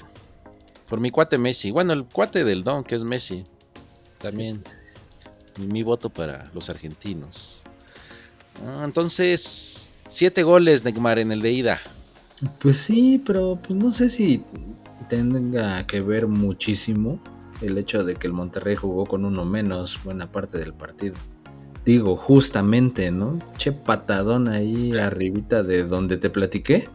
por 0.89 0.99
mi 0.99 1.11
cuate 1.11 1.37
Messi. 1.37 1.71
Bueno, 1.71 1.93
el 1.93 2.05
cuate 2.05 2.43
del 2.43 2.63
Don, 2.63 2.83
que 2.83 2.95
es 2.95 3.03
Messi. 3.03 3.43
También. 4.19 4.63
Mi, 5.59 5.67
mi 5.67 5.83
voto 5.83 6.09
para 6.09 6.49
los 6.53 6.69
argentinos. 6.69 7.63
Ah, 8.65 8.81
entonces, 8.83 10.01
siete 10.07 10.43
goles, 10.43 10.83
Neymar, 10.83 11.19
en 11.19 11.31
el 11.31 11.41
de 11.41 11.51
ida. 11.51 11.79
Pues 12.59 12.77
sí, 12.77 13.21
pero 13.25 13.59
pues 13.61 13.77
no 13.79 13.91
sé 13.91 14.09
si 14.09 14.43
tenga 15.09 15.85
que 15.87 16.01
ver 16.01 16.27
muchísimo 16.27 17.19
el 17.61 17.77
hecho 17.77 18.03
de 18.03 18.15
que 18.15 18.27
el 18.27 18.33
Monterrey 18.33 18.75
jugó 18.75 19.05
con 19.05 19.25
uno 19.25 19.45
menos 19.45 19.99
buena 20.03 20.31
parte 20.31 20.59
del 20.59 20.73
partido. 20.73 21.15
Digo, 21.87 22.17
justamente, 22.17 23.11
¿no? 23.11 23.39
Che 23.55 23.71
patadón 23.71 24.49
ahí 24.49 24.97
arribita 24.97 25.63
de 25.63 25.85
donde 25.85 26.17
te 26.17 26.29
platiqué. 26.29 26.89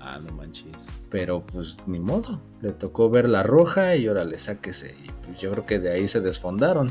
Ah, 0.00 0.18
no 0.18 0.34
manches. 0.34 0.88
Pero 1.10 1.44
pues 1.44 1.76
ni 1.86 2.00
modo. 2.00 2.40
Le 2.62 2.72
tocó 2.72 3.10
ver 3.10 3.28
la 3.28 3.42
roja 3.42 3.96
y 3.96 4.06
ahora 4.06 4.24
le 4.24 4.38
sáquese. 4.38 4.96
Y 5.04 5.10
pues, 5.26 5.38
yo 5.38 5.50
creo 5.50 5.66
que 5.66 5.78
de 5.78 5.92
ahí 5.92 6.08
se 6.08 6.22
desfondaron. 6.22 6.90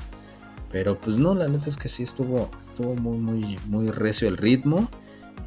Pero 0.71 0.99
pues 0.99 1.17
no, 1.17 1.33
la 1.33 1.47
neta 1.47 1.69
es 1.69 1.77
que 1.77 1.88
sí 1.88 2.03
estuvo, 2.03 2.51
estuvo 2.67 2.93
muy, 2.93 3.17
muy, 3.17 3.57
muy 3.65 3.88
recio 3.88 4.27
el 4.27 4.38
ritmo. 4.38 4.88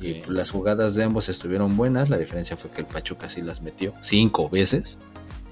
Y 0.00 0.14
pues, 0.14 0.30
las 0.30 0.50
jugadas 0.50 0.96
de 0.96 1.04
ambos 1.04 1.28
estuvieron 1.28 1.76
buenas. 1.76 2.10
La 2.10 2.18
diferencia 2.18 2.56
fue 2.56 2.72
que 2.72 2.80
el 2.80 2.88
Pachuca 2.88 3.28
sí 3.28 3.42
las 3.42 3.62
metió 3.62 3.94
cinco 4.02 4.48
veces. 4.48 4.98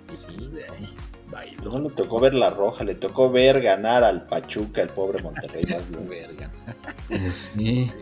Sí. 0.07 0.27
Y 0.37 0.49
de 0.49 0.65
ahí 0.65 0.89
bailó. 1.31 1.79
No 1.79 1.89
le 1.89 1.91
tocó 1.91 2.21
ver 2.21 2.35
la 2.35 2.51
roja, 2.51 2.85
le 2.85 2.95
tocó 2.95 3.31
ver 3.31 3.61
ganar 3.61 4.05
al 4.05 4.27
Pachuca, 4.27 4.83
el 4.83 4.89
pobre 4.89 5.23
Monterrey. 5.23 5.65
más 5.71 5.91
bien. 5.91 6.09
Verga. 6.09 6.51
Pues, 7.09 7.53
sí. 7.57 7.85
Sí. 7.85 7.93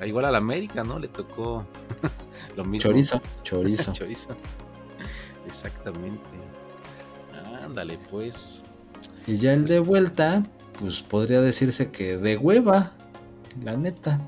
Ah, 0.00 0.06
Igual 0.06 0.26
al 0.26 0.36
América, 0.36 0.84
¿no? 0.84 0.98
Le 0.98 1.08
tocó 1.08 1.66
lo 2.56 2.64
mismo. 2.64 2.90
Chorizo, 2.90 3.20
chorizo. 3.42 3.92
Chorizo. 3.92 4.36
Exactamente. 5.46 6.30
Ándale, 7.62 7.98
pues. 8.10 8.62
Y 9.26 9.38
ya 9.38 9.52
el 9.52 9.66
de 9.66 9.80
vuelta, 9.80 10.42
pues 10.78 11.02
podría 11.02 11.40
decirse 11.40 11.90
que 11.90 12.16
de 12.16 12.36
hueva, 12.36 12.92
la 13.62 13.76
neta. 13.76 14.20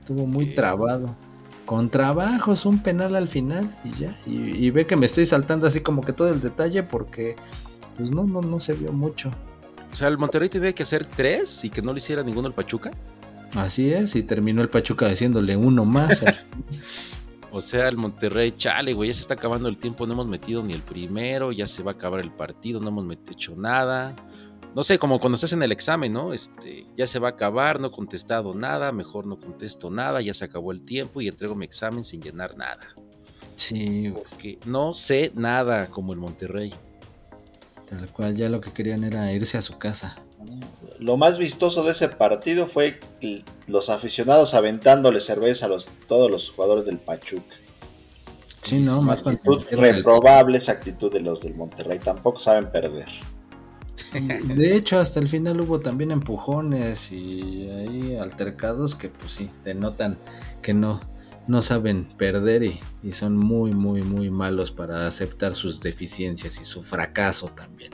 Estuvo 0.00 0.26
muy 0.26 0.54
trabado. 0.54 1.14
Con 1.66 1.88
trabajos, 1.88 2.66
un 2.66 2.82
penal 2.82 3.16
al 3.16 3.26
final 3.28 3.74
y 3.84 3.90
ya. 3.92 4.20
Y, 4.26 4.66
y 4.66 4.70
ve 4.70 4.86
que 4.86 4.96
me 4.96 5.06
estoy 5.06 5.24
saltando 5.24 5.66
así 5.66 5.80
como 5.80 6.02
que 6.02 6.12
todo 6.12 6.28
el 6.28 6.42
detalle 6.42 6.82
porque 6.82 7.36
pues 7.96 8.10
no, 8.10 8.24
no, 8.24 8.40
no 8.40 8.60
se 8.60 8.74
vio 8.74 8.92
mucho. 8.92 9.30
O 9.92 9.96
sea, 9.96 10.08
el 10.08 10.18
Monterrey 10.18 10.48
tenía 10.48 10.72
que 10.72 10.82
hacer 10.82 11.06
tres 11.06 11.64
y 11.64 11.70
que 11.70 11.80
no 11.80 11.92
le 11.92 11.98
hiciera 11.98 12.22
ninguno 12.22 12.48
el 12.48 12.54
Pachuca. 12.54 12.90
Así 13.54 13.92
es, 13.92 14.16
y 14.16 14.24
terminó 14.24 14.62
el 14.62 14.68
Pachuca 14.68 15.06
haciéndole 15.06 15.56
uno 15.56 15.84
más. 15.84 16.22
O 17.56 17.60
sea, 17.60 17.86
el 17.86 17.96
Monterrey, 17.96 18.50
chale, 18.50 18.94
güey, 18.94 19.10
ya 19.10 19.14
se 19.14 19.20
está 19.20 19.34
acabando 19.34 19.68
el 19.68 19.78
tiempo, 19.78 20.08
no 20.08 20.14
hemos 20.14 20.26
metido 20.26 20.60
ni 20.64 20.72
el 20.72 20.82
primero, 20.82 21.52
ya 21.52 21.68
se 21.68 21.84
va 21.84 21.92
a 21.92 21.94
acabar 21.94 22.18
el 22.18 22.32
partido, 22.32 22.80
no 22.80 22.88
hemos 22.88 23.16
hecho 23.30 23.54
nada. 23.54 24.16
No 24.74 24.82
sé, 24.82 24.98
como 24.98 25.20
cuando 25.20 25.36
estás 25.36 25.52
en 25.52 25.62
el 25.62 25.70
examen, 25.70 26.12
¿no? 26.12 26.32
Este, 26.32 26.84
ya 26.96 27.06
se 27.06 27.20
va 27.20 27.28
a 27.28 27.30
acabar, 27.30 27.78
no 27.78 27.86
he 27.86 27.90
contestado 27.92 28.54
nada, 28.54 28.90
mejor 28.90 29.24
no 29.24 29.38
contesto 29.38 29.88
nada, 29.88 30.20
ya 30.20 30.34
se 30.34 30.46
acabó 30.46 30.72
el 30.72 30.84
tiempo 30.84 31.20
y 31.20 31.28
entrego 31.28 31.54
mi 31.54 31.64
examen 31.64 32.04
sin 32.04 32.20
llenar 32.20 32.56
nada. 32.58 32.88
sí, 33.54 34.08
güey, 34.08 34.24
Porque 34.28 34.58
no 34.66 34.92
sé 34.92 35.30
nada 35.36 35.86
como 35.86 36.12
el 36.12 36.18
Monterrey. 36.18 36.74
Tal 37.88 38.08
cual 38.08 38.36
ya 38.36 38.48
lo 38.48 38.60
que 38.60 38.72
querían 38.72 39.04
era 39.04 39.32
irse 39.32 39.58
a 39.58 39.62
su 39.62 39.78
casa. 39.78 40.16
Lo 40.98 41.16
más 41.16 41.38
vistoso 41.38 41.82
de 41.84 41.92
ese 41.92 42.08
partido 42.08 42.66
fue 42.66 43.00
los 43.66 43.90
aficionados 43.90 44.54
aventándole 44.54 45.20
cerveza 45.20 45.66
a 45.66 45.68
los, 45.68 45.88
todos 46.08 46.30
los 46.30 46.50
jugadores 46.50 46.86
del 46.86 46.98
Pachuca. 46.98 47.56
Sí, 48.62 48.80
no, 48.80 49.02
más 49.02 49.20
Actitud 49.20 49.62
reprobable 49.72 50.56
esa 50.56 50.72
actitud 50.72 51.12
de 51.12 51.20
los 51.20 51.42
del 51.42 51.54
Monterrey. 51.54 51.98
Tampoco 51.98 52.40
saben 52.40 52.70
perder. 52.70 53.08
De 54.44 54.76
hecho, 54.76 54.98
hasta 54.98 55.20
el 55.20 55.28
final 55.28 55.60
hubo 55.60 55.80
también 55.80 56.10
empujones 56.10 57.12
y 57.12 57.68
ahí 57.68 58.16
altercados 58.16 58.94
que 58.94 59.08
pues 59.08 59.32
sí, 59.32 59.50
denotan 59.64 60.18
que 60.62 60.72
no, 60.72 61.00
no 61.46 61.62
saben 61.62 62.04
perder 62.16 62.62
y, 62.64 62.80
y 63.02 63.12
son 63.12 63.36
muy, 63.36 63.72
muy, 63.72 64.02
muy 64.02 64.30
malos 64.30 64.70
para 64.72 65.06
aceptar 65.06 65.54
sus 65.54 65.80
deficiencias 65.80 66.60
y 66.60 66.64
su 66.64 66.82
fracaso 66.82 67.48
también. 67.48 67.92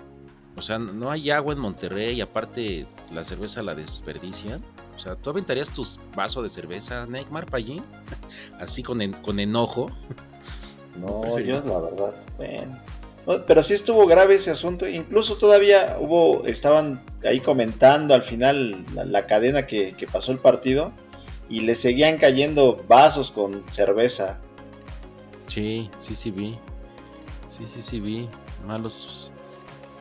O 0.56 0.62
sea, 0.62 0.78
no 0.78 1.10
hay 1.10 1.30
agua 1.30 1.54
en 1.54 1.58
Monterrey 1.60 2.16
y 2.16 2.20
aparte 2.20 2.86
la 3.12 3.24
cerveza 3.24 3.62
la 3.62 3.74
desperdician. 3.74 4.62
O 4.94 4.98
sea, 4.98 5.16
¿tú 5.16 5.30
aventarías 5.30 5.70
tus 5.70 5.98
vasos 6.14 6.42
de 6.42 6.50
cerveza, 6.50 7.06
Neymar 7.06 7.46
Pallín? 7.46 7.82
Así 8.60 8.82
con, 8.82 9.00
en- 9.00 9.12
con 9.14 9.40
enojo. 9.40 9.90
No, 10.98 11.38
yo 11.38 11.60
la 11.62 11.78
verdad. 11.78 12.12
No, 13.26 13.46
pero 13.46 13.62
sí 13.62 13.74
estuvo 13.74 14.06
grave 14.06 14.34
ese 14.34 14.50
asunto. 14.50 14.86
Incluso 14.88 15.36
todavía 15.36 15.96
hubo, 16.00 16.44
estaban 16.46 17.02
ahí 17.24 17.40
comentando 17.40 18.12
al 18.12 18.22
final 18.22 18.84
la, 18.94 19.04
la 19.04 19.26
cadena 19.26 19.66
que, 19.66 19.92
que 19.94 20.06
pasó 20.06 20.32
el 20.32 20.38
partido 20.38 20.92
y 21.50 21.60
le 21.60 21.74
seguían 21.74 22.16
cayendo 22.16 22.82
vasos 22.88 23.30
con 23.30 23.64
cerveza. 23.68 24.40
Sí, 25.46 25.90
sí, 25.98 26.14
sí 26.14 26.30
vi. 26.30 26.56
Sí, 27.48 27.66
sí, 27.66 27.82
sí 27.82 28.00
vi. 28.00 28.28
Malos, 28.66 29.32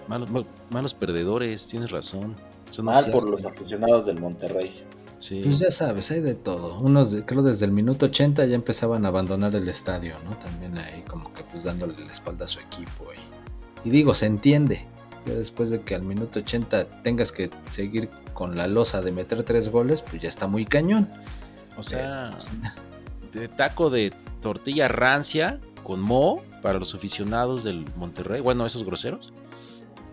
malos, 0.08 0.30
ma- 0.30 0.45
malos 0.70 0.93
perdedores, 0.93 1.68
tienes 1.68 1.91
razón. 1.91 2.36
Mal 2.84 3.10
por 3.10 3.28
los 3.28 3.43
aficionados 3.45 4.06
del 4.06 4.20
Monterrey. 4.20 4.84
Sí. 5.18 5.41
Pues 5.43 5.60
ya 5.60 5.72
sabes, 5.72 6.12
hay 6.12 6.22
de 6.22 6.36
todo. 6.36 6.78
Unos, 6.80 7.12
de- 7.12 7.26
creo 7.26 7.41
desde 7.41 7.66
el 7.66 7.72
minuto 7.72 8.06
80 8.06 8.45
ya 8.45 8.56
empezaban 8.56 9.06
a 9.06 9.10
abandonar 9.10 9.56
el 9.56 9.68
estadio, 9.68 10.16
¿no? 10.24 10.38
También 10.38 10.78
ahí 10.78 11.04
como 11.10 11.34
que 11.34 11.43
pues 11.43 11.64
dándole 11.64 12.00
la 12.06 12.12
espalda 12.12 12.45
a 12.45 12.47
su 12.47 12.60
equipo. 12.60 13.06
Y, 13.84 13.88
y 13.88 13.91
digo, 13.91 14.14
se 14.14 14.28
entiende. 14.28 14.86
Ya 15.26 15.34
después 15.34 15.72
de 15.72 15.82
que 15.82 15.95
al 15.95 16.04
minuto 16.04 16.39
80 16.39 17.02
tengas 17.02 17.32
que 17.32 17.50
seguir 17.70 18.10
con 18.34 18.56
la 18.56 18.68
losa 18.68 19.02
de 19.02 19.12
meter 19.12 19.43
tres 19.43 19.70
goles, 19.70 20.02
pues 20.04 20.22
ya 20.22 20.30
está 20.30 20.47
muy 20.47 20.66
cañón. 20.66 21.10
O 21.80 21.84
sea, 21.84 22.38
de 23.32 23.47
taco 23.47 23.89
de 23.89 24.13
tortilla 24.41 24.88
rancia 24.88 25.59
con 25.84 26.01
mo 26.01 26.41
para 26.61 26.77
los 26.80 26.93
aficionados 26.93 27.63
del 27.63 27.86
Monterrey. 27.95 28.41
Bueno, 28.41 28.65
esos 28.65 28.84
groseros. 28.84 29.34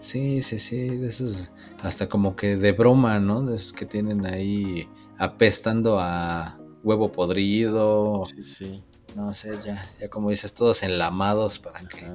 Sí, 0.00 0.42
sí, 0.42 0.58
sí, 0.60 0.86
de 0.88 1.08
esos, 1.08 1.48
hasta 1.82 2.08
como 2.08 2.36
que 2.36 2.56
de 2.56 2.70
broma, 2.72 3.18
¿no? 3.18 3.42
De 3.42 3.56
esos 3.56 3.72
que 3.72 3.84
tienen 3.86 4.24
ahí 4.26 4.88
apestando 5.18 5.98
a 5.98 6.56
huevo 6.84 7.10
podrido, 7.10 8.22
Sí, 8.24 8.44
sí. 8.44 8.84
no 9.16 9.34
sé, 9.34 9.58
ya, 9.64 9.84
ya 10.00 10.08
como 10.08 10.30
dices, 10.30 10.54
todos 10.54 10.84
enlamados 10.84 11.58
para 11.58 11.80
que 11.80 12.06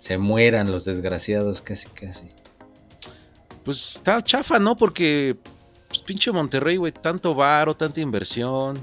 se 0.00 0.16
mueran 0.16 0.72
los 0.72 0.86
desgraciados, 0.86 1.60
casi, 1.60 1.88
casi. 1.90 2.30
Pues 3.64 3.96
está 3.96 4.22
chafa, 4.22 4.58
¿no? 4.58 4.74
Porque, 4.76 5.36
pues 5.88 6.00
pinche 6.00 6.30
Monterrey, 6.30 6.76
güey, 6.76 6.92
tanto 6.92 7.34
varo, 7.34 7.74
tanta 7.74 8.00
inversión. 8.00 8.78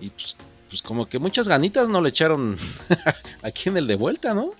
Y 0.00 0.10
pues, 0.10 0.36
pues 0.68 0.82
como 0.82 1.06
que 1.08 1.18
muchas 1.18 1.48
ganitas 1.48 1.88
no 1.88 2.00
le 2.00 2.08
echaron 2.08 2.56
aquí 3.42 3.68
en 3.68 3.76
el 3.76 3.86
de 3.86 3.96
vuelta, 3.96 4.34
¿no? 4.34 4.50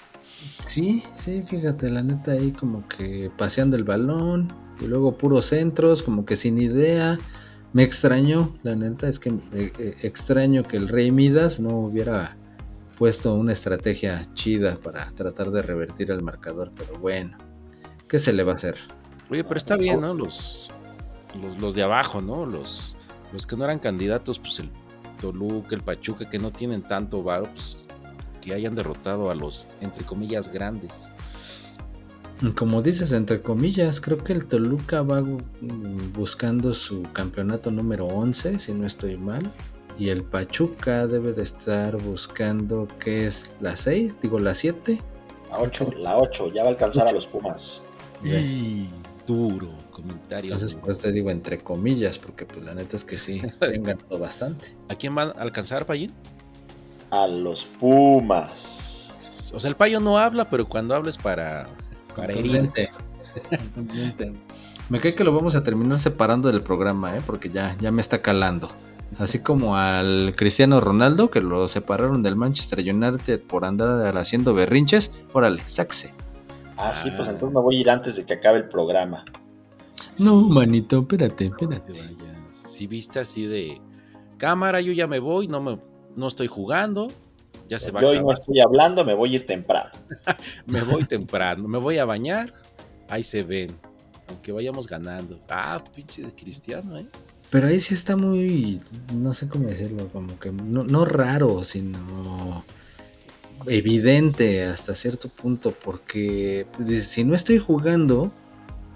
Sí, 0.66 1.02
sí, 1.14 1.42
fíjate, 1.42 1.90
la 1.90 2.02
neta 2.02 2.32
ahí 2.32 2.52
como 2.52 2.86
que 2.88 3.30
paseando 3.36 3.76
el 3.76 3.84
balón 3.84 4.52
y 4.80 4.86
luego 4.86 5.16
puros 5.16 5.46
centros, 5.46 6.02
como 6.02 6.24
que 6.24 6.36
sin 6.36 6.60
idea. 6.60 7.18
Me 7.72 7.82
extrañó, 7.84 8.54
la 8.62 8.76
neta 8.76 9.08
es 9.08 9.18
que 9.18 9.30
eh, 9.30 9.72
eh, 9.78 9.96
extraño 10.02 10.62
que 10.62 10.76
el 10.76 10.88
Rey 10.88 11.10
Midas 11.10 11.58
no 11.58 11.70
hubiera 11.78 12.36
puesto 12.98 13.34
una 13.34 13.52
estrategia 13.52 14.26
chida 14.34 14.76
para 14.76 15.06
tratar 15.12 15.50
de 15.50 15.62
revertir 15.62 16.10
el 16.10 16.22
marcador, 16.22 16.70
pero 16.76 16.98
bueno, 16.98 17.38
¿qué 18.08 18.18
se 18.18 18.32
le 18.32 18.44
va 18.44 18.52
a 18.52 18.56
hacer? 18.56 18.76
Oye, 19.30 19.42
pero 19.42 19.56
está 19.56 19.76
bien, 19.76 20.02
¿no? 20.02 20.12
Los, 20.12 20.70
los, 21.40 21.60
los 21.60 21.74
de 21.74 21.82
abajo, 21.82 22.20
¿no? 22.20 22.46
Los, 22.46 22.96
los 23.32 23.46
que 23.46 23.56
no 23.56 23.64
eran 23.64 23.78
candidatos, 23.78 24.38
pues 24.38 24.58
el 24.60 24.70
Toluca, 25.20 25.74
el 25.74 25.82
Pachuca, 25.82 26.28
que 26.28 26.38
no 26.38 26.50
tienen 26.50 26.82
tanto 26.82 27.22
varo, 27.22 27.44
pues 27.52 27.86
que 28.40 28.52
hayan 28.52 28.74
derrotado 28.74 29.30
a 29.30 29.34
los, 29.34 29.68
entre 29.80 30.04
comillas, 30.04 30.52
grandes. 30.52 31.10
Como 32.56 32.82
dices, 32.82 33.12
entre 33.12 33.40
comillas, 33.40 34.00
creo 34.00 34.18
que 34.18 34.32
el 34.32 34.46
Toluca 34.46 35.02
va 35.02 35.22
buscando 36.12 36.74
su 36.74 37.02
campeonato 37.12 37.70
número 37.70 38.06
11, 38.06 38.58
si 38.58 38.74
no 38.74 38.84
estoy 38.84 39.16
mal. 39.16 39.50
Y 39.96 40.08
el 40.08 40.24
Pachuca 40.24 41.06
debe 41.06 41.32
de 41.32 41.44
estar 41.44 41.96
buscando, 42.02 42.88
¿qué 42.98 43.26
es? 43.26 43.48
¿La 43.60 43.76
6? 43.76 44.18
Digo, 44.20 44.40
¿la 44.40 44.54
7? 44.54 44.98
La 45.50 45.60
8, 45.60 45.92
la 45.98 46.18
8, 46.18 46.52
ya 46.52 46.62
va 46.62 46.68
a 46.68 46.72
alcanzar 46.72 47.06
a 47.06 47.12
los 47.12 47.28
Pumas. 47.28 47.84
Y 48.24 48.88
duro 49.26 49.70
comentario. 49.90 50.52
Entonces, 50.52 50.78
pues 50.80 50.98
te 50.98 51.12
digo 51.12 51.30
entre 51.30 51.58
comillas, 51.58 52.18
porque 52.18 52.44
pues 52.44 52.64
la 52.64 52.74
neta 52.74 52.96
es 52.96 53.04
que 53.04 53.18
sí, 53.18 53.40
se 53.58 53.64
han 53.64 53.82
ganado 53.82 54.18
bastante. 54.18 54.74
¿A 54.88 54.94
quién 54.94 55.14
van 55.14 55.28
a 55.28 55.42
alcanzar, 55.42 55.86
Payín? 55.86 56.12
A 57.10 57.26
los 57.26 57.64
Pumas. 57.64 59.50
O 59.54 59.60
sea, 59.60 59.68
el 59.68 59.76
payo 59.76 60.00
no 60.00 60.18
habla, 60.18 60.48
pero 60.48 60.64
cuando 60.64 60.94
habla 60.94 61.10
es 61.10 61.18
para, 61.18 61.66
para. 62.16 62.32
Contundente. 62.34 62.90
Me 64.88 65.00
cae 65.00 65.14
que 65.14 65.24
lo 65.24 65.34
vamos 65.34 65.54
a 65.54 65.62
terminar 65.62 65.98
separando 66.00 66.48
del 66.48 66.62
programa, 66.62 67.16
¿eh? 67.16 67.20
porque 67.24 67.50
ya, 67.50 67.76
ya 67.80 67.90
me 67.92 68.00
está 68.00 68.20
calando. 68.20 68.70
Así 69.18 69.40
como 69.40 69.76
al 69.76 70.34
Cristiano 70.36 70.80
Ronaldo, 70.80 71.30
que 71.30 71.40
lo 71.40 71.68
separaron 71.68 72.22
del 72.22 72.36
Manchester 72.36 72.78
United 72.78 73.42
por 73.42 73.64
andar 73.64 74.16
haciendo 74.16 74.54
berrinches. 74.54 75.12
Órale, 75.32 75.62
saxe. 75.66 76.14
Ah, 76.84 76.94
sí, 76.94 77.10
pues 77.12 77.28
entonces 77.28 77.54
me 77.54 77.60
voy 77.60 77.76
a 77.76 77.80
ir 77.80 77.90
antes 77.90 78.16
de 78.16 78.26
que 78.26 78.34
acabe 78.34 78.58
el 78.58 78.68
programa. 78.68 79.24
No, 80.18 80.40
manito, 80.48 81.00
espérate, 81.00 81.46
espérate. 81.46 81.92
Si 82.50 82.86
viste 82.86 83.20
así 83.20 83.46
de 83.46 83.80
cámara, 84.36 84.80
yo 84.80 84.92
ya 84.92 85.06
me 85.06 85.20
voy, 85.20 85.46
no 85.46 85.60
me 85.60 85.78
no 86.16 86.28
estoy 86.28 86.48
jugando, 86.48 87.12
ya 87.68 87.78
se 87.78 87.90
va 87.90 88.00
a 88.00 88.02
Yo 88.02 88.08
hoy 88.10 88.20
no 88.20 88.32
estoy 88.32 88.60
hablando, 88.60 89.04
me 89.04 89.14
voy 89.14 89.32
a 89.32 89.36
ir 89.36 89.46
temprano. 89.46 89.90
Me 90.66 90.82
voy 90.82 91.04
temprano, 91.04 91.66
me 91.68 91.78
voy 91.78 91.98
a 91.98 92.04
bañar, 92.04 92.52
ahí 93.08 93.22
se 93.22 93.42
ven. 93.42 93.70
Aunque 94.28 94.52
vayamos 94.52 94.86
ganando. 94.86 95.38
Ah, 95.48 95.82
pinche 95.94 96.22
de 96.22 96.34
cristiano, 96.34 96.98
¿eh? 96.98 97.06
Pero 97.50 97.68
ahí 97.68 97.80
sí 97.80 97.94
está 97.94 98.16
muy, 98.16 98.80
no 99.12 99.34
sé 99.34 99.48
cómo 99.48 99.68
decirlo, 99.68 100.08
como 100.08 100.38
que 100.38 100.50
no, 100.50 100.84
no 100.84 101.04
raro, 101.04 101.64
sino 101.64 102.64
evidente 103.66 104.64
hasta 104.64 104.94
cierto 104.94 105.28
punto, 105.28 105.72
porque 105.84 106.66
pues, 106.76 107.06
si 107.08 107.24
no 107.24 107.34
estoy 107.34 107.58
jugando, 107.58 108.32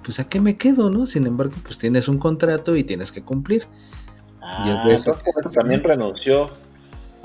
pues 0.05 0.21
a 0.21 0.29
qué 0.29 0.41
me 0.41 0.57
quedo, 0.57 0.91
¿no? 0.91 1.07
Sin 1.07 1.27
embargo, 1.27 1.55
pues 1.65 1.79
tienes 1.79 2.09
un 2.09 2.19
contrato 2.19 2.77
y 2.77 2.85
tienes 2.85 3.13
que 3.13 3.23
cumplir. 3.23 3.67
Y 4.65 4.69
el 4.71 4.77
Ah, 4.77 4.83
güey 4.85 4.97
entonces 4.97 5.35
fue- 5.43 5.53
también 5.53 5.83
renunció. 5.83 6.51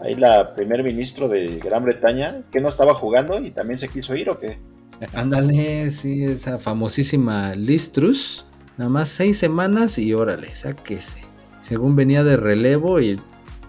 Ahí 0.04 0.16
la 0.16 0.56
primer 0.56 0.84
ministro 0.84 1.28
de 1.30 1.60
Gran 1.60 1.84
Bretaña, 1.86 2.42
que 2.52 2.60
no 2.60 2.70
estaba 2.70 2.94
jugando 2.96 3.40
y 3.40 3.52
también 3.52 3.78
se 3.78 3.88
quiso 3.88 4.16
ir 4.16 4.30
o 4.32 4.40
qué? 4.40 4.58
Ándale, 5.14 5.90
sí, 5.92 6.24
esa 6.24 6.58
famosísima 6.58 7.54
Listrus, 7.56 8.46
nada 8.78 8.90
más 8.90 9.10
seis 9.10 9.38
semanas 9.38 9.98
y 10.00 10.14
órale, 10.14 10.56
sáquese. 10.56 11.22
Según 11.62 11.96
venía 11.96 12.24
de 12.24 12.38
relevo 12.38 13.00
y 13.00 13.20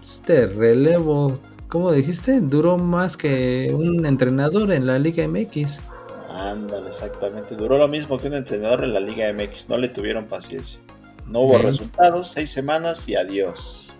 este 0.00 0.46
relevo, 0.46 1.38
¿cómo 1.72 1.90
dijiste? 1.90 2.38
Duró 2.42 2.76
más 2.76 3.16
que 3.16 3.72
un 3.74 4.04
entrenador 4.04 4.70
en 4.72 4.86
la 4.86 4.98
Liga 4.98 5.26
MX. 5.26 5.80
Ándale, 6.28 6.90
exactamente. 6.90 7.56
Duró 7.56 7.78
lo 7.78 7.88
mismo 7.88 8.18
que 8.18 8.28
un 8.28 8.34
entrenador 8.34 8.84
en 8.84 8.92
la 8.92 9.00
Liga 9.00 9.32
MX. 9.32 9.70
No 9.70 9.78
le 9.78 9.88
tuvieron 9.88 10.26
paciencia. 10.26 10.78
No 11.26 11.40
hubo 11.40 11.54
Bien. 11.54 11.62
resultados, 11.62 12.28
seis 12.30 12.50
semanas 12.50 13.08
y 13.08 13.14
adiós. 13.14 13.94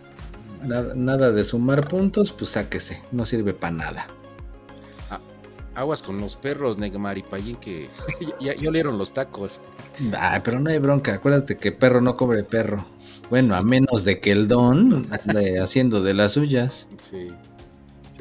Nada, 0.63 0.93
nada 0.95 1.33
de 1.33 1.45
sumar 1.47 1.89
puntos, 1.89 2.31
pues 2.31 2.51
sáquese, 2.51 3.01
no 3.11 3.25
sirve 3.25 3.55
para 3.55 3.75
nada. 3.75 4.07
Aguas 5.75 6.03
con 6.03 6.19
los 6.19 6.37
perros, 6.37 6.77
Neymar 6.77 7.17
y 7.17 7.23
Payín, 7.23 7.57
que 7.57 7.89
ya, 8.41 8.55
ya 8.55 8.69
olieron 8.69 8.99
los 8.99 9.15
tacos. 9.15 9.63
Ay, 10.19 10.43
pero 10.45 10.61
no 10.61 10.69
hay 10.69 10.79
bronca, 10.79 11.15
acuérdate 11.15 11.57
que 11.57 11.73
perro 11.73 12.03
no 12.03 12.19
cobre 12.19 12.45
perro. 12.45 12.85
Bueno, 13.31 13.55
a 13.55 13.63
menos 13.63 14.05
de 14.05 14.21
que 14.21 14.31
el 14.31 14.47
don 14.47 15.07
ande 15.11 15.59
haciendo 15.59 16.03
de 16.03 16.13
las 16.13 16.33
suyas. 16.33 16.87
Sí. 16.99 17.29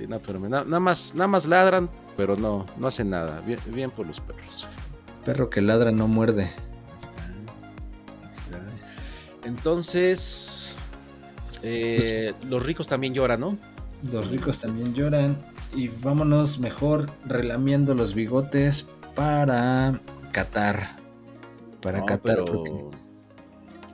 Sí, 0.02 0.08
no, 0.08 0.18
pero 0.20 0.40
me- 0.40 0.50
na- 0.50 0.64
nada 0.64 0.80
más, 0.80 1.14
nada 1.14 1.28
más 1.28 1.46
ladran, 1.46 1.88
pero 2.18 2.36
no, 2.36 2.66
no 2.78 2.88
hacen 2.88 3.12
nada. 3.12 3.40
Bien, 3.42 3.60
bien 3.68 3.92
por 3.92 4.08
los 4.08 4.20
perros. 4.20 4.68
Perro 5.24 5.48
que 5.52 5.62
ladra 5.62 5.92
no 5.92 6.08
muerde. 6.08 6.50
Está, 6.96 8.28
está. 8.28 8.60
Entonces, 9.44 10.76
eh, 11.62 12.34
los 12.50 12.66
ricos 12.66 12.88
también 12.88 13.14
lloran, 13.14 13.42
¿no? 13.42 13.58
Los 14.12 14.30
ricos 14.32 14.58
también 14.58 14.96
lloran. 14.96 15.38
Y 15.76 15.90
vámonos 15.90 16.58
mejor 16.58 17.12
relamiendo 17.26 17.94
los 17.94 18.16
bigotes 18.16 18.88
para 19.16 20.02
Qatar. 20.32 20.96
Para 21.80 22.00
No, 22.00 22.06
Qatar. 22.08 22.38
pero- 22.38 22.46
porque, 22.46 22.72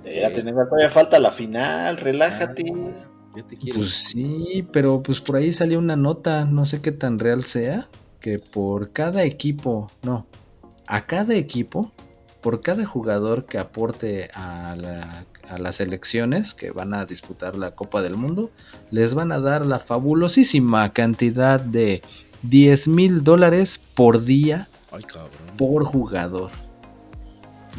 Espérate, 0.05 0.41
Neymar, 0.41 0.67
todavía 0.69 0.89
falta 0.89 1.19
la 1.19 1.31
final, 1.33 1.97
relájate. 1.97 2.63
Ah, 2.73 3.06
te 3.43 3.57
pues 3.73 3.89
sí, 3.91 4.65
pero 4.73 5.01
pues 5.03 5.21
por 5.21 5.35
ahí 5.37 5.51
salió 5.53 5.79
una 5.79 5.95
nota, 5.95 6.45
no 6.45 6.65
sé 6.65 6.81
qué 6.81 6.91
tan 6.91 7.19
real 7.19 7.45
sea, 7.45 7.87
que 8.19 8.39
por 8.39 8.91
cada 8.91 9.23
equipo, 9.23 9.91
no, 10.03 10.25
a 10.87 11.05
cada 11.05 11.35
equipo 11.35 11.91
por 12.41 12.61
cada 12.61 12.85
jugador 12.85 13.45
que 13.45 13.57
aporte 13.57 14.29
a, 14.33 14.75
la- 14.77 15.25
a 15.49 15.57
las 15.57 15.79
elecciones 15.81 16.53
que 16.53 16.71
van 16.71 16.93
a 16.93 17.05
disputar 17.05 17.55
la 17.57 17.71
Copa 17.71 18.01
del 18.01 18.15
Mundo, 18.15 18.51
les 18.91 19.13
van 19.13 19.31
a 19.31 19.39
dar 19.39 19.65
la 19.65 19.79
fabulosísima 19.79 20.93
cantidad 20.93 21.59
de 21.59 22.01
10 22.43 22.87
mil 22.89 23.23
dólares 23.23 23.81
por 23.95 24.23
día 24.23 24.69
Ay, 24.91 25.03
por 25.57 25.83
jugador. 25.83 26.51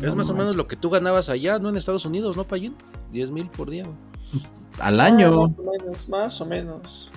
Es 0.03 0.11
No 0.11 0.17
más 0.17 0.29
o 0.31 0.35
menos 0.35 0.55
lo 0.57 0.67
que 0.67 0.77
tú 0.77 0.91
ganabas 0.91 1.29
allá, 1.29 1.59
¿no? 1.59 1.69
En 1.71 1.77
Estados 1.77 2.05
Unidos, 2.05 2.37
¿no, 2.37 2.45
Payín? 2.45 2.75
10 3.11 3.31
mil 3.31 3.49
por 3.49 3.71
día. 3.71 3.85
güey. 3.85 4.43
Al 4.81 5.01
Ah, 5.01 5.05
año. 5.07 5.49
más 5.49 5.59
o 5.59 5.63
menos, 5.73 6.09
más 6.09 6.41
o 6.41 6.47
menos. 6.47 7.11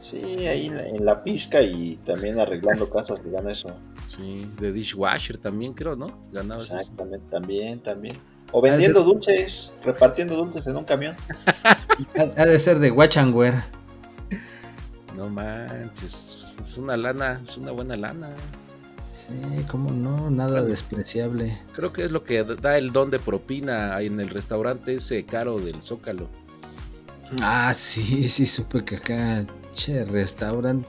Sí, 0.00 0.46
ahí 0.46 0.66
en 0.66 0.76
la, 0.76 0.86
en 0.88 1.04
la 1.04 1.22
pizca 1.22 1.62
y 1.62 1.96
también 2.04 2.38
arreglando 2.38 2.90
casas 2.90 3.22
le 3.24 3.30
gana 3.30 3.50
eso. 3.52 3.70
Sí, 4.08 4.46
de 4.60 4.72
dishwasher 4.72 5.38
también 5.38 5.72
creo, 5.72 5.96
¿no? 5.96 6.18
Ganabas 6.32 6.66
eso. 6.66 6.76
Exactamente, 6.76 7.26
también, 7.30 7.80
también. 7.80 8.18
O 8.50 8.60
vendiendo 8.60 9.02
dulces, 9.04 9.72
repartiendo 9.82 10.36
dulces 10.36 10.66
en 10.66 10.76
un 10.76 10.84
camión. 10.84 11.16
Ha, 12.18 12.42
ha 12.42 12.46
de 12.46 12.58
ser 12.58 12.78
de 12.78 12.90
Wear. 12.90 13.64
No 15.16 15.28
manches, 15.28 16.58
es 16.60 16.78
una 16.78 16.96
lana, 16.96 17.40
es 17.44 17.56
una 17.56 17.70
buena 17.70 17.96
lana. 17.96 18.30
Sí, 19.12 19.64
cómo 19.70 19.90
no, 19.92 20.30
nada 20.30 20.62
despreciable. 20.62 21.60
Creo 21.74 21.92
que 21.92 22.04
es 22.04 22.10
lo 22.12 22.24
que 22.24 22.42
da 22.44 22.76
el 22.78 22.92
don 22.92 23.10
de 23.10 23.18
propina 23.18 24.00
en 24.00 24.18
el 24.20 24.30
restaurante 24.30 24.94
ese 24.94 25.24
caro 25.24 25.58
del 25.58 25.80
Zócalo. 25.82 26.28
Ah, 27.40 27.72
sí, 27.74 28.24
sí, 28.28 28.46
supe 28.46 28.84
que 28.84 28.96
acá, 28.96 29.46
che, 29.74 30.04
restaurant. 30.04 30.84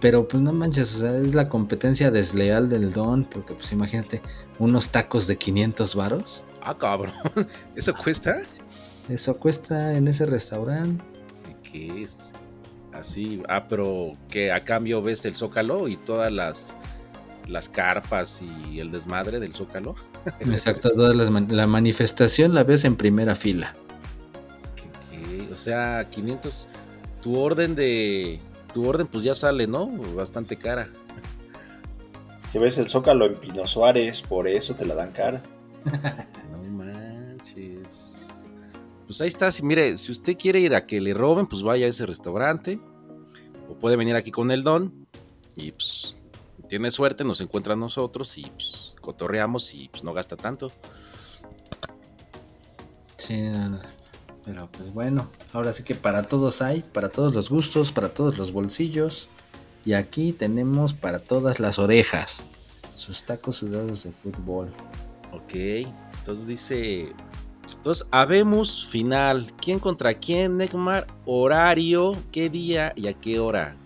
Pero 0.00 0.26
pues 0.26 0.42
no 0.42 0.52
manches, 0.52 0.94
o 0.96 0.98
sea, 1.00 1.16
es 1.16 1.34
la 1.34 1.48
competencia 1.48 2.10
desleal 2.10 2.68
del 2.68 2.92
don, 2.92 3.24
porque 3.24 3.54
pues 3.54 3.72
imagínate, 3.72 4.20
unos 4.58 4.90
tacos 4.90 5.26
de 5.26 5.38
500 5.38 5.94
varos. 5.94 6.44
Ah, 6.62 6.76
cabrón, 6.76 7.14
¿eso 7.76 7.94
cuesta? 7.94 8.40
Eso 9.08 9.36
cuesta 9.38 9.94
en 9.94 10.08
ese 10.08 10.26
restaurante. 10.26 11.02
¿Qué 11.62 12.02
es? 12.02 12.18
Así, 12.92 13.42
ah, 13.48 13.66
pero 13.68 14.12
que 14.28 14.50
a 14.52 14.64
cambio 14.64 15.00
ves 15.00 15.24
el 15.24 15.34
Zócalo 15.34 15.86
y 15.88 15.96
todas 15.96 16.32
las, 16.32 16.76
las 17.46 17.68
carpas 17.68 18.42
y 18.42 18.80
el 18.80 18.90
desmadre 18.90 19.38
del 19.38 19.52
Zócalo. 19.54 19.94
Exacto, 20.40 20.90
todas 20.90 21.14
las 21.14 21.30
man- 21.30 21.46
la 21.50 21.66
manifestación 21.66 22.52
la 22.52 22.64
ves 22.64 22.84
en 22.84 22.96
primera 22.96 23.36
fila. 23.36 23.74
O 25.58 25.60
sea, 25.60 26.08
500, 26.08 26.68
tu 27.20 27.36
orden 27.36 27.74
de, 27.74 28.38
tu 28.72 28.88
orden 28.88 29.08
pues 29.08 29.24
ya 29.24 29.34
sale, 29.34 29.66
¿no? 29.66 29.88
Bastante 30.14 30.56
cara. 30.56 30.88
Que 32.52 32.60
ves 32.60 32.78
el 32.78 32.88
Zócalo 32.88 33.26
en 33.26 33.34
Pino 33.34 33.66
Suárez, 33.66 34.22
por 34.22 34.46
eso 34.46 34.76
te 34.76 34.86
la 34.86 34.94
dan 34.94 35.10
cara. 35.10 35.42
No 36.52 36.62
manches. 36.62 38.28
Pues 39.04 39.20
ahí 39.20 39.26
está, 39.26 39.50
si 39.50 39.64
mire, 39.64 39.98
si 39.98 40.12
usted 40.12 40.36
quiere 40.38 40.60
ir 40.60 40.76
a 40.76 40.86
que 40.86 41.00
le 41.00 41.12
roben, 41.12 41.48
pues 41.48 41.64
vaya 41.64 41.86
a 41.86 41.88
ese 41.88 42.06
restaurante. 42.06 42.78
O 43.68 43.74
puede 43.74 43.96
venir 43.96 44.14
aquí 44.14 44.30
con 44.30 44.52
el 44.52 44.62
don. 44.62 45.08
Y 45.56 45.72
pues 45.72 46.18
tiene 46.68 46.92
suerte, 46.92 47.24
nos 47.24 47.40
encuentra 47.40 47.72
a 47.72 47.76
nosotros 47.76 48.38
y 48.38 48.44
pues 48.44 48.94
cotorreamos 49.00 49.74
y 49.74 49.88
pues 49.88 50.04
no 50.04 50.12
gasta 50.12 50.36
tanto. 50.36 50.70
Sí, 53.16 53.40
no, 53.40 53.70
no. 53.70 53.97
Pero 54.48 54.66
pues 54.72 54.94
bueno, 54.94 55.28
ahora 55.52 55.74
sí 55.74 55.82
que 55.82 55.94
para 55.94 56.22
todos 56.22 56.62
hay, 56.62 56.80
para 56.80 57.10
todos 57.10 57.34
los 57.34 57.50
gustos, 57.50 57.92
para 57.92 58.08
todos 58.08 58.38
los 58.38 58.50
bolsillos. 58.50 59.28
Y 59.84 59.92
aquí 59.92 60.32
tenemos 60.32 60.94
para 60.94 61.18
todas 61.18 61.60
las 61.60 61.78
orejas. 61.78 62.46
Sus 62.94 63.24
tacos 63.24 63.56
sudados 63.56 64.04
de 64.04 64.10
fútbol. 64.10 64.70
Ok, 65.32 65.54
entonces 66.18 66.46
dice... 66.46 67.12
Entonces, 67.76 68.08
habemos 68.10 68.86
final. 68.86 69.52
¿Quién 69.60 69.78
contra 69.78 70.14
quién, 70.14 70.56
Neymar? 70.56 71.06
Horario, 71.26 72.16
qué 72.32 72.48
día 72.48 72.94
y 72.96 73.08
a 73.08 73.12
qué 73.12 73.38
hora. 73.38 73.76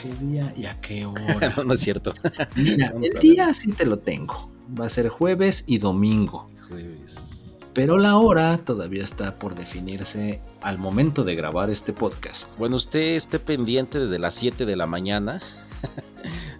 ¿Qué 0.00 0.14
día 0.24 0.54
y 0.56 0.66
a 0.66 0.80
qué 0.80 1.04
hora? 1.04 1.52
no, 1.56 1.64
no 1.64 1.74
es 1.74 1.80
cierto. 1.80 2.14
Mira, 2.54 2.90
Vamos 2.94 3.08
el 3.12 3.20
día 3.20 3.52
sí 3.52 3.72
te 3.72 3.84
lo 3.84 3.98
tengo. 3.98 4.48
Va 4.78 4.86
a 4.86 4.88
ser 4.88 5.08
jueves 5.08 5.64
y 5.66 5.78
domingo. 5.78 6.48
Jueves. 6.68 7.35
Pero 7.76 7.98
la 7.98 8.16
hora 8.16 8.56
todavía 8.56 9.04
está 9.04 9.38
por 9.38 9.54
definirse 9.54 10.40
al 10.62 10.78
momento 10.78 11.24
de 11.24 11.34
grabar 11.34 11.68
este 11.68 11.92
podcast. 11.92 12.48
Bueno, 12.56 12.76
usted 12.76 13.16
esté 13.16 13.38
pendiente 13.38 14.00
desde 14.00 14.18
las 14.18 14.32
7 14.34 14.64
de 14.64 14.76
la 14.76 14.86
mañana. 14.86 15.40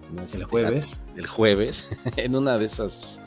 No, 0.09 0.21
El 0.21 0.45
jueves. 0.45 1.01
El 1.17 1.27
jueves. 1.27 1.89
En 2.15 2.33
una 2.33 2.57
de 2.57 2.65
esas. 2.65 3.19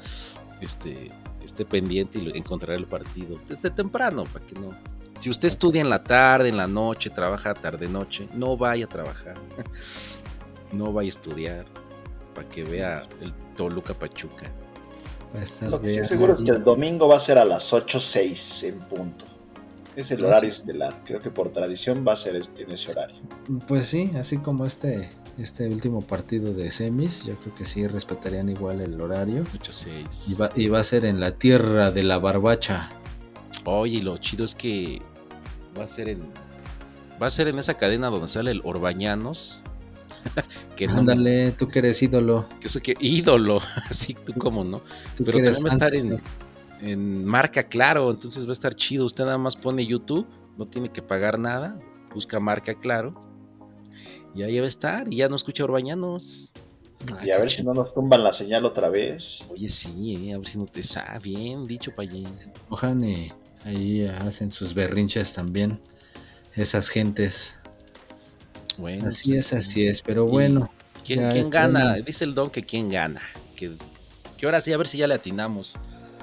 Este. 0.63 1.11
Esté 1.45 1.67
pendiente 1.67 2.19
y 2.19 2.31
encontrará 2.39 2.75
el 2.79 2.87
partido. 2.87 3.39
Desde 3.49 3.69
temprano, 3.71 4.25
para 4.25 4.47
que 4.47 4.55
no. 4.55 4.71
Si 5.19 5.29
usted 5.29 5.49
estudia 5.49 5.83
en 5.83 5.91
la 5.91 6.03
tarde, 6.03 6.49
en 6.49 6.57
la 6.57 6.67
noche, 6.67 7.11
trabaja 7.11 7.53
tarde-noche, 7.53 8.29
no 8.33 8.57
vaya 8.57 8.87
a 8.87 8.89
trabajar. 8.89 9.35
No 10.73 10.93
vaya 10.93 11.09
a 11.09 11.11
estudiar. 11.11 11.67
Para 12.35 12.49
que 12.49 12.63
vea 12.63 13.03
el 13.21 13.35
Toluca 13.57 13.93
Pachuca. 13.93 14.51
Va 15.35 15.41
a 15.41 15.43
estar 15.43 15.69
Lo 15.69 15.81
que 15.81 15.91
estoy 15.91 16.07
seguro 16.07 16.35
es 16.35 16.41
que 16.41 16.51
el 16.51 16.65
domingo 16.65 17.09
va 17.09 17.17
a 17.17 17.21
ser 17.21 17.39
a 17.39 17.45
las 17.45 17.73
8.06 17.73 18.69
en 18.69 18.79
punto. 18.81 19.25
Es 19.97 20.11
el 20.11 20.25
horario 20.25 20.51
estelar. 20.51 21.03
Creo 21.05 21.21
que 21.21 21.31
por 21.31 21.51
tradición 21.51 22.05
va 22.07 22.13
a 22.13 22.17
ser 22.17 22.37
en 22.37 22.71
ese 22.71 22.91
horario. 22.93 23.17
Pues 23.67 23.87
sí, 23.87 24.11
así 24.19 24.39
como 24.39 24.65
este, 24.65 25.11
este 25.39 25.69
último 25.69 26.01
partido 26.01 26.53
de 26.53 26.71
semis, 26.71 27.25
yo 27.25 27.37
creo 27.37 27.55
que 27.55 27.67
sí 27.67 27.87
respetarían 27.87 28.49
igual 28.49 28.81
el 28.81 29.01
horario. 29.01 29.45
8-6. 29.45 30.31
Y 30.31 30.35
va, 30.35 30.51
y 30.55 30.69
va 30.69 30.81
a 30.81 30.85
ser 30.85 31.05
en 31.05 31.21
la 31.21 31.33
tierra 31.33 31.91
de 31.91 32.03
la 32.03 32.19
barbacha. 32.19 32.89
Oye, 33.65 34.03
lo 34.03 34.17
chido 34.17 34.45
es 34.45 34.55
que 34.55 35.03
va 35.77 35.85
a 35.85 35.89
ser 35.89 36.09
en 36.09 36.23
va 37.21 37.27
a 37.27 37.31
ser 37.31 37.49
en 37.49 37.59
esa 37.59 37.75
cadena 37.75 38.09
donde 38.09 38.29
sale 38.29 38.51
el 38.51 38.63
Orbañanos. 38.65 39.63
que 40.77 40.87
no 40.87 40.99
Ándale, 40.99 41.53
tú 41.53 41.69
que 41.69 41.81
eres 41.81 42.03
ídolo. 42.03 42.47
que 42.61 42.69
sé 42.69 42.81
que 42.81 42.97
ídolo, 43.01 43.59
así 43.91 44.15
tú 44.15 44.33
como 44.35 44.65
no. 44.65 44.81
tú 45.17 45.25
Pero 45.25 45.39
que 45.39 45.51
va 45.51 45.57
a 45.65 45.69
estar 45.69 45.95
en, 45.95 46.21
en 46.81 47.25
marca 47.25 47.63
claro, 47.63 48.11
entonces 48.11 48.45
va 48.47 48.51
a 48.51 48.53
estar 48.53 48.75
chido. 48.75 49.05
Usted 49.05 49.25
nada 49.25 49.39
más 49.39 49.57
pone 49.57 49.87
YouTube, 49.87 50.27
no 50.57 50.67
tiene 50.67 50.91
que 50.91 51.03
pagar 51.03 51.39
nada, 51.39 51.79
busca 52.15 52.41
marca 52.41 52.75
claro. 52.75 53.15
Y 54.35 54.43
ahí 54.43 54.59
va 54.59 54.65
a 54.65 54.69
estar, 54.69 55.13
y 55.13 55.17
ya 55.17 55.29
no 55.29 55.37
escucha 55.37 55.65
Orbañanos. 55.65 56.53
Ay, 57.19 57.29
Y 57.29 57.31
a 57.31 57.39
ver 57.39 57.51
si 57.51 57.63
no 57.65 57.73
nos 57.75 57.93
tumban 57.95 58.23
la 58.23 58.33
señal 58.33 58.65
otra 58.65 58.89
vez. 58.91 59.43
Oye, 59.49 59.69
sí, 59.69 60.29
eh, 60.29 60.35
a 60.35 60.39
ver 60.39 60.47
si 60.47 60.59
no 60.59 60.67
te 60.67 60.83
sabe 60.83 61.19
bien 61.21 61.67
dicho 61.67 61.95
Payín. 61.95 62.29
Ojan 62.69 63.03
y 63.05 63.33
ahí 63.65 64.05
hacen 64.07 64.53
sus 64.53 64.75
berrinches 64.75 65.33
también. 65.33 65.81
Esas 66.55 66.89
gentes. 66.89 67.55
Bueno, 68.81 69.09
Así 69.09 69.29
pues, 69.33 69.41
es, 69.41 69.53
este, 69.53 69.57
así 69.59 69.87
es. 69.87 70.03
Pero 70.03 70.27
bueno, 70.27 70.71
¿Quién, 71.05 71.29
gana? 71.51 71.95
bien. 71.95 72.05
Dice 72.05 72.25
el 72.25 72.35
don 72.35 72.51
que 72.51 72.63
quién 72.63 72.89
gana. 72.89 73.21
Que, 73.57 73.73
que 74.39 74.47
ahora 74.47 74.61
sí, 74.61 74.73
a 74.73 74.77
ver 74.77 74.87
si 74.87 74.99
ya 74.99 75.07
le 75.07 75.15
atinamos. 75.15 75.75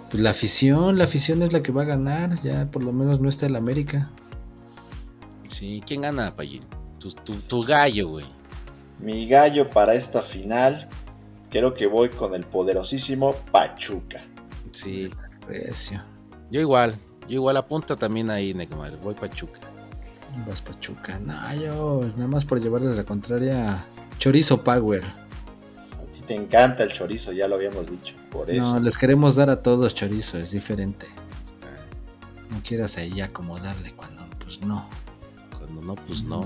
pues 0.09 0.21
la 0.23 0.31
afición, 0.31 0.97
la 0.97 1.03
afición 1.05 1.41
es 1.43 1.53
la 1.53 1.61
que 1.61 1.71
va 1.71 1.83
a 1.83 1.85
ganar. 1.85 2.41
Ya 2.43 2.65
por 2.71 2.83
lo 2.83 2.91
menos 2.91 3.19
no 3.19 3.29
está 3.29 3.45
el 3.45 3.55
América. 3.55 4.09
Sí, 5.47 5.81
¿quién 5.85 6.01
gana, 6.01 6.35
Payín? 6.35 6.61
Tu, 6.99 7.09
tu, 7.11 7.35
tu 7.35 7.63
gallo, 7.63 8.09
güey. 8.09 8.25
Mi 8.99 9.27
gallo 9.27 9.69
para 9.69 9.93
esta 9.93 10.21
final. 10.21 10.87
Creo 11.49 11.73
que 11.73 11.85
voy 11.87 12.09
con 12.09 12.33
el 12.35 12.43
poderosísimo 12.43 13.33
Pachuca. 13.51 14.25
Sí, 14.71 15.09
Recio. 15.47 16.01
yo 16.51 16.59
igual. 16.59 16.95
Yo 17.29 17.35
igual 17.35 17.57
apunta 17.57 17.95
también 17.95 18.29
ahí, 18.29 18.53
Neymar. 18.53 18.97
Voy 18.97 19.13
Pachuca. 19.13 19.59
Vas 20.47 20.61
Pachuca. 20.61 21.19
No, 21.19 21.53
yo 21.55 22.01
nada 22.15 22.27
más 22.27 22.45
por 22.45 22.61
llevarles 22.61 22.95
la 22.95 23.03
contraria. 23.03 23.85
Chorizo 24.19 24.63
Power. 24.63 25.03
A 25.03 26.05
ti 26.13 26.21
te 26.25 26.35
encanta 26.35 26.83
el 26.83 26.91
chorizo, 26.91 27.31
ya 27.31 27.47
lo 27.47 27.55
habíamos 27.55 27.89
dicho. 27.89 28.15
Por 28.29 28.49
eso. 28.49 28.73
No, 28.73 28.79
les 28.79 28.97
queremos 28.97 29.35
dar 29.35 29.49
a 29.49 29.61
todos 29.61 29.93
chorizo, 29.95 30.37
es 30.37 30.51
diferente. 30.51 31.07
No 32.51 32.61
quieras 32.63 32.97
ahí 32.97 33.19
acomodarle 33.21 33.91
cuando 33.93 34.23
pues 34.43 34.61
no. 34.61 34.87
Cuando 35.57 35.81
no, 35.81 35.95
pues 35.95 36.23
no. 36.23 36.41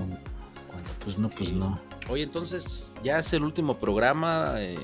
Cuando 0.67 0.89
pues 1.03 1.17
no, 1.17 1.29
pues 1.29 1.49
Sí. 1.49 1.55
no. 1.55 1.79
Oye, 2.09 2.23
entonces 2.23 2.95
ya 3.03 3.19
es 3.19 3.31
el 3.33 3.43
último 3.43 3.77
programa 3.77 4.53
eh, 4.57 4.77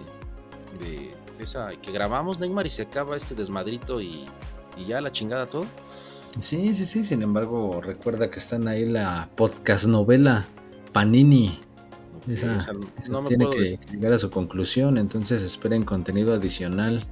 de 0.79 1.13
esa 1.39 1.71
que 1.81 1.91
grabamos, 1.91 2.39
Neymar, 2.39 2.65
y 2.67 2.69
se 2.69 2.83
acaba 2.83 3.17
este 3.17 3.35
desmadrito 3.35 3.99
y, 4.01 4.25
y 4.77 4.85
ya 4.85 5.01
la 5.01 5.11
chingada 5.11 5.47
todo. 5.47 5.65
Sí, 6.39 6.73
sí, 6.73 6.85
sí. 6.85 7.03
Sin 7.03 7.21
embargo, 7.21 7.81
recuerda 7.81 8.29
que 8.29 8.39
están 8.39 8.67
ahí 8.67 8.85
la 8.85 9.29
podcast 9.35 9.85
novela 9.85 10.45
Panini. 10.93 11.59
Ok, 12.17 12.29
Esa- 12.29 12.57
o 12.57 12.61
sea, 12.61 12.73
Esa 12.99 13.11
no 13.11 13.21
me 13.23 13.27
tiene 13.29 13.45
puedo 13.45 13.57
que 13.59 13.79
llegar 13.91 14.13
a 14.13 14.17
su 14.19 14.29
conclusión, 14.29 14.97
entonces 14.97 15.41
esperen 15.41 15.83
contenido 15.83 16.33
adicional, 16.33 17.03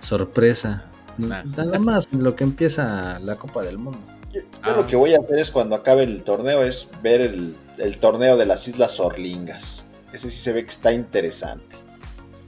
sorpresa. 0.00 0.84
Nah. 1.18 1.42
Nada 1.44 1.78
más 1.80 2.12
lo 2.12 2.36
que 2.36 2.44
empieza 2.44 3.18
la 3.20 3.36
Copa 3.36 3.62
del 3.62 3.78
Mundo. 3.78 3.98
Yo, 4.32 4.40
yo 4.42 4.46
Ah. 4.62 4.72
lo 4.76 4.86
que 4.86 4.94
voy 4.94 5.14
a 5.14 5.18
hacer 5.18 5.38
es 5.40 5.50
cuando 5.50 5.74
acabe 5.74 6.04
el 6.04 6.22
torneo 6.22 6.62
es 6.62 6.88
ver 7.02 7.20
el, 7.22 7.56
el 7.78 7.96
torneo 7.98 8.36
de 8.36 8.46
las 8.46 8.68
Islas 8.68 9.00
Orlingas. 9.00 9.84
Ese 10.12 10.30
sí 10.30 10.38
se 10.38 10.52
ve 10.52 10.64
que 10.64 10.70
está 10.70 10.92
interesante. 10.92 11.76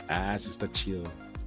Ah, 0.08 0.36
sí 0.38 0.50
está 0.50 0.70
chido. 0.70 1.02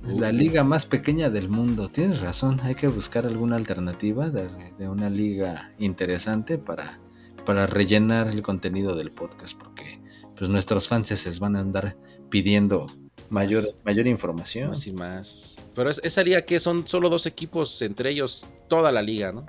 La 0.05 0.31
liga 0.31 0.63
más 0.63 0.85
pequeña 0.85 1.29
del 1.29 1.49
mundo. 1.49 1.89
Tienes 1.89 2.19
razón, 2.19 2.59
hay 2.63 2.75
que 2.75 2.87
buscar 2.87 3.25
alguna 3.25 3.55
alternativa 3.55 4.29
de, 4.29 4.49
de 4.77 4.89
una 4.89 5.09
liga 5.09 5.71
interesante 5.79 6.57
para, 6.57 6.99
para 7.45 7.67
rellenar 7.67 8.27
el 8.27 8.41
contenido 8.41 8.95
del 8.95 9.11
podcast, 9.11 9.57
porque 9.57 9.99
pues 10.37 10.49
nuestros 10.49 10.87
fans 10.87 11.07
se 11.07 11.39
van 11.39 11.55
a 11.55 11.61
andar 11.61 11.95
pidiendo 12.29 12.87
mayor, 13.29 13.63
Más. 13.63 13.75
mayor 13.85 14.07
información. 14.07 14.69
Más 14.69 14.85
y 14.87 14.91
más. 14.91 15.55
Pero 15.73 15.89
es- 15.89 16.01
esa 16.03 16.21
liga 16.23 16.41
que 16.41 16.59
son 16.59 16.85
solo 16.85 17.09
dos 17.09 17.25
equipos, 17.25 17.81
entre 17.81 18.09
ellos 18.09 18.45
toda 18.67 18.91
la 18.91 19.01
liga, 19.01 19.31
¿no? 19.31 19.45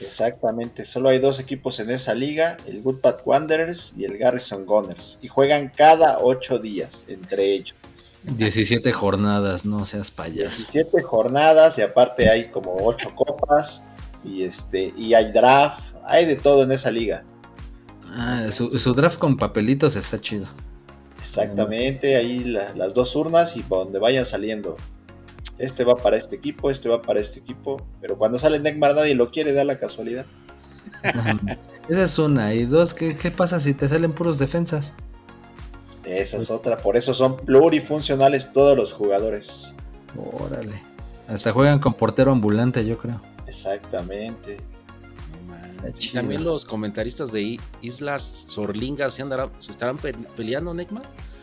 Exactamente, 0.00 0.84
solo 0.84 1.10
hay 1.10 1.18
dos 1.18 1.38
equipos 1.38 1.78
en 1.78 1.90
esa 1.90 2.14
liga, 2.14 2.56
el 2.66 2.82
Goodpat 2.82 3.20
Wanderers 3.24 3.92
y 3.96 4.04
el 4.04 4.18
Garrison 4.18 4.64
Gunners, 4.66 5.18
y 5.22 5.28
juegan 5.28 5.70
cada 5.76 6.18
ocho 6.20 6.58
días 6.58 7.04
entre 7.08 7.52
ellos. 7.52 7.74
17 8.24 8.92
jornadas, 8.92 9.64
no 9.64 9.84
seas 9.86 10.10
payaso. 10.10 10.56
17 10.56 11.02
jornadas 11.02 11.78
y 11.78 11.82
aparte 11.82 12.28
hay 12.30 12.48
como 12.48 12.74
ocho 12.80 13.14
copas 13.14 13.84
y 14.24 14.42
este 14.44 14.92
y 14.96 15.12
hay 15.14 15.30
draft, 15.32 15.94
hay 16.06 16.24
de 16.26 16.36
todo 16.36 16.62
en 16.62 16.72
esa 16.72 16.90
liga. 16.90 17.22
Ah, 18.16 18.46
su, 18.50 18.78
su 18.78 18.94
draft 18.94 19.18
con 19.18 19.36
papelitos 19.36 19.96
está 19.96 20.20
chido. 20.20 20.46
Exactamente, 21.20 22.16
ahí 22.16 22.40
la- 22.44 22.74
las 22.74 22.94
dos 22.94 23.14
urnas 23.16 23.56
y 23.56 23.62
por 23.62 23.84
donde 23.84 23.98
vayan 23.98 24.24
saliendo. 24.24 24.76
Este 25.58 25.84
va 25.84 25.94
para 25.94 26.16
este 26.16 26.36
equipo, 26.36 26.70
este 26.70 26.88
va 26.88 27.00
para 27.02 27.20
este 27.20 27.40
equipo, 27.40 27.76
pero 28.00 28.16
cuando 28.18 28.38
sale 28.38 28.58
Neymar 28.58 28.94
nadie 28.94 29.14
lo 29.14 29.30
quiere, 29.30 29.52
da 29.52 29.64
la 29.64 29.78
casualidad. 29.78 30.26
Esa 31.88 32.02
es 32.04 32.18
una. 32.18 32.54
Y 32.54 32.64
dos, 32.64 32.94
¿qué, 32.94 33.16
qué 33.16 33.30
pasa 33.30 33.60
si 33.60 33.74
te 33.74 33.88
salen 33.88 34.12
puros 34.12 34.38
defensas? 34.38 34.92
Esa 36.06 36.36
es 36.38 36.50
otra, 36.50 36.76
por 36.76 36.96
eso 36.96 37.14
son 37.14 37.36
plurifuncionales 37.36 38.52
todos 38.52 38.76
los 38.76 38.92
jugadores. 38.92 39.70
Órale. 40.16 40.82
Hasta 41.28 41.52
juegan 41.52 41.78
con 41.80 41.94
portero 41.94 42.30
ambulante, 42.32 42.84
yo 42.84 42.98
creo. 42.98 43.20
Exactamente. 43.46 44.58
No 45.46 45.54
manches. 45.54 45.84
Está 46.00 46.04
Y 46.04 46.08
también 46.10 46.44
los 46.44 46.64
comentaristas 46.64 47.32
de 47.32 47.58
Islas 47.80 48.22
Sorlingas 48.22 49.14
¿se, 49.14 49.22
andará- 49.22 49.50
se 49.58 49.70
estarán 49.70 49.96
pe- 49.96 50.12
peleando, 50.36 50.74
Necma. 50.74 51.00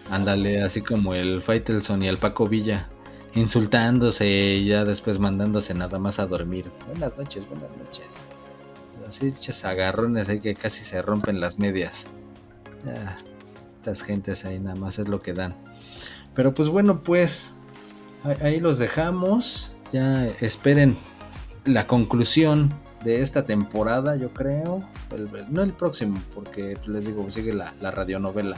Ándale, 0.09 0.62
así 0.62 0.82
como 0.82 1.14
el 1.16 1.41
Faitelson 1.41 2.03
y 2.03 2.07
el 2.07 2.18
Paco 2.18 2.45
Villa. 2.47 2.89
Insultándose 3.34 4.28
y 4.28 4.66
ya 4.68 4.84
después 4.84 5.18
mandándose 5.18 5.74
nada 5.74 5.97
más 5.97 6.20
a 6.20 6.28
dormir. 6.28 6.66
Buenas 6.88 7.18
noches, 7.18 7.47
buenas 7.49 7.70
noches. 7.78 8.05
Así 9.07 9.32
agarrones 9.66 10.30
ahí 10.30 10.39
que 10.41 10.53
casi 10.53 10.84
se 10.84 11.01
rompen 11.01 11.39
las 11.39 11.57
medias. 11.57 12.07
Ya, 12.86 13.16
estas 13.82 14.04
gentes 14.04 14.46
ahí 14.46 14.60
nada 14.60 14.76
más 14.76 15.00
es 15.00 15.08
lo 15.08 15.22
que 15.22 15.34
dan. 15.34 15.56
Pero 16.36 16.54
pues 16.54 16.70
bueno, 16.70 17.02
pues 17.02 17.56
ahí, 18.42 18.60
los 18.60 18.78
dejamos. 18.78 19.72
Ya 19.92 20.28
esperen 20.40 20.98
la 21.66 21.88
conclusión 21.88 22.72
de 23.04 23.22
esta 23.24 23.46
temporada, 23.48 24.16
yo 24.16 24.32
creo. 24.34 24.84
El- 25.12 25.36
el- 25.36 25.52
no 25.52 25.64
el 25.64 25.74
próximo, 25.74 26.20
porque 26.36 26.78
les 26.86 27.06
digo, 27.08 27.30
sigue 27.32 27.54
la, 27.54 27.74
la 27.82 27.90
radionovela. 27.90 28.56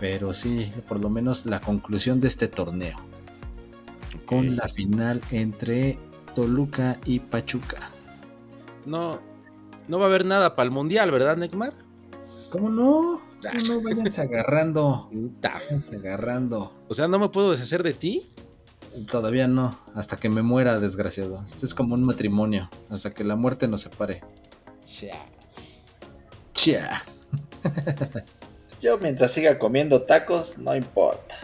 Pero 0.00 0.32
sí, 0.32 0.72
por 0.88 0.98
lo 1.00 1.10
menos 1.10 1.44
la 1.44 1.60
conclusión 1.60 2.18
de 2.20 2.28
este 2.28 2.48
torneo. 2.48 2.96
Con 4.24 4.56
la 4.56 4.66
final 4.68 5.20
entre 5.30 5.98
Toluca 6.34 6.98
y 7.04 7.20
Pachuca. 7.20 7.90
No, 8.86 9.20
no 9.88 9.98
va 9.98 10.06
a 10.06 10.08
haber 10.08 10.24
nada 10.24 10.56
para 10.56 10.64
el 10.66 10.70
mundial, 10.72 11.10
¿verdad, 11.10 11.36
Necmar? 11.36 11.74
¿Cómo 12.50 12.70
no? 12.70 13.27
¿Cómo 13.42 13.80
no? 13.80 13.82
Váyanse 13.82 14.20
agarrando. 14.20 15.08
Váyanse 15.12 15.96
agarrando. 15.96 16.72
O 16.88 16.94
sea, 16.94 17.08
no 17.08 17.18
me 17.18 17.28
puedo 17.28 17.50
deshacer 17.50 17.82
de 17.82 17.94
ti. 17.94 18.28
Todavía 19.10 19.46
no, 19.46 19.78
hasta 19.94 20.16
que 20.16 20.28
me 20.28 20.42
muera, 20.42 20.80
desgraciado. 20.80 21.44
Esto 21.46 21.66
es 21.66 21.74
como 21.74 21.94
un 21.94 22.02
matrimonio, 22.02 22.68
hasta 22.88 23.10
que 23.10 23.22
la 23.22 23.36
muerte 23.36 23.68
nos 23.68 23.82
separe. 23.82 24.22
Chia. 24.84 25.14
Yo 28.80 28.98
mientras 28.98 29.32
siga 29.32 29.58
comiendo 29.58 30.02
tacos, 30.02 30.58
no 30.58 30.74
importa. 30.74 31.36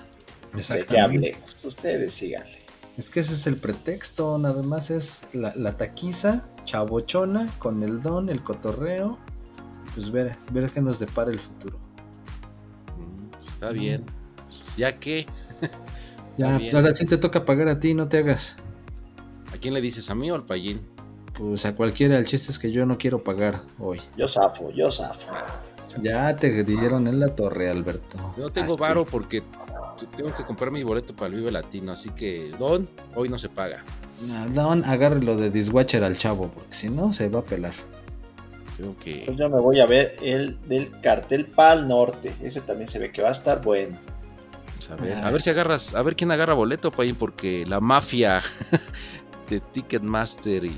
De 0.53 0.53
qué 0.53 0.59
Exactamente. 0.59 1.33
hablemos. 1.33 1.65
Ustedes 1.65 2.15
síganle. 2.15 2.59
Es 2.97 3.11
que 3.11 3.21
ese 3.21 3.35
es 3.35 3.47
el 3.47 3.57
pretexto, 3.57 4.39
nada 4.39 4.63
más 4.63 4.91
es 4.91 5.23
la, 5.33 5.53
la 5.57 5.77
taquiza, 5.77 6.45
chabochona, 6.65 7.47
con 7.59 7.83
el 7.83 8.03
don, 8.03 8.29
el 8.29 8.43
cotorreo. 8.43 9.19
Pues 9.95 10.11
ver, 10.11 10.37
ver 10.53 10.71
qué 10.71 10.81
nos 10.81 10.99
depara 10.99 11.31
el 11.31 11.41
futuro. 11.41 11.79
Está 13.47 13.71
bien. 13.71 14.05
Pues, 14.37 14.77
ya 14.77 14.99
que, 14.99 15.27
Ya, 16.37 16.59
ahora 16.73 16.93
sí 16.95 17.07
te 17.07 17.17
toca 17.17 17.45
pagar 17.45 17.69
a 17.69 17.79
ti, 17.79 17.95
no 17.95 18.09
te 18.09 18.19
hagas. 18.19 18.57
¿a 19.53 19.57
quién 19.57 19.73
le 19.73 19.81
dices? 19.81 20.11
¿A 20.11 20.15
mí 20.15 20.31
o 20.31 20.35
al 20.35 20.45
payín? 20.45 20.81
Pues 21.39 21.65
a 21.65 21.75
cualquiera, 21.75 22.19
el 22.19 22.27
chiste 22.27 22.51
es 22.51 22.59
que 22.59 22.73
yo 22.73 22.87
no 22.87 22.99
quiero 22.99 23.23
pagar 23.23 23.63
hoy. 23.79 24.01
Yo 24.17 24.27
zafo, 24.27 24.71
yo 24.71 24.91
zafo. 24.91 25.33
Ya 26.03 26.35
te 26.37 26.65
dieron 26.65 27.07
en 27.07 27.21
la 27.21 27.35
torre, 27.35 27.69
Alberto. 27.69 28.17
Yo 28.37 28.45
no 28.45 28.51
tengo 28.51 28.73
Así. 28.73 28.81
varo 28.81 29.05
porque 29.05 29.43
tengo 30.17 30.35
que 30.35 30.45
comprar 30.45 30.71
mi 30.71 30.83
boleto 30.83 31.15
para 31.15 31.29
el 31.29 31.35
Vive 31.37 31.53
Latino, 31.53 31.93
así 31.93 32.11
que 32.11 32.51
Don, 32.59 32.89
hoy 33.15 33.29
no 33.29 33.39
se 33.39 33.49
paga. 33.49 33.85
Don, 34.55 34.85
agárrelo 34.85 35.37
de 35.37 35.51
diswatcher 35.51 36.03
al 36.03 36.17
chavo, 36.17 36.49
porque 36.49 36.75
si 36.75 36.89
no, 36.89 37.13
se 37.13 37.29
va 37.29 37.41
a 37.41 37.45
pelar. 37.45 37.75
Tengo 38.77 38.97
que... 38.99 39.23
Pues 39.27 39.37
yo 39.39 39.49
me 39.49 39.61
voy 39.61 39.81
a 39.81 39.87
ver 39.87 40.17
el 40.23 40.59
del 40.69 40.91
cartel 41.01 41.47
Pal 41.47 41.87
Norte. 41.89 42.33
Ese 42.43 42.61
también 42.61 42.89
se 42.89 42.99
ve 42.99 43.13
que 43.13 43.23
va 43.23 43.29
a 43.29 43.33
estar 43.33 43.63
bueno. 43.63 43.97
pues, 44.75 44.91
a 44.91 44.97
ver, 44.97 45.15
Ah. 45.15 45.29
a 45.29 45.31
ver 45.31 45.41
si 45.43 45.51
agarras, 45.51 45.95
a 45.95 46.03
ver 46.03 46.17
quién 46.17 46.31
agarra 46.33 46.55
boleto, 46.55 46.91
payín, 46.91 47.15
porque 47.15 47.65
la 47.67 47.81
mafia 47.81 48.43
de 49.49 49.61
Ticketmaster 49.61 50.65
y 50.65 50.73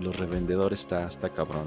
los 0.00 0.16
revendedores 0.16 0.80
está, 0.80 1.08
está 1.08 1.28
cabrón. 1.30 1.66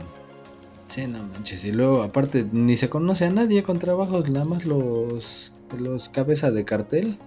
Sí, 0.87 1.05
no 1.07 1.23
manches. 1.23 1.63
Y 1.65 1.71
luego, 1.71 2.03
aparte, 2.03 2.47
ni 2.51 2.77
se 2.77 2.89
conoce 2.89 3.25
a 3.25 3.29
nadie 3.29 3.63
con 3.63 3.79
trabajos, 3.79 4.29
nada 4.29 4.45
más 4.45 4.65
los, 4.65 5.51
los 5.77 6.09
cabeza 6.09 6.51
de 6.51 6.65
cartel. 6.65 7.17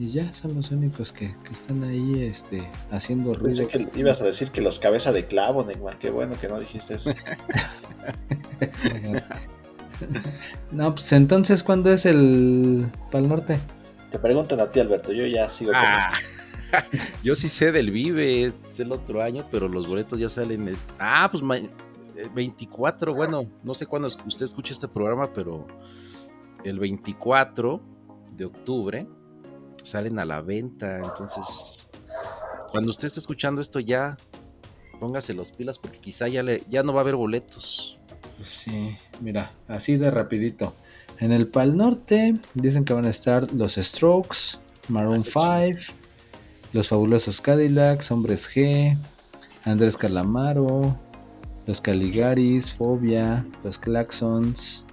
Y 0.00 0.08
ya 0.08 0.32
son 0.32 0.54
los 0.54 0.70
únicos 0.70 1.12
que, 1.12 1.36
que 1.44 1.52
están 1.52 1.84
ahí 1.84 2.22
este, 2.22 2.62
haciendo 2.90 3.34
ruido. 3.34 3.68
Pensé 3.68 3.68
que 3.68 4.00
ibas 4.00 4.22
a 4.22 4.24
decir 4.24 4.50
que 4.50 4.62
los 4.62 4.78
cabeza 4.78 5.12
de 5.12 5.26
clavo, 5.26 5.62
Neymar. 5.62 5.98
Qué 5.98 6.08
bueno 6.08 6.34
que 6.40 6.48
no 6.48 6.58
dijiste 6.58 6.94
eso. 6.94 7.10
no, 10.72 10.94
pues 10.94 11.12
entonces, 11.12 11.62
¿cuándo 11.62 11.92
es 11.92 12.06
el 12.06 12.90
Pal 13.10 13.28
Norte? 13.28 13.60
Te 14.10 14.18
preguntan 14.18 14.60
a 14.60 14.72
ti, 14.72 14.80
Alberto. 14.80 15.12
Yo 15.12 15.26
ya 15.26 15.46
sigo 15.50 15.72
con 15.72 15.80
Ah, 15.82 16.12
yo 17.22 17.34
sí 17.34 17.48
sé 17.48 17.70
del 17.70 17.90
Vive, 17.90 18.44
es 18.44 18.80
el 18.80 18.92
otro 18.92 19.22
año, 19.22 19.44
pero 19.50 19.68
los 19.68 19.86
boletos 19.86 20.18
ya 20.18 20.30
salen. 20.30 20.68
el- 20.68 20.76
Ah, 20.98 21.28
pues 21.30 21.42
ma- 21.42 21.58
eh, 21.58 21.68
24, 22.34 23.14
bueno, 23.14 23.44
no 23.62 23.74
sé 23.74 23.84
cuándo 23.86 24.08
es- 24.08 24.18
usted 24.26 24.44
escucha 24.44 24.72
este 24.72 24.88
programa, 24.88 25.32
pero 25.32 25.66
el 26.64 26.78
24 26.78 27.80
de 28.36 28.44
octubre 28.46 29.06
salen 29.84 30.18
a 30.18 30.24
la 30.24 30.40
venta. 30.40 30.98
Entonces, 30.98 31.88
cuando 32.70 32.90
usted 32.90 33.06
esté 33.06 33.20
escuchando 33.20 33.60
esto 33.60 33.80
ya, 33.80 34.16
póngase 34.98 35.34
los 35.34 35.52
pilas 35.52 35.78
porque 35.78 35.98
quizá 35.98 36.28
ya, 36.28 36.42
le, 36.42 36.62
ya 36.68 36.82
no 36.82 36.92
va 36.92 37.00
a 37.00 37.02
haber 37.02 37.16
boletos. 37.16 37.98
Pues 38.36 38.48
sí, 38.48 38.96
mira, 39.20 39.50
así 39.68 39.96
de 39.96 40.10
rapidito. 40.10 40.74
En 41.18 41.32
el 41.32 41.48
Pal 41.48 41.76
Norte 41.76 42.34
dicen 42.54 42.84
que 42.84 42.94
van 42.94 43.04
a 43.04 43.10
estar 43.10 43.52
los 43.52 43.74
Strokes, 43.74 44.58
Maroon 44.88 45.22
Ah, 45.34 45.68
sí, 45.74 45.84
5, 45.84 45.92
los 46.72 46.88
fabulosos 46.88 47.40
Cadillacs, 47.40 48.10
Hombres 48.10 48.48
G, 48.48 48.96
Andrés 49.64 49.96
Calamaro, 49.96 50.96
los 51.66 51.80
Caligaris, 51.80 52.72
Fobia, 52.72 53.44
los 53.62 53.76
Claxons, 53.78 54.84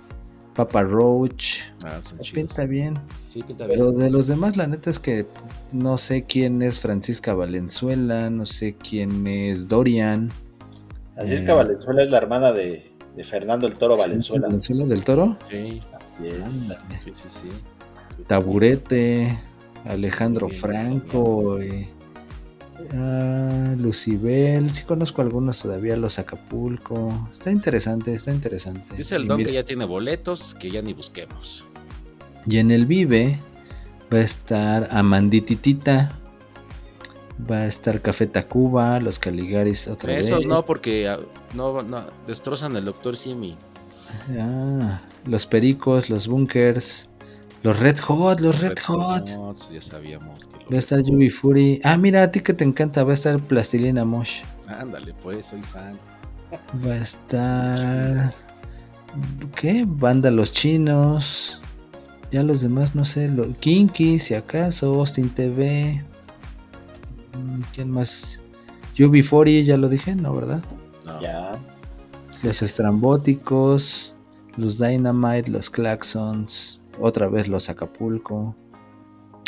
Papa 0.58 0.84
Roach. 0.84 1.62
Ah, 1.86 2.02
son. 2.02 2.18
Pinta 2.34 2.66
bien. 2.66 2.96
Sí, 3.30 3.42
pinta 3.44 3.68
Pero 3.68 3.92
de 3.92 4.10
los 4.10 4.28
demás, 4.28 4.58
la 4.58 4.68
neta 4.68 4.90
es 4.90 4.98
que 5.00 5.26
no 5.72 5.98
sé 6.00 6.26
quién 6.26 6.62
es 6.64 6.80
Francisca 6.80 7.34
Valenzuela, 7.36 8.30
no 8.30 8.46
sé 8.46 8.76
quién 8.76 9.26
es 9.28 9.68
Dorian. 9.68 10.30
Es 11.16 11.42
Eh. 11.42 11.54
Valenzuela 11.54 12.04
es 12.04 12.10
la 12.10 12.18
hermana 12.18 12.52
de, 12.52 12.92
de 13.16 13.24
Fernando 13.24 13.68
el 13.68 13.76
Toro 13.76 13.98
Valenzuela. 13.98 14.48
Valenzuela 14.48 14.86
del 14.86 15.04
Toro. 15.04 15.38
Sí, 15.44 15.80
Yes. 16.22 16.76
Sí, 17.04 17.12
sí, 17.14 17.28
sí. 17.30 17.48
Taburete, 18.26 19.40
Alejandro 19.86 20.50
Franco, 20.50 21.60
eh, 21.60 21.88
ah, 22.94 23.76
Lucibel, 23.78 24.72
sí 24.72 24.84
conozco 24.84 25.22
algunos 25.22 25.60
todavía, 25.60 25.96
los 25.98 26.20
Acapulco, 26.20 27.30
está 27.34 27.52
interesante, 27.52 28.14
está 28.14 28.32
interesante. 28.32 28.96
Dice 28.96 29.16
el 29.16 29.26
y, 29.26 29.28
Don 29.28 29.38
mira, 29.38 29.50
que 29.50 29.54
ya 29.56 29.66
tiene 29.66 29.86
boletos, 29.86 30.56
que 30.56 30.70
ya 30.70 30.82
ni 30.82 30.94
busquemos. 30.94 31.66
y 32.46 32.58
en 32.58 32.72
el 32.72 32.86
Vive 32.86 33.40
va 34.14 34.18
a 34.18 34.22
estar 34.22 34.88
Amandititita, 34.92 36.18
va 37.50 37.58
a 37.58 37.68
estar 37.68 38.02
Café 38.02 38.28
Tacuba, 38.28 39.00
los 39.00 39.20
Caligaris 39.20 39.88
otra 39.88 40.18
Esos 40.18 40.40
vez, 40.40 40.48
no, 40.48 40.66
porque 40.66 41.08
ah, 41.08 41.20
no, 41.54 41.82
no, 41.82 42.06
destrozan 42.26 42.76
el 42.76 42.86
Doctor 42.86 43.18
Simi. 43.18 43.58
Ah, 44.40 45.02
los 45.26 45.46
Pericos, 45.46 46.10
los 46.10 46.28
Bunkers, 46.28 47.08
Los 47.68 47.82
Red 47.82 48.00
Hot, 48.00 48.40
los 48.40 48.62
Red, 48.62 48.70
Red 48.70 48.80
Hot. 48.86 49.30
Hots, 49.36 49.72
ya 49.72 49.82
sabíamos 49.82 50.48
que 50.48 50.56
Va 50.72 50.78
a 50.78 50.80
estar 50.80 51.04
Yubi 51.04 51.30
Fury. 51.30 51.82
Ah, 51.84 51.98
mira, 51.98 52.24
a 52.24 52.32
ti 52.32 52.40
que 52.40 52.54
te 52.54 52.64
encanta, 52.64 53.04
va 53.04 53.12
a 53.12 53.14
estar 53.14 53.38
Plastilina 53.42 54.06
Mosh. 54.06 54.42
Ándale, 54.70 55.14
pues, 55.22 55.48
soy 55.48 55.62
fan. 55.64 56.00
Va 56.86 56.94
a 56.94 56.96
estar. 56.96 58.34
¿Qué? 59.58 59.84
Banda 59.86 60.32
Los 60.32 60.54
Chinos. 60.54 61.60
Ya 62.32 62.42
los 62.42 62.62
demás, 62.62 62.96
no 62.96 63.04
sé. 63.04 63.28
Lo... 63.28 63.54
Kinky, 63.60 64.20
si 64.20 64.34
acaso. 64.34 64.94
Austin 64.94 65.30
TV. 65.30 66.06
Mm, 67.38 67.62
¿Quién 67.76 67.92
más? 67.92 68.40
UB40, 68.96 69.66
ya 69.66 69.76
lo 69.76 69.90
dije, 69.90 70.16
¿no? 70.16 70.34
¿Verdad? 70.34 70.64
No, 71.06 71.20
Ya. 71.20 71.52
Los 72.44 72.62
Estrambóticos. 72.62 74.14
Los 74.56 74.80
Dynamite, 74.80 75.52
los 75.52 75.70
Claxons. 75.70 76.77
Otra 77.00 77.28
vez 77.30 77.48
los 77.48 77.70
Acapulco. 77.70 78.56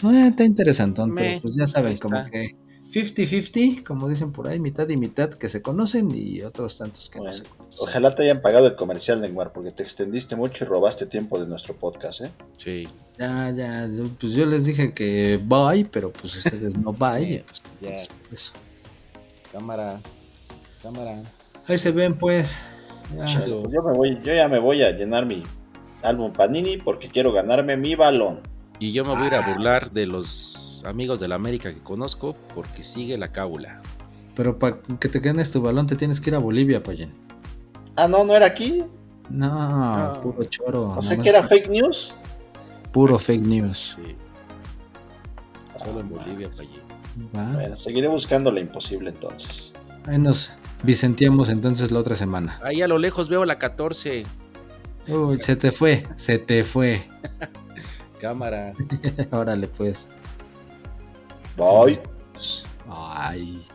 Ah, 0.04 0.28
está 0.28 0.44
interesante, 0.46 1.02
pero 1.16 1.42
pues 1.42 1.56
ya 1.56 1.68
saben, 1.68 1.98
como 1.98 2.24
que 2.32 2.56
50-50, 2.94 3.84
como 3.84 4.08
dicen 4.10 4.32
por 4.32 4.48
ahí, 4.48 4.60
mitad 4.60 4.88
y 4.90 4.98
mitad 4.98 5.30
que 5.32 5.48
se 5.50 5.62
conocen 5.62 6.10
y 6.16 6.42
otros 6.42 6.78
tantos 6.78 7.10
que 7.10 7.20
Bueno, 7.20 7.32
no 7.32 7.38
se 7.38 7.44
conocen. 7.50 7.80
Ojalá 7.82 8.16
te 8.16 8.24
hayan 8.24 8.42
pagado 8.42 8.66
el 8.68 8.76
comercial, 8.76 9.22
Neymar, 9.22 9.52
porque 9.52 9.72
te 9.72 9.84
extendiste 9.84 10.36
mucho 10.36 10.64
y 10.64 10.68
robaste 10.68 11.06
tiempo 11.06 11.40
de 11.40 11.48
nuestro 11.48 11.76
podcast, 11.76 12.22
¿eh? 12.22 12.32
Sí, 12.56 12.88
Ya, 13.18 13.52
ya, 13.52 13.88
pues 14.20 14.34
yo 14.34 14.46
les 14.46 14.66
dije 14.66 14.94
que 14.94 15.38
bye, 15.44 15.86
pero 15.92 16.12
pues 16.12 16.36
ustedes 16.38 16.78
no 16.78 16.94
bye. 16.94 17.44
pues, 17.48 17.62
ya. 17.82 17.90
entonces, 17.90 18.10
pues, 18.30 18.54
cámara, 19.52 20.00
cámara. 20.82 21.22
ahí 21.68 21.78
se 21.78 21.92
ven, 21.92 22.18
pues. 22.18 22.58
Ya. 23.16 23.26
Pues 23.26 23.46
yo, 23.48 23.84
me 23.84 23.94
voy, 23.94 24.20
yo 24.24 24.34
ya 24.34 24.48
me 24.48 24.60
voy 24.60 24.82
a 24.84 24.92
llenar 24.92 25.26
mi 25.26 25.44
álbum 26.04 26.32
Panini 26.34 26.78
porque 26.78 27.08
quiero 27.08 27.32
ganarme 27.32 27.78
mi 27.78 27.96
balón. 27.96 28.40
Y 28.80 28.92
yo 28.94 29.04
me 29.04 29.14
voy 29.14 29.24
a 29.24 29.28
ir 29.28 29.34
a 29.36 29.48
burlar 29.48 29.92
de 29.92 30.06
los 30.06 30.84
amigos 30.88 31.20
de 31.20 31.28
la 31.28 31.36
América 31.36 31.74
que 31.74 31.82
conozco 31.82 32.36
porque 32.56 32.82
sigue 32.84 33.18
la 33.18 33.32
cábula. 33.32 33.82
Pero 34.36 34.58
para 34.58 34.78
que 35.00 35.10
te 35.10 35.20
ganes 35.20 35.52
tu 35.52 35.62
balón, 35.62 35.86
te 35.88 35.96
tienes 35.98 36.22
que 36.22 36.30
ir 36.30 36.36
a 36.36 36.40
Bolivia, 36.40 36.82
Payen. 36.82 37.12
Ah, 37.98 38.08
no, 38.08 38.24
no 38.24 38.34
era 38.34 38.46
aquí. 38.46 38.84
No, 39.30 40.14
No. 40.14 40.22
puro 40.22 40.44
choro. 40.46 40.94
O 40.98 41.02
sea 41.02 41.18
que 41.18 41.28
era 41.30 41.44
fake 41.46 41.70
news. 41.70 42.14
Puro 42.94 43.20
fake 43.20 43.42
news. 43.46 43.98
Sí. 44.02 44.16
Solo 45.76 46.00
en 46.00 46.10
Bolivia, 46.10 46.50
pa' 46.56 46.62
allí. 46.62 46.80
¿va? 47.36 47.52
Bueno, 47.54 47.78
seguiré 47.78 48.08
buscando 48.08 48.52
la 48.52 48.60
imposible 48.62 49.10
entonces. 49.10 49.74
Ahí 50.06 50.18
nos 50.18 50.52
vicenteamos 50.84 51.50
entonces 51.50 51.92
la 51.92 52.00
otra 52.00 52.16
semana. 52.16 52.60
Ahí 52.64 52.82
a 52.82 52.88
lo 52.88 52.98
lejos 52.98 53.28
veo 53.30 53.44
la 53.46 53.60
14. 53.60 54.24
Uy, 55.10 55.40
se 55.40 55.56
te 55.56 55.72
fue, 55.72 56.04
se 56.16 56.38
te 56.38 56.64
fue. 56.64 57.04
Cámara. 58.20 58.74
Órale, 59.32 59.68
pues. 59.68 60.08
Bye. 61.58 62.00
Ay. 62.88 63.66